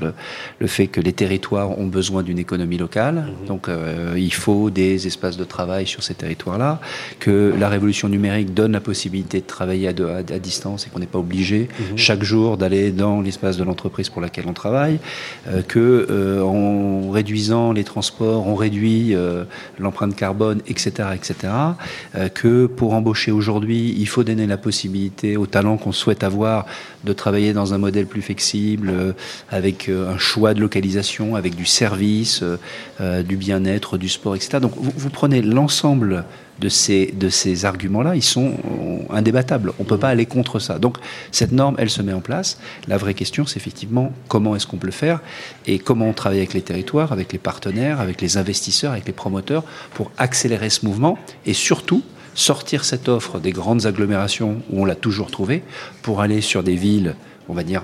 Le, 0.60 0.68
fait 0.68 0.88
que 0.88 1.02
les 1.02 1.14
territoires 1.14 1.78
ont 1.78 1.86
besoin 1.86 2.24
d'une 2.24 2.40
économie 2.40 2.78
locale, 2.78 3.16
mhm. 3.16 3.48
donc 3.48 3.68
il 4.16 4.34
faut 4.34 4.70
des 4.70 5.06
espaces 5.06 5.38
de 5.38 5.44
travail 5.44 5.86
sur 5.86 6.02
ces 6.02 6.16
territoires-là, 6.16 6.80
que 7.20 7.54
la 7.60 7.70
révolution 7.70 8.10
numérique 8.10 8.54
donne 8.54 8.72
la 8.72 8.80
possibilité 8.80 9.42
de 9.42 9.46
travailler 9.46 9.90
à, 9.90 9.92
à, 9.92 10.40
distance 10.40 10.88
et 10.88 10.90
qu'on 10.90 11.00
n'est 11.00 11.06
pas 11.06 11.20
obligé 11.20 11.68
mhm. 11.92 11.98
chaque 11.98 12.24
jour 12.24 12.58
d'aller 12.58 12.92
dans 12.92 13.22
l'espace 13.22 13.58
de 13.58 13.63
l'entreprise 13.64 14.10
pour 14.10 14.22
laquelle 14.22 14.46
on 14.48 14.54
travaille, 14.54 15.00
euh, 15.48 15.62
que 15.62 16.08
euh, 16.10 16.42
en 16.42 17.12
réduisant 17.12 17.72
les 17.72 17.84
transports, 17.84 18.48
on 18.48 18.56
réduit 18.56 19.16
euh, 19.16 19.44
l'empreinte 19.80 20.16
carbone, 20.16 20.62
etc., 20.68 21.10
etc. 21.16 21.54
que 22.34 22.66
pour 22.66 22.94
embaucher 22.94 23.32
aujourd'hui, 23.32 23.96
il 23.98 24.08
faut 24.08 24.24
donner 24.24 24.48
la 24.48 24.58
possibilité 24.58 25.38
aux 25.38 25.46
talents 25.46 25.78
qu'on 25.78 25.92
souhaite 25.92 26.24
avoir 26.24 26.66
de 27.04 27.14
travailler 27.14 27.54
dans 27.54 27.74
un 27.74 27.78
modèle 27.78 28.06
plus 28.06 28.22
flexible, 28.22 29.16
avec 29.50 29.90
un 29.90 30.18
choix 30.18 30.54
de 30.54 30.62
localisation, 30.62 31.36
avec 31.36 31.56
du 31.56 31.66
service, 31.66 32.44
du 33.00 33.36
bien-être, 33.36 33.98
du 33.98 34.10
sport, 34.10 34.36
etc. 34.36 34.60
Donc 34.62 34.74
vous, 34.78 34.94
vous 34.96 35.10
prenez 35.10 35.42
l'ensemble 35.42 36.24
de 36.60 36.70
ces, 36.70 37.08
de 37.08 37.30
ces 37.30 37.66
arguments-là, 37.66 38.16
ils 38.16 38.24
sont 38.24 38.54
indébattables. 39.10 39.74
On 39.80 39.84
ne 39.84 39.88
peut 39.88 39.98
pas 39.98 40.10
aller 40.10 40.26
contre 40.26 40.60
ça. 40.60 40.80
Donc 40.80 40.98
cette 41.32 41.52
norme, 41.52 41.76
elle 41.80 41.90
se 41.90 42.02
met 42.02 42.14
en 42.14 42.22
place. 42.22 42.60
La 42.88 42.98
vraie 42.98 43.14
question, 43.14 43.46
c'est 43.46 43.58
effectivement 43.58 44.14
comment 44.28 44.56
est-ce 44.56 44.68
qu'on 44.68 44.78
peut 44.78 44.88
le 44.88 44.92
faire 44.92 45.20
et 45.66 45.80
comment 45.80 46.08
on 46.08 46.14
travaille 46.14 46.40
avec 46.40 46.54
les 46.54 46.62
territoires, 46.62 47.12
avec 47.12 47.34
les 47.34 47.40
partenaires, 47.40 48.00
avec 48.00 48.22
les 48.22 48.38
investisseurs, 48.38 48.92
avec 48.92 49.06
les 49.06 49.14
promoteurs 49.14 49.64
pour 49.94 50.12
accélérer 50.18 50.70
ce 50.70 50.86
mouvement 50.86 51.18
et 51.46 51.54
surtout 51.54 52.04
sortir 52.36 52.84
cette 52.84 53.10
offre 53.10 53.40
des 53.40 53.52
grandes 53.52 53.86
agglomérations 53.86 54.62
où 54.72 54.82
on 54.82 54.86
l'a 54.86 54.96
toujours 54.96 55.30
trouvée 55.30 55.64
pour 56.02 56.22
aller 56.22 56.42
sur 56.42 56.64
des 56.64 56.76
villes, 56.76 57.16
on 57.48 57.54
va 57.54 57.64
dire, 57.64 57.84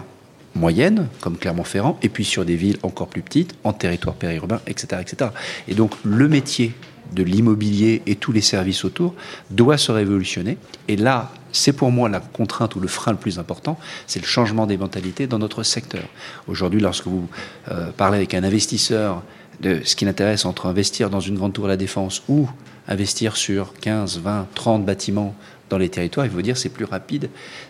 moyennes, 0.55 1.07
comme 1.21 1.37
Clermont-Ferrand, 1.37 1.97
et 2.01 2.09
puis 2.09 2.25
sur 2.25 2.45
des 2.45 2.55
villes 2.55 2.77
encore 2.83 3.07
plus 3.07 3.21
petites, 3.21 3.55
en 3.63 3.73
territoire 3.73 4.15
périurbain, 4.15 4.59
etc., 4.67 5.01
etc. 5.01 5.31
Et 5.67 5.75
donc 5.75 5.93
le 6.03 6.27
métier 6.27 6.73
de 7.13 7.23
l'immobilier 7.23 8.01
et 8.05 8.15
tous 8.15 8.31
les 8.31 8.41
services 8.41 8.85
autour 8.85 9.15
doit 9.49 9.77
se 9.77 9.91
révolutionner. 9.91 10.57
Et 10.87 10.95
là, 10.95 11.31
c'est 11.51 11.73
pour 11.73 11.91
moi 11.91 12.09
la 12.09 12.19
contrainte 12.19 12.75
ou 12.75 12.79
le 12.79 12.87
frein 12.87 13.11
le 13.11 13.17
plus 13.17 13.39
important, 13.39 13.79
c'est 14.07 14.19
le 14.19 14.27
changement 14.27 14.67
des 14.67 14.77
mentalités 14.77 15.27
dans 15.27 15.39
notre 15.39 15.63
secteur. 15.63 16.03
Aujourd'hui, 16.47 16.79
lorsque 16.79 17.07
vous 17.07 17.27
euh, 17.71 17.91
parlez 17.95 18.17
avec 18.17 18.33
un 18.33 18.43
investisseur 18.43 19.23
de 19.61 19.81
ce 19.83 19.95
qui 19.95 20.05
l'intéresse 20.05 20.45
entre 20.45 20.67
investir 20.67 21.09
dans 21.09 21.19
une 21.19 21.35
grande 21.35 21.53
tour 21.53 21.65
à 21.65 21.69
la 21.69 21.77
défense 21.77 22.23
ou 22.29 22.47
investir 22.87 23.35
sur 23.35 23.73
15, 23.73 24.19
20, 24.19 24.47
30 24.55 24.85
bâtiments 24.85 25.35
dans 25.69 25.77
les 25.77 25.89
territoires, 25.89 26.25
il 26.25 26.31
faut 26.31 26.41
dire 26.41 26.57
c'est 26.57 26.69
plus 26.69 26.85
rapide 26.85 27.29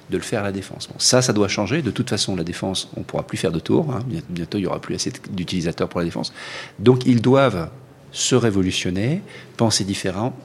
de 0.09 0.17
le 0.17 0.23
faire 0.23 0.41
à 0.41 0.43
la 0.43 0.51
défense. 0.51 0.87
Ça, 0.97 1.21
ça 1.21 1.33
doit 1.33 1.47
changer. 1.47 1.81
De 1.81 1.91
toute 1.91 2.09
façon, 2.09 2.35
la 2.35 2.43
défense, 2.43 2.89
on 2.95 3.01
ne 3.01 3.05
pourra 3.05 3.23
plus 3.23 3.37
faire 3.37 3.51
de 3.51 3.59
tours. 3.59 3.93
Hein. 3.93 3.99
Bientôt, 4.29 4.57
il 4.57 4.61
n'y 4.61 4.67
aura 4.67 4.79
plus 4.79 4.95
assez 4.95 5.11
d'utilisateurs 5.29 5.89
pour 5.89 5.99
la 5.99 6.05
défense. 6.05 6.31
Donc, 6.79 7.05
ils 7.05 7.21
doivent 7.21 7.69
se 8.11 8.35
révolutionner, 8.35 9.21
penser 9.57 9.83
différent, 9.83 10.35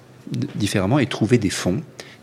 différemment 0.55 0.99
et 0.99 1.07
trouver 1.07 1.39
des 1.39 1.51
fonds 1.51 1.83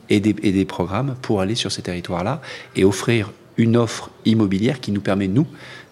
et 0.09 0.19
des, 0.19 0.35
et 0.43 0.51
des 0.51 0.65
programmes 0.65 1.15
pour 1.21 1.41
aller 1.41 1.55
sur 1.55 1.71
ces 1.71 1.81
territoires-là 1.81 2.41
et 2.75 2.83
offrir 2.83 3.31
une 3.57 3.77
offre 3.77 4.09
immobilière 4.25 4.79
qui 4.79 4.91
nous 4.91 5.01
permet, 5.01 5.27
nous, 5.27 5.47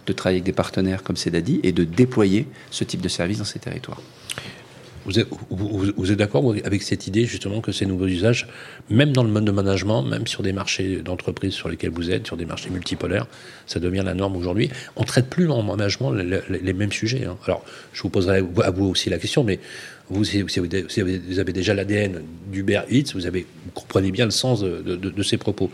de 0.05 0.13
travailler 0.13 0.37
avec 0.37 0.45
des 0.45 0.53
partenaires 0.53 1.03
comme 1.03 1.15
Cédadi 1.15 1.59
et 1.63 1.71
de 1.71 1.83
déployer 1.83 2.47
ce 2.71 2.83
type 2.83 3.01
de 3.01 3.09
service 3.09 3.37
dans 3.37 3.45
ces 3.45 3.59
territoires. 3.59 4.01
Vous 5.05 5.19
êtes, 5.19 6.17
d'accord 6.17 6.53
avec 6.63 6.83
cette 6.83 7.07
idée 7.07 7.25
justement 7.25 7.61
que 7.61 7.71
ces 7.71 7.85
nouveaux 7.85 8.07
usages, 8.07 8.47
même 8.89 9.11
dans 9.11 9.23
le 9.23 9.29
mode 9.29 9.45
de 9.45 9.51
management, 9.51 10.03
même 10.03 10.27
sur 10.27 10.43
des 10.43 10.53
marchés 10.53 10.97
d'entreprise 10.97 11.53
sur 11.53 11.69
lesquels 11.69 11.91
vous 11.91 12.11
êtes, 12.11 12.27
sur 12.27 12.37
des 12.37 12.45
marchés 12.45 12.69
multipolaires, 12.69 13.27
ça 13.65 13.79
devient 13.79 14.03
la 14.05 14.13
norme 14.13 14.35
aujourd'hui. 14.35 14.69
On 14.95 15.03
traite 15.03 15.29
plus 15.29 15.49
en 15.49 15.63
management 15.63 16.11
les, 16.11 16.73
mêmes 16.73 16.91
sujets. 16.91 17.25
Hein. 17.25 17.37
Alors, 17.45 17.63
je 17.93 18.01
vous 18.01 18.09
poserai 18.09 18.43
à 18.63 18.71
vous 18.71 18.85
aussi 18.85 19.09
la 19.09 19.17
question, 19.17 19.43
mais 19.43 19.59
vous, 20.09 20.23
vous 20.23 21.39
avez 21.39 21.53
déjà 21.53 21.73
l'ADN 21.73 22.21
d'Uber 22.51 22.81
Eats, 22.89 23.13
vous, 23.13 23.27
avez, 23.27 23.45
comprenez 23.73 24.11
bien 24.11 24.25
le 24.25 24.31
sens 24.31 24.61
de, 24.61 25.23
ces 25.23 25.37
propos. 25.37 25.69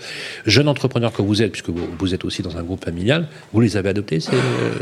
Jeune 0.45 0.67
entrepreneur 0.67 1.13
que 1.13 1.21
vous 1.21 1.41
êtes, 1.41 1.51
puisque 1.51 1.69
vous, 1.69 2.13
êtes 2.13 2.25
aussi 2.25 2.41
dans 2.41 2.57
un 2.57 2.63
groupe 2.63 2.83
familial, 2.83 3.27
vous 3.53 3.61
les 3.61 3.77
avez 3.77 3.89
adoptés, 3.89 4.19
ces, 4.19 4.31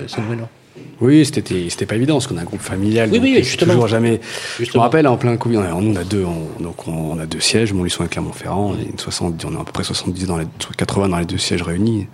ces 0.07 0.21
nouvelles 0.21 0.39
normes? 0.39 0.62
Oui, 1.01 1.25
c'était 1.25 1.69
c'était 1.69 1.85
pas 1.85 1.95
évident 1.95 2.15
parce 2.15 2.27
qu'on 2.27 2.37
a 2.37 2.41
un 2.41 2.45
groupe 2.45 2.61
familial. 2.61 3.09
Oui, 3.11 3.19
oui, 3.21 3.43
justement. 3.43 3.73
Toujours 3.73 3.87
jamais. 3.87 4.21
Je 4.59 4.71
me 4.73 4.79
rappelle 4.79 5.07
en 5.07 5.17
plein 5.17 5.35
Covid, 5.37 5.57
on 5.57 5.95
a, 5.95 6.03
deux, 6.03 6.25
donc 6.59 6.87
on, 6.87 7.19
a 7.19 7.25
deux 7.25 7.39
sièges, 7.39 7.73
Montluçon 7.73 8.05
et 8.05 8.07
Clermont-Ferrand. 8.07 8.71
On, 8.71 8.73
une 8.75 8.97
70, 8.97 9.45
on 9.45 9.55
a 9.57 9.61
à 9.61 9.63
peu 9.65 9.71
près 9.71 9.83
70 9.83 10.25
dans 10.25 10.37
les 10.37 10.45
80 10.77 11.09
dans 11.09 11.17
les 11.17 11.25
deux 11.25 11.37
sièges 11.37 11.61
réunis, 11.61 12.01
une 12.01 12.07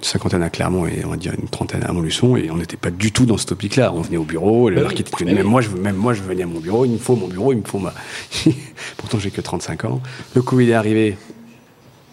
cinquantaine 0.00 0.42
à 0.42 0.50
Clermont 0.50 0.86
et 0.86 1.04
on 1.04 1.10
va 1.10 1.16
dire 1.16 1.32
une 1.40 1.48
trentaine 1.48 1.82
à 1.84 1.92
Montluçon. 1.92 2.36
Et 2.36 2.50
on 2.50 2.56
n'était 2.56 2.76
pas 2.76 2.90
du 2.90 3.12
tout 3.12 3.26
dans 3.26 3.36
ce 3.36 3.46
topic-là. 3.46 3.92
On 3.94 4.02
venait 4.02 4.16
au 4.16 4.24
bureau, 4.24 4.70
le 4.70 4.82
marketing. 4.82 5.26
Bah 5.26 5.34
même 5.34 5.46
moi, 5.46 5.60
je 5.60 5.70
même 5.70 5.96
moi, 5.96 6.14
je 6.14 6.22
venais 6.22 6.44
à 6.44 6.46
mon 6.46 6.60
bureau. 6.60 6.84
Il 6.84 6.92
me 6.92 6.98
faut 6.98 7.16
mon 7.16 7.28
bureau, 7.28 7.52
il 7.52 7.58
me 7.58 7.66
faut 7.66 7.78
ma. 7.78 7.92
Pourtant, 8.96 9.18
j'ai 9.18 9.30
que 9.30 9.40
35 9.40 9.84
ans. 9.84 10.00
Le 10.34 10.42
Covid 10.42 10.70
est 10.70 10.74
arrivé 10.74 11.16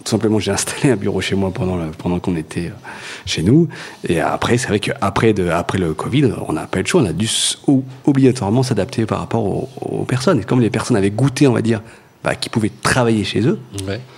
tout 0.06 0.12
simplement, 0.12 0.38
j'ai 0.38 0.52
installé 0.52 0.92
un 0.92 0.96
bureau 0.96 1.20
chez 1.20 1.36
moi 1.36 1.52
pendant, 1.52 1.80
pendant 1.98 2.20
qu'on 2.20 2.36
était 2.36 2.68
euh, 2.68 2.90
chez 3.26 3.42
nous. 3.42 3.68
Et 4.08 4.22
après, 4.22 4.58
c'est 4.60 4.68
vrai 4.68 4.80
qu'après 4.80 5.34
après 5.52 5.80
le 5.80 5.96
Covid, 5.96 6.32
on 6.48 6.54
n'a 6.54 6.68
pas 6.68 6.80
eu 6.80 6.84
de 6.84 6.88
choix. 6.88 7.02
On 7.02 7.06
a 7.06 7.14
dû 7.14 7.28
obligatoirement 8.06 8.62
s'adapter 8.62 9.08
par 9.08 9.20
rapport 9.20 9.44
aux, 9.44 9.68
aux, 9.82 10.06
personnes. 10.06 10.40
Et 10.40 10.44
comme 10.44 10.62
les 10.62 10.70
personnes 10.70 10.96
avaient 10.96 11.10
goûté, 11.10 11.48
on 11.48 11.54
va 11.54 11.64
dire, 11.64 11.82
bah, 12.26 12.34
qui 12.34 12.50
pouvaient 12.50 12.72
travailler 12.82 13.24
chez 13.24 13.46
eux. 13.46 13.60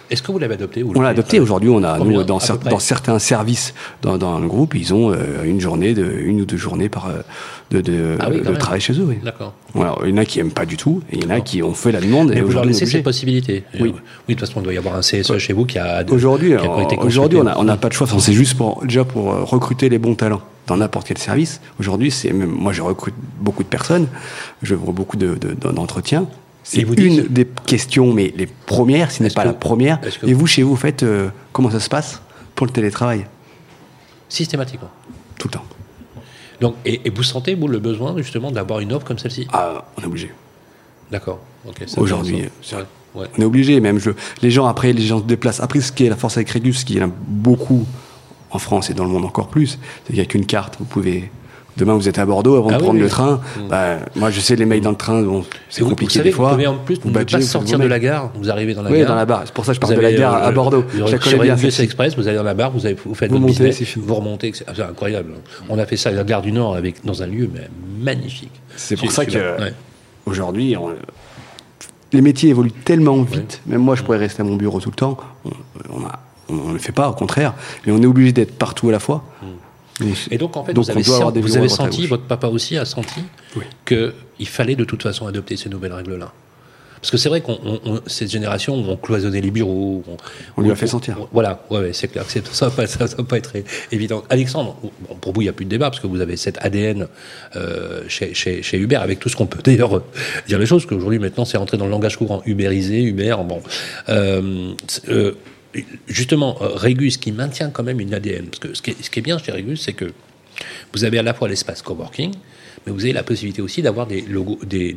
Est-ce 0.09 0.23
que 0.23 0.31
vous 0.31 0.39
l'avez 0.39 0.53
adopté 0.53 0.81
On 0.81 1.01
l'a 1.01 1.09
adopté. 1.09 1.41
Aujourd'hui, 1.41 1.69
on 1.69 1.83
a 1.83 1.99
nous, 1.99 2.23
dans, 2.23 2.39
dans, 2.69 2.79
certains 2.79 3.19
services 3.19 3.73
dans, 4.01 4.17
dans, 4.17 4.39
le 4.39 4.47
groupe, 4.47 4.75
ils 4.75 4.93
ont 4.93 5.11
euh, 5.11 5.43
une 5.43 5.59
journée, 5.59 5.93
de, 5.93 6.05
une 6.05 6.39
ou 6.39 6.45
deux 6.45 6.55
journées 6.55 6.87
par 6.87 7.09
euh, 7.09 7.17
de, 7.71 7.81
de, 7.81 8.17
ah 8.21 8.29
de 8.29 8.55
travail 8.55 8.79
chez 8.79 8.93
eux. 8.93 9.05
Oui. 9.05 9.17
D'accord. 9.21 9.53
Voilà, 9.73 9.97
il 10.05 10.11
y 10.11 10.13
en 10.13 10.17
a 10.17 10.23
qui 10.23 10.39
aiment 10.39 10.51
pas 10.51 10.65
du 10.65 10.77
tout, 10.77 11.01
et 11.11 11.17
il 11.17 11.25
y 11.25 11.27
en 11.27 11.31
a 11.31 11.41
qui 11.41 11.61
ont 11.61 11.73
fait 11.73 11.91
la 11.91 11.99
demande. 11.99 12.29
Mais 12.29 12.37
et 12.37 12.41
vous 12.41 12.53
leur 12.53 12.63
laissez 12.63 12.85
cette 12.85 13.03
possibilité. 13.03 13.65
Oui. 13.73 13.91
oui, 13.91 13.91
de 14.29 14.33
toute 14.35 14.47
façon, 14.47 14.61
il 14.61 14.63
doit 14.63 14.73
y 14.73 14.77
avoir 14.77 14.95
un 14.95 15.01
CSE 15.01 15.37
chez 15.37 15.51
vous 15.51 15.65
qui 15.65 15.77
a. 15.77 16.05
Aujourd'hui, 16.09 16.55
aujourd'hui, 16.99 17.39
on 17.39 17.63
n'a 17.65 17.75
pas 17.75 17.89
de 17.89 17.93
choix. 17.93 18.07
c'est 18.19 18.31
juste 18.31 18.55
pour 18.55 18.85
déjà 18.85 19.03
pour 19.03 19.33
euh, 19.33 19.43
recruter 19.43 19.89
les 19.89 19.99
bons 19.99 20.15
talents 20.15 20.41
dans 20.67 20.77
n'importe 20.77 21.07
quel 21.07 21.17
service. 21.17 21.59
Aujourd'hui, 21.77 22.11
c'est 22.11 22.31
moi, 22.31 22.71
je 22.71 22.81
recrute 22.81 23.15
beaucoup 23.41 23.63
de 23.63 23.67
personnes, 23.67 24.07
je 24.63 24.75
vois 24.75 24.93
beaucoup 24.93 25.17
d'entretiens. 25.17 26.21
De, 26.21 26.27
c'est 26.69 26.81
une 26.81 27.27
des 27.27 27.47
questions, 27.65 28.11
mais 28.11 28.33
les 28.35 28.45
premières, 28.45 29.09
si 29.09 29.23
n'est 29.23 29.29
pas 29.29 29.45
la 29.45 29.53
première. 29.53 29.99
Et 30.23 30.33
vous, 30.33 30.47
chez 30.47 30.63
vous, 30.63 30.75
faites 30.75 31.03
euh, 31.03 31.29
comment 31.53 31.71
ça 31.71 31.79
se 31.79 31.87
passe 31.87 32.21
pour 32.55 32.67
le 32.67 32.73
télétravail? 32.73 33.25
Systématiquement. 34.27 34.89
Tout 35.39 35.47
le 35.47 35.53
temps. 35.53 35.63
Donc, 36.59 36.75
et, 36.83 37.09
vous 37.09 37.23
sentez, 37.23 37.55
vous, 37.55 37.69
le 37.69 37.79
besoin 37.79 38.17
justement 38.17 38.51
d'avoir 38.51 38.81
une 38.81 38.91
offre 38.91 39.05
comme 39.05 39.17
celle-ci? 39.17 39.47
Ah, 39.53 39.85
on 39.97 40.01
est 40.01 40.05
obligé. 40.07 40.29
D'accord. 41.09 41.39
Aujourd'hui, 41.95 42.43
on 43.15 43.23
est 43.23 43.45
obligé. 43.45 43.79
Même 43.79 43.97
je, 43.97 44.11
les 44.41 44.51
gens 44.51 44.65
après, 44.65 44.91
les 44.91 45.03
gens 45.03 45.19
se 45.19 45.23
déplacent. 45.23 45.61
Après, 45.61 45.79
ce 45.79 45.93
qui 45.93 46.05
est 46.05 46.09
la 46.09 46.17
force 46.17 46.35
avec 46.35 46.49
Regus, 46.49 46.79
ce 46.79 46.85
qui 46.85 46.97
est 46.97 47.03
beaucoup 47.27 47.85
en 48.51 48.59
France 48.59 48.89
et 48.89 48.93
dans 48.93 49.05
le 49.05 49.11
monde 49.11 49.23
encore 49.23 49.47
plus, 49.47 49.79
c'est 50.03 50.07
qu'il 50.07 50.15
n'y 50.15 50.21
a 50.21 50.25
qu'une 50.25 50.45
carte. 50.45 50.75
Vous 50.79 50.85
pouvez 50.85 51.31
Demain, 51.77 51.93
vous 51.93 52.09
êtes 52.09 52.17
à 52.17 52.25
Bordeaux 52.25 52.55
avant 52.55 52.69
de 52.69 52.75
ah 52.75 52.79
prendre 52.79 52.99
le 52.99 53.07
train. 53.07 53.35
Mm. 53.35 53.67
Bah, 53.69 53.97
moi, 54.15 54.31
je 54.31 54.39
sais, 54.39 54.55
les 54.55 54.65
mails 54.65 54.81
dans 54.81 54.89
le 54.89 54.97
train, 54.97 55.21
bon, 55.21 55.45
c'est 55.69 55.83
compliqué 55.83 56.19
des 56.21 56.31
fois. 56.31 56.49
Vous 56.49 56.55
pouvez 56.55 56.67
en 56.67 56.77
plus, 56.77 56.99
vous 56.99 57.11
ne 57.11 57.23
pas 57.23 57.41
sortir 57.41 57.77
de 57.77 57.85
la 57.85 57.99
gare. 57.99 58.31
Vous 58.35 58.49
arrivez 58.49 58.73
dans 58.73 58.81
la 58.81 58.89
oui, 58.89 58.99
gare. 58.99 59.09
dans 59.09 59.15
la 59.15 59.25
barre. 59.25 59.43
C'est 59.45 59.53
pour 59.53 59.63
ça 59.63 59.71
que 59.71 59.75
je 59.75 59.79
parle 59.79 59.95
de 59.95 60.01
la 60.01 60.13
gare 60.13 60.33
à 60.33 60.51
Bordeaux. 60.51 60.83
Vous, 60.89 61.07
sur 61.07 61.39
bien 61.39 61.55
Express, 61.55 62.15
vous 62.15 62.27
allez 62.27 62.37
dans 62.37 62.43
la 62.43 62.55
barre, 62.55 62.71
vous, 62.71 62.85
avez, 62.85 62.95
vous 63.05 63.13
faites 63.13 63.29
vous 63.29 63.37
votre 63.37 63.47
montez, 63.47 63.69
business, 63.69 63.97
vous 63.97 64.15
remontez. 64.15 64.51
C'est 64.53 64.81
incroyable. 64.81 65.33
On 65.69 65.77
a 65.77 65.85
fait 65.85 65.97
ça 65.97 66.09
à 66.09 66.13
la 66.13 66.23
gare 66.23 66.41
du 66.41 66.51
Nord 66.51 66.75
avec, 66.75 67.05
dans 67.05 67.21
un 67.21 67.27
lieu 67.27 67.49
mais 67.53 67.69
magnifique. 67.99 68.51
C'est 68.75 68.95
pour 68.95 69.11
ça 69.11 69.25
que 69.25 69.37
aujourd'hui, 70.25 70.75
les 72.13 72.21
métiers 72.21 72.49
évoluent 72.49 72.71
tellement 72.71 73.21
vite. 73.21 73.61
Même 73.67 73.81
moi, 73.81 73.95
je 73.95 74.03
pourrais 74.03 74.17
rester 74.17 74.41
à 74.41 74.45
mon 74.45 74.55
bureau 74.55 74.79
tout 74.79 74.89
le 74.89 74.95
temps. 74.95 75.17
On 76.49 76.69
ne 76.69 76.73
le 76.73 76.79
fait 76.79 76.93
pas, 76.93 77.09
au 77.09 77.13
contraire. 77.13 77.53
Mais 77.85 77.91
on 77.91 78.01
est 78.01 78.05
obligé 78.05 78.31
d'être 78.31 78.57
partout 78.57 78.89
à 78.89 78.91
la 78.91 78.99
fois. 78.99 79.23
Et 80.31 80.37
donc, 80.37 80.55
en 80.57 80.63
fait, 80.63 80.77
vous 80.77 80.91
avez, 80.91 81.01
vous 81.41 81.57
avez 81.57 81.69
senti, 81.69 82.07
votre 82.07 82.23
papa 82.23 82.47
aussi 82.47 82.77
a 82.77 82.85
senti 82.85 83.21
qu'il 83.85 84.47
fallait 84.47 84.75
de 84.75 84.83
toute 84.83 85.03
façon 85.03 85.27
adopter 85.27 85.57
ces 85.57 85.69
nouvelles 85.69 85.93
règles-là. 85.93 86.31
Parce 87.01 87.11
que 87.11 87.17
c'est 87.17 87.29
vrai 87.29 87.41
qu'on, 87.41 87.59
cette 88.07 88.31
génération, 88.31 88.73
on 88.75 88.97
cloisonnait 88.97 89.41
les 89.41 89.51
bureaux. 89.51 90.03
On, 90.55 90.61
lui 90.61 90.71
a 90.71 90.75
fait 90.75 90.87
sentir. 90.87 91.17
voilà, 91.31 91.63
ouais, 91.69 91.93
c'est 91.93 92.07
clair. 92.07 92.25
ça 92.51 92.65
ne 92.65 92.71
va, 92.71 92.85
va, 92.85 93.23
pas 93.23 93.37
être 93.37 93.53
évident. 93.91 94.23
Alexandre, 94.29 94.75
pour 95.21 95.33
vous, 95.33 95.41
il 95.41 95.45
n'y 95.45 95.49
a 95.49 95.53
plus 95.53 95.65
de 95.65 95.69
débat, 95.69 95.89
parce 95.89 96.01
que 96.01 96.07
vous 96.07 96.21
avez 96.21 96.37
cet 96.37 96.57
ADN 96.61 97.07
euh, 97.55 98.03
chez, 98.07 98.33
chez, 98.33 98.63
chez, 98.63 98.77
Uber, 98.77 98.95
avec 98.95 99.19
tout 99.19 99.29
ce 99.29 99.35
qu'on 99.35 99.45
peut 99.45 99.61
d'ailleurs 99.63 100.01
dire 100.47 100.59
les 100.59 100.65
choses, 100.65 100.85
qu'aujourd'hui, 100.85 101.19
maintenant, 101.19 101.45
c'est 101.45 101.57
rentré 101.57 101.77
dans 101.77 101.85
le 101.85 101.91
langage 101.91 102.17
courant. 102.17 102.41
Uberisé, 102.45 103.03
Uber, 103.03 103.35
bon. 103.45 103.61
Euh, 104.09 104.73
euh, 105.09 105.33
justement, 106.07 106.57
euh, 106.61 106.69
Régus 106.75 107.17
qui 107.17 107.31
maintient 107.31 107.69
quand 107.69 107.83
même 107.83 107.99
une 107.99 108.13
ADN, 108.13 108.47
parce 108.47 108.59
que 108.59 108.73
ce 108.73 108.81
qui 109.09 109.19
est, 109.19 109.21
bien 109.21 109.37
chez 109.37 109.51
Régus, 109.51 109.81
c'est 109.81 109.93
que 109.93 110.11
vous 110.93 111.03
avez 111.03 111.19
à 111.19 111.23
la 111.23 111.33
fois 111.33 111.47
l'espace 111.47 111.81
coworking, 111.81 112.33
mais 112.85 112.91
vous 112.91 113.03
avez 113.03 113.13
la 113.13 113.23
possibilité 113.23 113.61
aussi 113.61 113.81
d'avoir 113.81 114.07
des, 114.07 114.21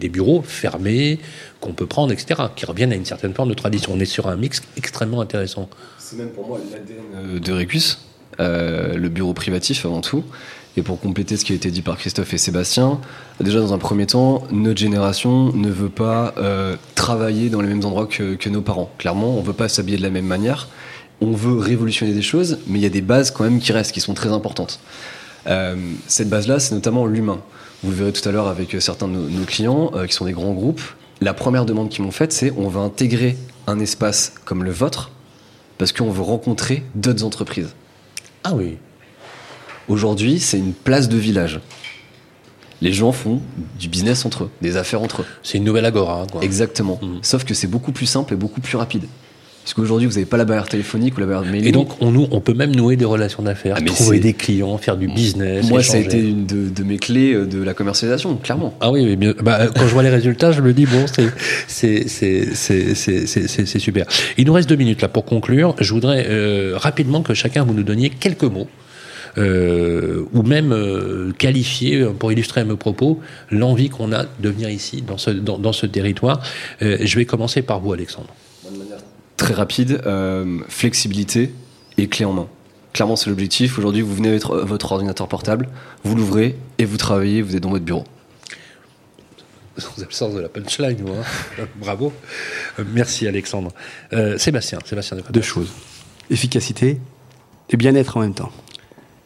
bureaux 0.09 0.42
fermés 0.42 1.18
qu'on 1.61 1.72
peut 1.72 1.87
prendre, 1.87 2.12
etc., 2.12 2.42
qui 2.54 2.64
reviennent 2.64 2.92
à 2.92 2.96
une 2.96 3.04
certaine 3.04 3.35
forme 3.35 3.48
de 3.48 3.54
tradition. 3.54 3.92
On 3.94 4.00
est 4.00 4.04
sur 4.04 4.28
un 4.28 4.37
mix 4.37 4.62
extrêmement 4.76 5.20
intéressant. 5.20 5.68
C'est 5.98 6.16
même 6.16 6.30
pour 6.30 6.46
moi 6.46 6.59
l'ADN 6.70 6.96
euh, 7.14 7.40
de 7.40 7.52
Régus, 7.52 7.98
euh, 8.38 8.96
le 8.96 9.09
bureau 9.09 9.35
privatif 9.35 9.85
avant 9.85 10.00
tout. 10.00 10.24
Et 10.76 10.83
pour 10.83 11.00
compléter 11.00 11.37
ce 11.37 11.44
qui 11.44 11.52
a 11.52 11.56
été 11.56 11.70
dit 11.70 11.83
par 11.83 11.96
Christophe 11.96 12.33
et 12.33 12.38
Sébastien, 12.38 13.00
déjà 13.40 13.59
dans 13.61 13.74
un 13.74 13.78
premier 13.78 14.06
temps, 14.06 14.44
notre 14.52 14.78
génération 14.78 15.52
ne 15.52 15.68
veut 15.68 15.88
pas 15.88 16.33
euh, 16.38 16.76
travailler 16.94 17.50
dans 17.50 17.61
les 17.61 17.68
mêmes 17.68 17.85
endroits 17.85 18.06
que, 18.06 18.48
nos 18.48 18.62
parents. 18.62 18.90
Clairement, 18.98 19.37
on 19.37 19.40
ne 19.40 19.46
veut 19.46 19.52
pas 19.52 19.68
s'habiller 19.68 19.98
de 19.98 20.02
la 20.02 20.11
même 20.11 20.26
manière. 20.26 20.68
On 21.20 21.33
veut 21.33 21.59
révolutionner 21.59 22.12
des 22.12 22.22
choses, 22.22 22.59
mais 22.68 22.78
il 22.78 22.83
y 22.83 22.87
a 22.87 22.90
des 22.90 23.00
bases 23.00 23.30
quand 23.30 23.44
même 23.44 23.59
qui 23.59 23.72
restent, 23.72 23.92
qui 23.92 24.00
sont 24.00 24.14
très 24.14 24.30
importantes. 24.30 24.80
Euh, 25.48 25.74
cette 26.06 26.30
base-là, 26.30 26.61
c'est 26.61 26.74
notamment 26.74 27.04
l'humain. 27.04 27.40
Vous 27.83 27.90
le 27.90 27.96
verrez 27.96 28.12
tout 28.12 28.26
à 28.28 28.33
l'heure 28.33 28.46
avec 28.46 28.76
certains 28.80 29.09
de 29.09 29.14
nos, 29.14 29.44
clients, 29.44 29.90
euh, 29.94 30.06
qui 30.06 30.14
sont 30.14 30.24
des 30.24 30.33
grands 30.33 30.52
groupes. 30.52 30.83
La 31.20 31.35
première 31.35 31.64
demande 31.64 31.88
qu'ils 31.88 32.04
m'ont 32.04 32.11
faite, 32.12 32.33
c'est 32.33 32.52
on 32.56 32.68
va 32.68 32.80
intégrer 32.80 33.37
un 33.66 33.80
espace 33.80 34.35
comme 34.44 34.62
le 34.62 34.70
vôtre, 34.70 35.11
parce 35.78 35.92
qu'on 35.92 36.11
veut 36.11 36.22
rencontrer 36.22 36.85
d'autres 36.94 37.24
entreprises. 37.24 37.74
Ah 38.44 38.54
oui. 38.54 38.78
Aujourd'hui, 39.90 40.38
c'est 40.38 40.57
une 40.57 40.72
place 40.72 41.09
de 41.09 41.16
village. 41.16 41.59
Les 42.81 42.92
gens 42.92 43.11
font 43.11 43.40
du 43.79 43.88
business 43.88 44.24
entre 44.24 44.44
eux, 44.44 44.50
des 44.62 44.76
affaires 44.76 45.03
entre 45.03 45.22
eux. 45.22 45.26
C'est 45.42 45.59
une 45.59 45.64
nouvelle 45.64 45.85
agora. 45.85 46.26
Quoi. 46.31 46.42
Exactement. 46.44 47.00
Mm. 47.03 47.18
Sauf 47.22 47.44
que 47.44 47.55
c'est 47.55 47.66
beaucoup 47.66 47.90
plus 47.90 48.07
simple 48.07 48.33
et 48.35 48.37
beaucoup 48.37 48.61
plus 48.61 48.76
rapide. 48.76 49.03
Parce 49.64 49.74
qu'aujourd'hui, 49.74 50.07
vous 50.07 50.14
n'avez 50.14 50.26
pas 50.26 50.37
la 50.37 50.44
barrière 50.44 50.68
téléphonique 50.68 51.16
ou 51.16 51.20
la 51.20 51.26
barrière 51.26 51.50
mailing. 51.50 51.68
Et 51.68 51.72
donc, 51.72 52.00
on, 52.00 52.14
on 52.31 52.40
peut 52.40 52.55
même 52.55 52.74
nouer 52.74 52.94
des 52.96 53.05
relations 53.05 53.42
d'affaires, 53.42 53.76
ah, 53.79 53.85
trouver 53.85 54.20
des 54.20 54.33
clients, 54.33 54.79
faire 54.79 54.96
du 54.96 55.09
business. 55.09 55.68
Moi, 55.68 55.83
ça 55.83 55.96
a 55.96 56.00
été 56.00 56.20
une 56.20 56.46
de, 56.46 56.83
mes 56.85 56.98
clés 56.98 57.35
euh, 57.35 57.46
de 57.46 57.61
la 57.61 57.74
commercialisation, 57.74 58.37
clairement. 58.37 58.74
Ah 58.81 58.92
oui, 58.92 59.05
mais 59.05 59.16
bien, 59.16 59.35
bah, 59.42 59.66
quand 59.74 59.88
je 59.88 59.92
vois 59.92 60.05
les 60.05 60.09
résultats, 60.09 60.53
je 60.53 60.62
me 60.62 60.72
dis, 60.72 60.87
bon, 60.87 61.05
c'est 61.66 62.09
super. 63.79 64.07
Il 64.38 64.46
nous 64.46 64.53
reste 64.53 64.68
deux 64.68 64.76
minutes 64.76 65.03
là 65.03 65.09
pour 65.09 65.24
conclure. 65.24 65.74
Je 65.81 65.92
voudrais 65.92 66.26
euh, 66.29 66.74
rapidement 66.76 67.22
que 67.22 67.35
chacun 67.35 67.64
vous 67.64 67.74
nous 67.74 67.83
donniez 67.83 68.09
quelques 68.09 68.44
mots 68.44 68.68
euh, 69.38 70.24
ou 70.32 70.42
même 70.42 70.72
euh, 70.72 71.32
qualifier, 71.32 72.04
pour 72.18 72.32
illustrer 72.32 72.64
mes 72.64 72.76
propos, 72.76 73.20
l'envie 73.50 73.88
qu'on 73.88 74.12
a 74.12 74.24
de 74.24 74.48
venir 74.48 74.70
ici, 74.70 75.02
dans 75.02 75.18
ce, 75.18 75.30
dans, 75.30 75.72
ce 75.72 75.86
territoire. 75.86 76.40
Euh, 76.82 76.98
je 77.00 77.16
vais 77.16 77.24
commencer 77.24 77.62
par 77.62 77.80
vous, 77.80 77.92
Alexandre. 77.92 78.34
Très 79.36 79.54
rapide, 79.54 80.02
flexibilité 80.68 81.52
et 81.96 82.08
clé 82.08 82.26
en 82.26 82.32
main. 82.32 82.48
Clairement, 82.92 83.16
c'est 83.16 83.30
l'objectif. 83.30 83.78
Aujourd'hui, 83.78 84.02
vous 84.02 84.14
venez 84.14 84.28
avec 84.28 84.44
votre 84.44 84.92
ordinateur 84.92 85.28
portable, 85.28 85.68
vous 86.02 86.16
l'ouvrez 86.16 86.56
et 86.78 86.84
vous 86.84 86.96
travaillez, 86.96 87.40
vous 87.40 87.54
êtes 87.54 87.62
dans 87.62 87.70
votre 87.70 87.84
bureau. 87.84 88.04
sans 89.78 90.02
absence 90.02 90.34
de 90.34 90.40
la 90.40 90.48
punchline, 90.48 90.98
hein. 91.08 91.64
bravo. 91.76 92.12
Euh, 92.78 92.84
merci 92.92 93.28
Alexandre. 93.28 93.72
Euh, 94.12 94.38
Sébastien, 94.38 94.78
Sébastien 94.84 95.16
de 95.16 95.22
Deux 95.30 95.42
choses. 95.42 95.72
Efficacité 96.30 97.00
et 97.70 97.76
bien-être 97.76 98.16
en 98.16 98.20
même 98.20 98.34
temps. 98.34 98.50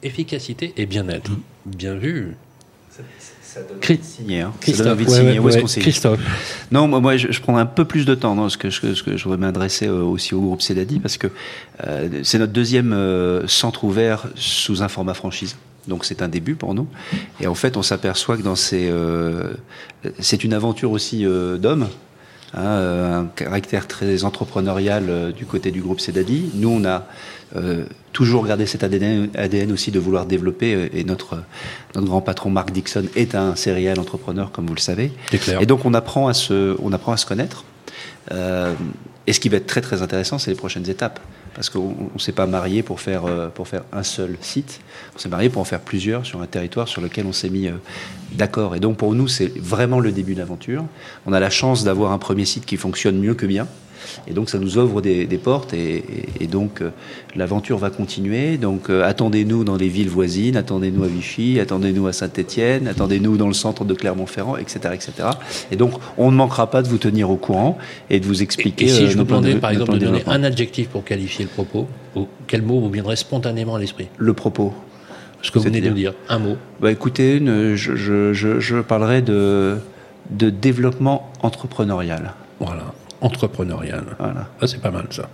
Efficacité 0.05 0.73
et 0.77 0.87
bien-être. 0.87 1.31
Mmh. 1.31 1.41
Bien 1.67 1.95
vu. 1.95 2.37
Ça 3.43 3.61
donne 3.61 4.03
signer, 4.03 4.41
hein. 4.41 4.53
Christophe, 4.61 4.99
Où 4.99 5.49
est-ce 5.49 5.79
Christophe. 5.79 6.21
Non, 6.73 6.89
moi, 6.89 7.17
je, 7.17 7.31
je, 7.31 7.41
prendrai 7.41 7.63
un 7.63 7.67
peu 7.67 7.85
plus 7.85 8.05
de 8.05 8.15
temps, 8.15 8.35
non, 8.35 8.43
parce 8.43 8.57
que 8.57 8.69
je, 8.71 9.23
voudrais 9.23 9.39
m'adresser 9.39 9.87
euh, 9.87 10.03
aussi 10.03 10.35
au 10.35 10.41
groupe 10.41 10.61
Cédadi, 10.61 10.99
parce 10.99 11.19
que 11.19 11.29
euh, 11.87 12.09
c'est 12.25 12.39
notre 12.39 12.53
deuxième 12.53 12.93
euh, 12.93 13.47
centre 13.47 13.85
ouvert 13.85 14.27
sous 14.35 14.83
un 14.83 14.89
format 14.89 15.15
franchise. 15.15 15.57
Donc 15.89 16.05
c'est 16.05 16.23
un 16.23 16.29
début 16.29 16.55
pour 16.55 16.75
nous. 16.75 16.87
Et 17.41 17.47
en 17.47 17.55
fait, 17.55 17.77
on 17.77 17.83
s'aperçoit 17.83 18.37
que 18.37 18.43
dans 18.43 18.57
ces, 18.57 18.89
euh, 18.91 19.53
c'est 20.19 20.45
une 20.45 20.55
aventure 20.55 20.93
aussi 20.93 21.27
euh, 21.27 21.59
d'hommes. 21.59 21.89
Hein, 22.57 23.23
un 23.23 23.27
caractère 23.27 23.89
très 23.89 24.23
entrepreneurial 24.23 25.07
euh, 25.09 25.33
du 25.33 25.45
côté 25.45 25.73
du 25.73 25.81
groupe 25.81 26.01
Cédadi. 26.01 26.51
Nous, 26.55 26.69
on 26.69 26.85
a 26.85 27.07
euh, 27.57 27.85
toujours 28.13 28.47
gardé 28.47 28.67
cet 28.67 28.85
ADN, 28.85 29.29
ADN, 29.35 29.73
aussi 29.73 29.91
de 29.91 29.99
vouloir 29.99 30.25
développer. 30.25 30.91
Et 30.93 31.03
notre, 31.03 31.43
notre 31.97 32.07
grand 32.07 32.21
patron 32.21 32.51
Mark 32.51 32.71
Dixon 32.71 33.07
est 33.17 33.35
un 33.35 33.57
serial 33.57 33.99
entrepreneur, 33.99 34.53
comme 34.53 34.67
vous 34.67 34.75
le 34.75 34.81
savez. 34.81 35.11
Et 35.61 35.67
donc 35.67 35.85
on 35.85 35.95
apprend 35.95 36.29
à 36.29 36.35
se, 36.35 36.77
on 36.81 36.93
apprend 36.93 37.13
à 37.13 37.17
se 37.17 37.27
connaître. 37.27 37.65
Euh, 38.31 38.73
et 39.27 39.33
ce 39.33 39.41
qui 39.41 39.49
va 39.49 39.57
être 39.57 39.67
très 39.67 39.81
très 39.81 40.03
intéressant, 40.03 40.39
c'est 40.39 40.51
les 40.51 40.57
prochaines 40.57 40.89
étapes 40.89 41.19
parce 41.55 41.71
qu'on 41.71 41.95
ne 42.13 42.19
s'est 42.19 42.33
pas 42.33 42.47
marié 42.47 42.83
pour 42.83 43.01
faire, 43.01 43.25
euh, 43.27 43.49
pour 43.49 43.69
faire 43.69 43.85
un 43.93 44.03
seul 44.03 44.37
site, 44.41 44.81
on 45.15 45.19
s'est 45.19 45.29
marié 45.29 45.49
pour 45.49 45.63
en 45.63 45.65
faire 45.65 45.81
plusieurs 45.81 46.27
sur 46.27 46.43
un 46.43 46.47
territoire 46.47 46.89
sur 46.89 47.01
lequel 47.01 47.27
on 47.27 47.33
s'est 47.33 47.51
mis 47.51 47.69
euh, 47.69 47.75
d'accord. 48.33 48.75
Et 48.75 48.81
donc 48.81 48.97
pour 48.97 49.15
nous, 49.15 49.29
c'est 49.29 49.57
vraiment 49.59 50.01
le 50.01 50.13
début 50.13 50.35
de 50.35 50.41
l'aventure. 50.41 50.85
On 51.27 51.33
a 51.33 51.41
la 51.41 51.51
chance 51.51 51.85
d'avoir 51.85 52.13
un 52.13 52.19
premier 52.19 52.45
site 52.45 52.67
qui 52.67 52.77
fonctionne 52.77 53.19
mieux 53.19 53.35
que 53.35 53.47
bien. 53.47 53.67
Et 54.27 54.33
donc 54.33 54.51
ça 54.51 54.59
nous 54.59 54.79
ouvre 54.79 55.01
des, 55.01 55.27
des 55.27 55.39
portes 55.39 55.75
et, 55.75 55.97
et, 55.97 56.45
et 56.45 56.47
donc 56.47 56.81
euh, 56.81 56.91
l'aventure 57.37 57.79
va 57.79 57.91
continuer. 57.91 58.57
Donc 58.59 58.91
euh, 58.91 59.05
attendez-nous 59.05 59.65
dans 59.65 59.77
les 59.77 59.89
villes 59.89 60.09
voisines, 60.09 60.57
attendez-nous 60.57 61.05
à 61.05 61.09
Vichy, 61.09 61.61
attendez-nous 61.61 62.07
à 62.07 62.13
Saint-Étienne, 62.13 62.89
attendez-nous 62.89 63.37
dans 63.37 63.49
le 63.49 63.55
centre 63.55 63.85
de 63.85 63.95
Clermont-Ferrand, 63.95 64.57
etc., 64.57 64.79
etc. 64.95 65.13
Et 65.71 65.77
donc 65.77 65.93
on 66.19 66.31
ne 66.31 66.37
manquera 66.37 66.71
pas 66.71 66.83
de 66.83 66.89
vous 66.89 66.99
tenir 66.99 67.31
au 67.31 67.37
courant 67.37 67.79
et 68.11 68.21
de 68.21 68.27
vous 68.27 68.43
expliquer. 68.43 68.85
Et, 68.85 68.89
et 68.89 68.93
si 68.93 69.05
euh, 69.05 69.11
je 69.11 69.19
vous 69.19 69.25
demandais 69.25 69.57
par 69.57 69.71
exemple 69.71 69.95
de 69.95 69.99
donner 69.99 70.23
un 70.27 70.43
adjectif 70.45 70.89
pour 70.89 71.05
qualifier 71.05 71.45
le 71.45 71.51
propos, 71.51 71.87
quel 72.47 72.63
mot 72.63 72.81
vous 72.81 72.91
viendrait 72.91 73.17
spontanément 73.17 73.75
à 73.77 73.79
l'esprit? 73.79 74.09
Le 74.17 74.35
propos. 74.35 74.73
Ce 75.43 75.51
que 75.51 75.59
vous 75.59 75.67
venez 75.67 75.83
de 75.83 75.91
dire, 75.91 76.15
un 76.31 76.39
mot. 76.39 76.57
Bah 76.81 76.91
écoutez, 76.91 77.37
une, 77.37 77.75
je, 77.75 77.97
je, 77.97 78.33
je, 78.33 78.61
je 78.61 78.77
parlerai 78.79 79.21
de, 79.21 79.77
de 80.31 80.49
développement 80.49 81.31
entrepreneurial. 81.43 82.33
Voilà 82.61 82.95
entrepreneurial. 83.25 84.17
Voilà. 84.19 84.49
Ah, 84.61 84.67
c'est 84.67 84.81
pas 84.81 84.91
mal 84.91 85.07
ça. 85.11 85.29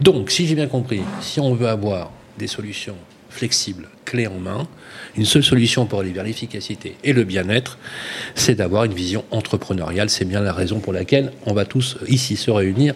Donc, 0.00 0.30
si 0.30 0.46
j'ai 0.46 0.54
bien 0.54 0.66
compris, 0.66 1.02
si 1.20 1.40
on 1.40 1.54
veut 1.54 1.68
avoir 1.68 2.10
des 2.38 2.46
solutions 2.46 2.96
flexibles, 3.30 3.88
clés 4.12 4.26
en 4.26 4.38
main, 4.38 4.68
une 5.16 5.24
seule 5.24 5.42
solution 5.42 5.86
pour 5.86 6.00
aller 6.00 6.10
vers 6.10 6.24
l'efficacité 6.24 6.96
et 7.02 7.14
le 7.14 7.24
bien-être, 7.24 7.78
c'est 8.34 8.54
d'avoir 8.54 8.84
une 8.84 8.92
vision 8.92 9.24
entrepreneuriale. 9.30 10.10
C'est 10.10 10.26
bien 10.26 10.40
la 10.40 10.52
raison 10.52 10.80
pour 10.80 10.92
laquelle 10.92 11.32
on 11.46 11.54
va 11.54 11.64
tous 11.64 11.96
ici 12.08 12.36
se 12.36 12.50
réunir 12.50 12.94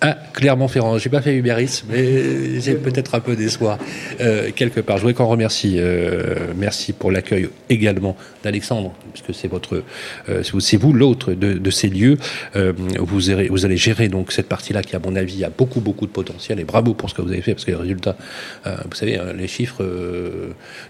à 0.00 0.16
Clermont-Ferrand. 0.32 0.98
J'ai 0.98 1.10
pas 1.10 1.20
fait 1.20 1.34
Uber 1.34 1.56
Eats, 1.58 1.84
mais 1.88 2.60
j'ai 2.60 2.74
peut-être 2.74 3.14
un 3.14 3.20
peu 3.20 3.36
d'espoir 3.36 3.78
euh, 4.20 4.50
quelque 4.54 4.80
part. 4.80 4.96
Je 4.96 5.02
voudrais 5.02 5.14
qu'on 5.14 5.26
remercie, 5.26 5.76
euh, 5.78 6.52
merci 6.56 6.92
pour 6.92 7.10
l'accueil 7.10 7.48
également 7.68 8.16
d'Alexandre, 8.42 8.94
puisque 9.12 9.38
c'est 9.38 9.48
votre, 9.48 9.82
euh, 10.28 10.42
c'est 10.42 10.76
vous 10.76 10.92
l'autre 10.92 11.32
de, 11.32 11.70
ces 11.70 11.88
lieux. 11.88 12.16
Euh, 12.56 12.72
vous, 12.98 13.20
vous 13.50 13.64
allez 13.64 13.76
gérer 13.76 14.08
donc 14.08 14.32
cette 14.32 14.48
partie-là 14.48 14.82
qui, 14.82 14.96
à 14.96 15.00
mon 15.00 15.16
avis, 15.16 15.44
a 15.44 15.50
beaucoup 15.50 15.80
beaucoup 15.80 16.06
de 16.06 16.12
potentiel. 16.12 16.60
Et 16.60 16.64
bravo 16.64 16.94
pour 16.94 17.10
ce 17.10 17.14
que 17.14 17.22
vous 17.22 17.32
avez 17.32 17.42
fait, 17.42 17.52
parce 17.52 17.64
que 17.64 17.72
les 17.72 17.76
résultats, 17.76 18.16
vous 18.64 18.94
savez, 18.94 19.18
hein, 19.18 19.32
les 19.36 19.48
chiffres 19.48 19.82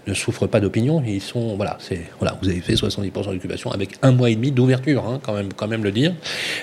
ne 0.07 0.13
souffrent 0.13 0.47
pas 0.47 0.59
d'opinion. 0.59 1.03
Ils 1.05 1.21
sont, 1.21 1.55
voilà, 1.55 1.77
c'est, 1.79 2.01
voilà, 2.19 2.37
vous 2.41 2.49
avez 2.49 2.61
fait 2.61 2.73
70% 2.73 3.33
d'occupation 3.33 3.71
avec 3.71 3.97
un 4.01 4.11
mois 4.11 4.29
et 4.29 4.35
demi 4.35 4.51
d'ouverture, 4.51 5.05
hein, 5.05 5.19
quand 5.23 5.33
même, 5.33 5.53
quand 5.53 5.67
même 5.67 5.83
le 5.83 5.91
dire. 5.91 6.13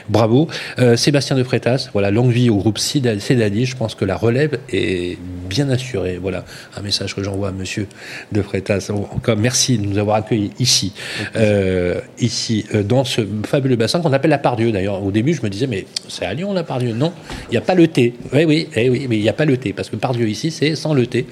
Bravo, 0.09 0.49
Sébastien 0.97 1.37
de 1.37 1.43
Frétas, 1.43 1.89
voilà, 1.93 2.11
longue 2.11 2.31
vie 2.31 2.51
au 2.51 2.57
groupe 2.57 2.79
Cédadi. 2.79 3.67
Je 3.67 3.77
pense 3.77 3.95
que 3.95 4.05
la 4.05 4.17
relève 4.17 4.59
est 4.71 5.19
bien 5.49 5.69
assurée. 5.71 6.19
Voilà 6.21 6.45
un 6.77 6.83
message 6.83 7.15
que 7.15 7.23
j'envoie 7.23 7.49
à 7.49 7.53
Monsieur 7.53 7.87
de 8.33 8.43
Frétas. 8.43 8.91
Encore 8.91 9.37
merci 9.37 9.79
de 9.79 9.87
nous 9.87 9.99
avoir 9.99 10.17
accueillis 10.17 10.53
ici, 10.59 10.93
euh, 11.37 12.01
ici 12.19 12.67
euh, 12.75 12.83
dans 12.83 13.05
ce 13.05 13.23
fabuleux 13.47 13.77
bassin 13.77 14.01
qu'on 14.01 14.13
appelle 14.13 14.31
la 14.31 14.39
Pardieu. 14.39 14.73
D'ailleurs, 14.73 15.03
au 15.03 15.11
début, 15.11 15.35
je 15.35 15.43
me 15.43 15.49
disais 15.49 15.67
mais 15.67 15.87
c'est 16.09 16.25
à 16.25 16.35
Lyon 16.35 16.53
la 16.53 16.65
Pardieu 16.65 16.93
Non, 16.93 17.13
il 17.49 17.53
n'y 17.53 17.57
a 17.57 17.61
pas 17.61 17.75
le 17.75 17.89
thé. 17.89 18.15
Oui, 18.33 18.45
oui, 18.45 18.69
eh 18.75 18.91
oui, 18.91 19.07
mais 19.09 19.17
il 19.17 19.23
n'y 19.23 19.29
a 19.29 19.33
pas 19.33 19.45
le 19.45 19.57
thé 19.57 19.73
parce 19.73 19.91
que 19.91 19.97
Pardieu 19.97 20.29
ici, 20.29 20.51
c'est 20.51 20.75
sans 20.75 20.95
le 20.95 21.07
thé. 21.07 21.27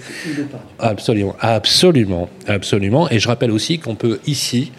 Absolument, 0.78 1.34
absolument, 1.42 2.30
absolument. 2.46 3.10
Et 3.10 3.18
je 3.18 3.28
rappelle 3.28 3.50
aussi 3.50 3.78
qu'on 3.78 3.96
peut 3.96 4.20
ici 4.26 4.72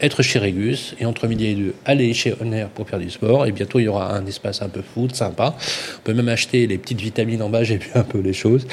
être 0.00 0.22
chez 0.22 0.38
Régus 0.38 0.94
et 0.98 1.06
entre 1.06 1.26
midi 1.26 1.46
et 1.46 1.54
deux 1.54 1.74
aller 1.84 2.12
chez 2.14 2.34
Honor 2.40 2.68
pour 2.68 2.88
faire 2.88 2.98
du 2.98 3.10
sport. 3.10 3.46
Et 3.46 3.52
bientôt 3.52 3.78
il 3.78 3.84
y 3.84 3.88
aura 3.88 4.14
un 4.14 4.26
espace 4.26 4.62
un 4.62 4.68
peu 4.68 4.82
foot 4.82 5.14
sympa. 5.14 5.56
On 5.98 6.02
peut 6.02 6.14
même 6.14 6.28
acheter 6.28 6.66
les 6.66 6.78
petites 6.78 7.00
vitamines 7.00 7.42
en 7.42 7.48
bas 7.48 7.64
j'ai 7.70 7.76
vu 7.76 7.90
un 7.94 8.02
peu 8.02 8.18
les 8.18 8.32
choses. 8.32 8.66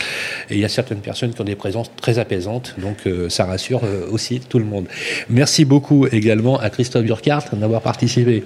Et 0.50 0.56
il 0.56 0.60
y 0.60 0.66
a 0.66 0.70
certaines 0.70 1.00
personnes 1.00 1.34
qui 1.34 1.42
ont 1.42 1.46
des 1.46 1.56
présences 1.56 1.92
très 1.96 2.20
apaisantes. 2.20 2.76
Donc 2.78 2.98
euh, 3.06 3.30
ça 3.30 3.46
rassure 3.46 3.82
euh, 3.84 4.08
aussi 4.12 4.40
tout 4.40 4.60
le 4.60 4.66
monde. 4.66 4.86
Merci 5.30 5.66
beaucoup 5.66 6.08
également 6.08 6.60
à 6.60 6.70
Christophe 6.70 7.06
Burkhardt 7.06 7.46
d'avoir 7.54 7.82
participé 7.82 8.44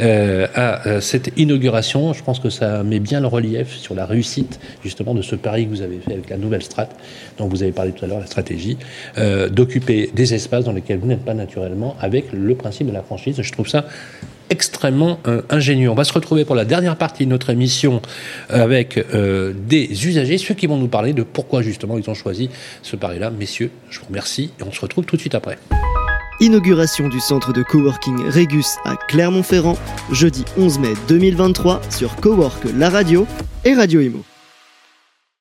euh, 0.00 0.46
à 0.54 1.00
cette 1.00 1.32
inauguration. 1.36 2.12
Je 2.12 2.22
pense 2.22 2.40
que 2.40 2.50
ça 2.50 2.82
met 2.82 3.00
bien 3.00 3.20
le 3.20 3.26
relief 3.26 3.76
sur 3.76 3.94
la 3.94 4.06
réussite 4.06 4.60
justement 4.84 5.14
de 5.14 5.22
ce 5.22 5.34
pari 5.34 5.64
que 5.64 5.70
vous 5.70 5.82
avez 5.82 5.98
fait 5.98 6.12
avec 6.12 6.30
la 6.30 6.36
nouvelle 6.36 6.62
strate 6.62 6.94
dont 7.38 7.48
vous 7.48 7.62
avez 7.62 7.72
parlé 7.72 7.92
tout 7.92 8.04
à 8.04 8.08
l'heure 8.08 8.20
la 8.20 8.26
stratégie 8.26 8.76
d'occuper 9.50 10.10
des 10.14 10.34
espaces 10.34 10.64
dans 10.64 10.72
lesquels 10.72 10.98
vous 10.98 11.06
n'êtes 11.06 11.24
pas 11.24 11.34
naturellement 11.34 11.96
avec 12.00 12.17
le 12.32 12.54
principe 12.54 12.86
de 12.86 12.92
la 12.92 13.02
franchise. 13.02 13.40
Je 13.40 13.52
trouve 13.52 13.68
ça 13.68 13.86
extrêmement 14.50 15.18
euh, 15.26 15.42
ingénieux. 15.50 15.90
On 15.90 15.94
va 15.94 16.04
se 16.04 16.12
retrouver 16.12 16.44
pour 16.44 16.54
la 16.54 16.64
dernière 16.64 16.96
partie 16.96 17.24
de 17.24 17.30
notre 17.30 17.50
émission 17.50 18.00
avec 18.48 18.98
euh, 19.14 19.52
des 19.54 20.06
usagers, 20.06 20.38
ceux 20.38 20.54
qui 20.54 20.66
vont 20.66 20.78
nous 20.78 20.88
parler 20.88 21.12
de 21.12 21.22
pourquoi 21.22 21.62
justement 21.62 21.98
ils 21.98 22.08
ont 22.08 22.14
choisi 22.14 22.50
ce 22.82 22.96
pari-là. 22.96 23.30
Messieurs, 23.30 23.70
je 23.90 24.00
vous 24.00 24.06
remercie 24.06 24.50
et 24.58 24.62
on 24.62 24.72
se 24.72 24.80
retrouve 24.80 25.04
tout 25.04 25.16
de 25.16 25.20
suite 25.20 25.34
après. 25.34 25.58
Inauguration 26.40 27.08
du 27.08 27.18
centre 27.18 27.52
de 27.52 27.62
coworking 27.62 28.28
Régus 28.28 28.76
à 28.84 28.94
Clermont-Ferrand, 29.08 29.76
jeudi 30.12 30.44
11 30.56 30.78
mai 30.78 30.92
2023 31.08 31.80
sur 31.90 32.14
Cowork 32.16 32.62
La 32.76 32.90
Radio 32.90 33.26
et 33.64 33.74
Radio 33.74 34.00
Imo. 34.00 34.27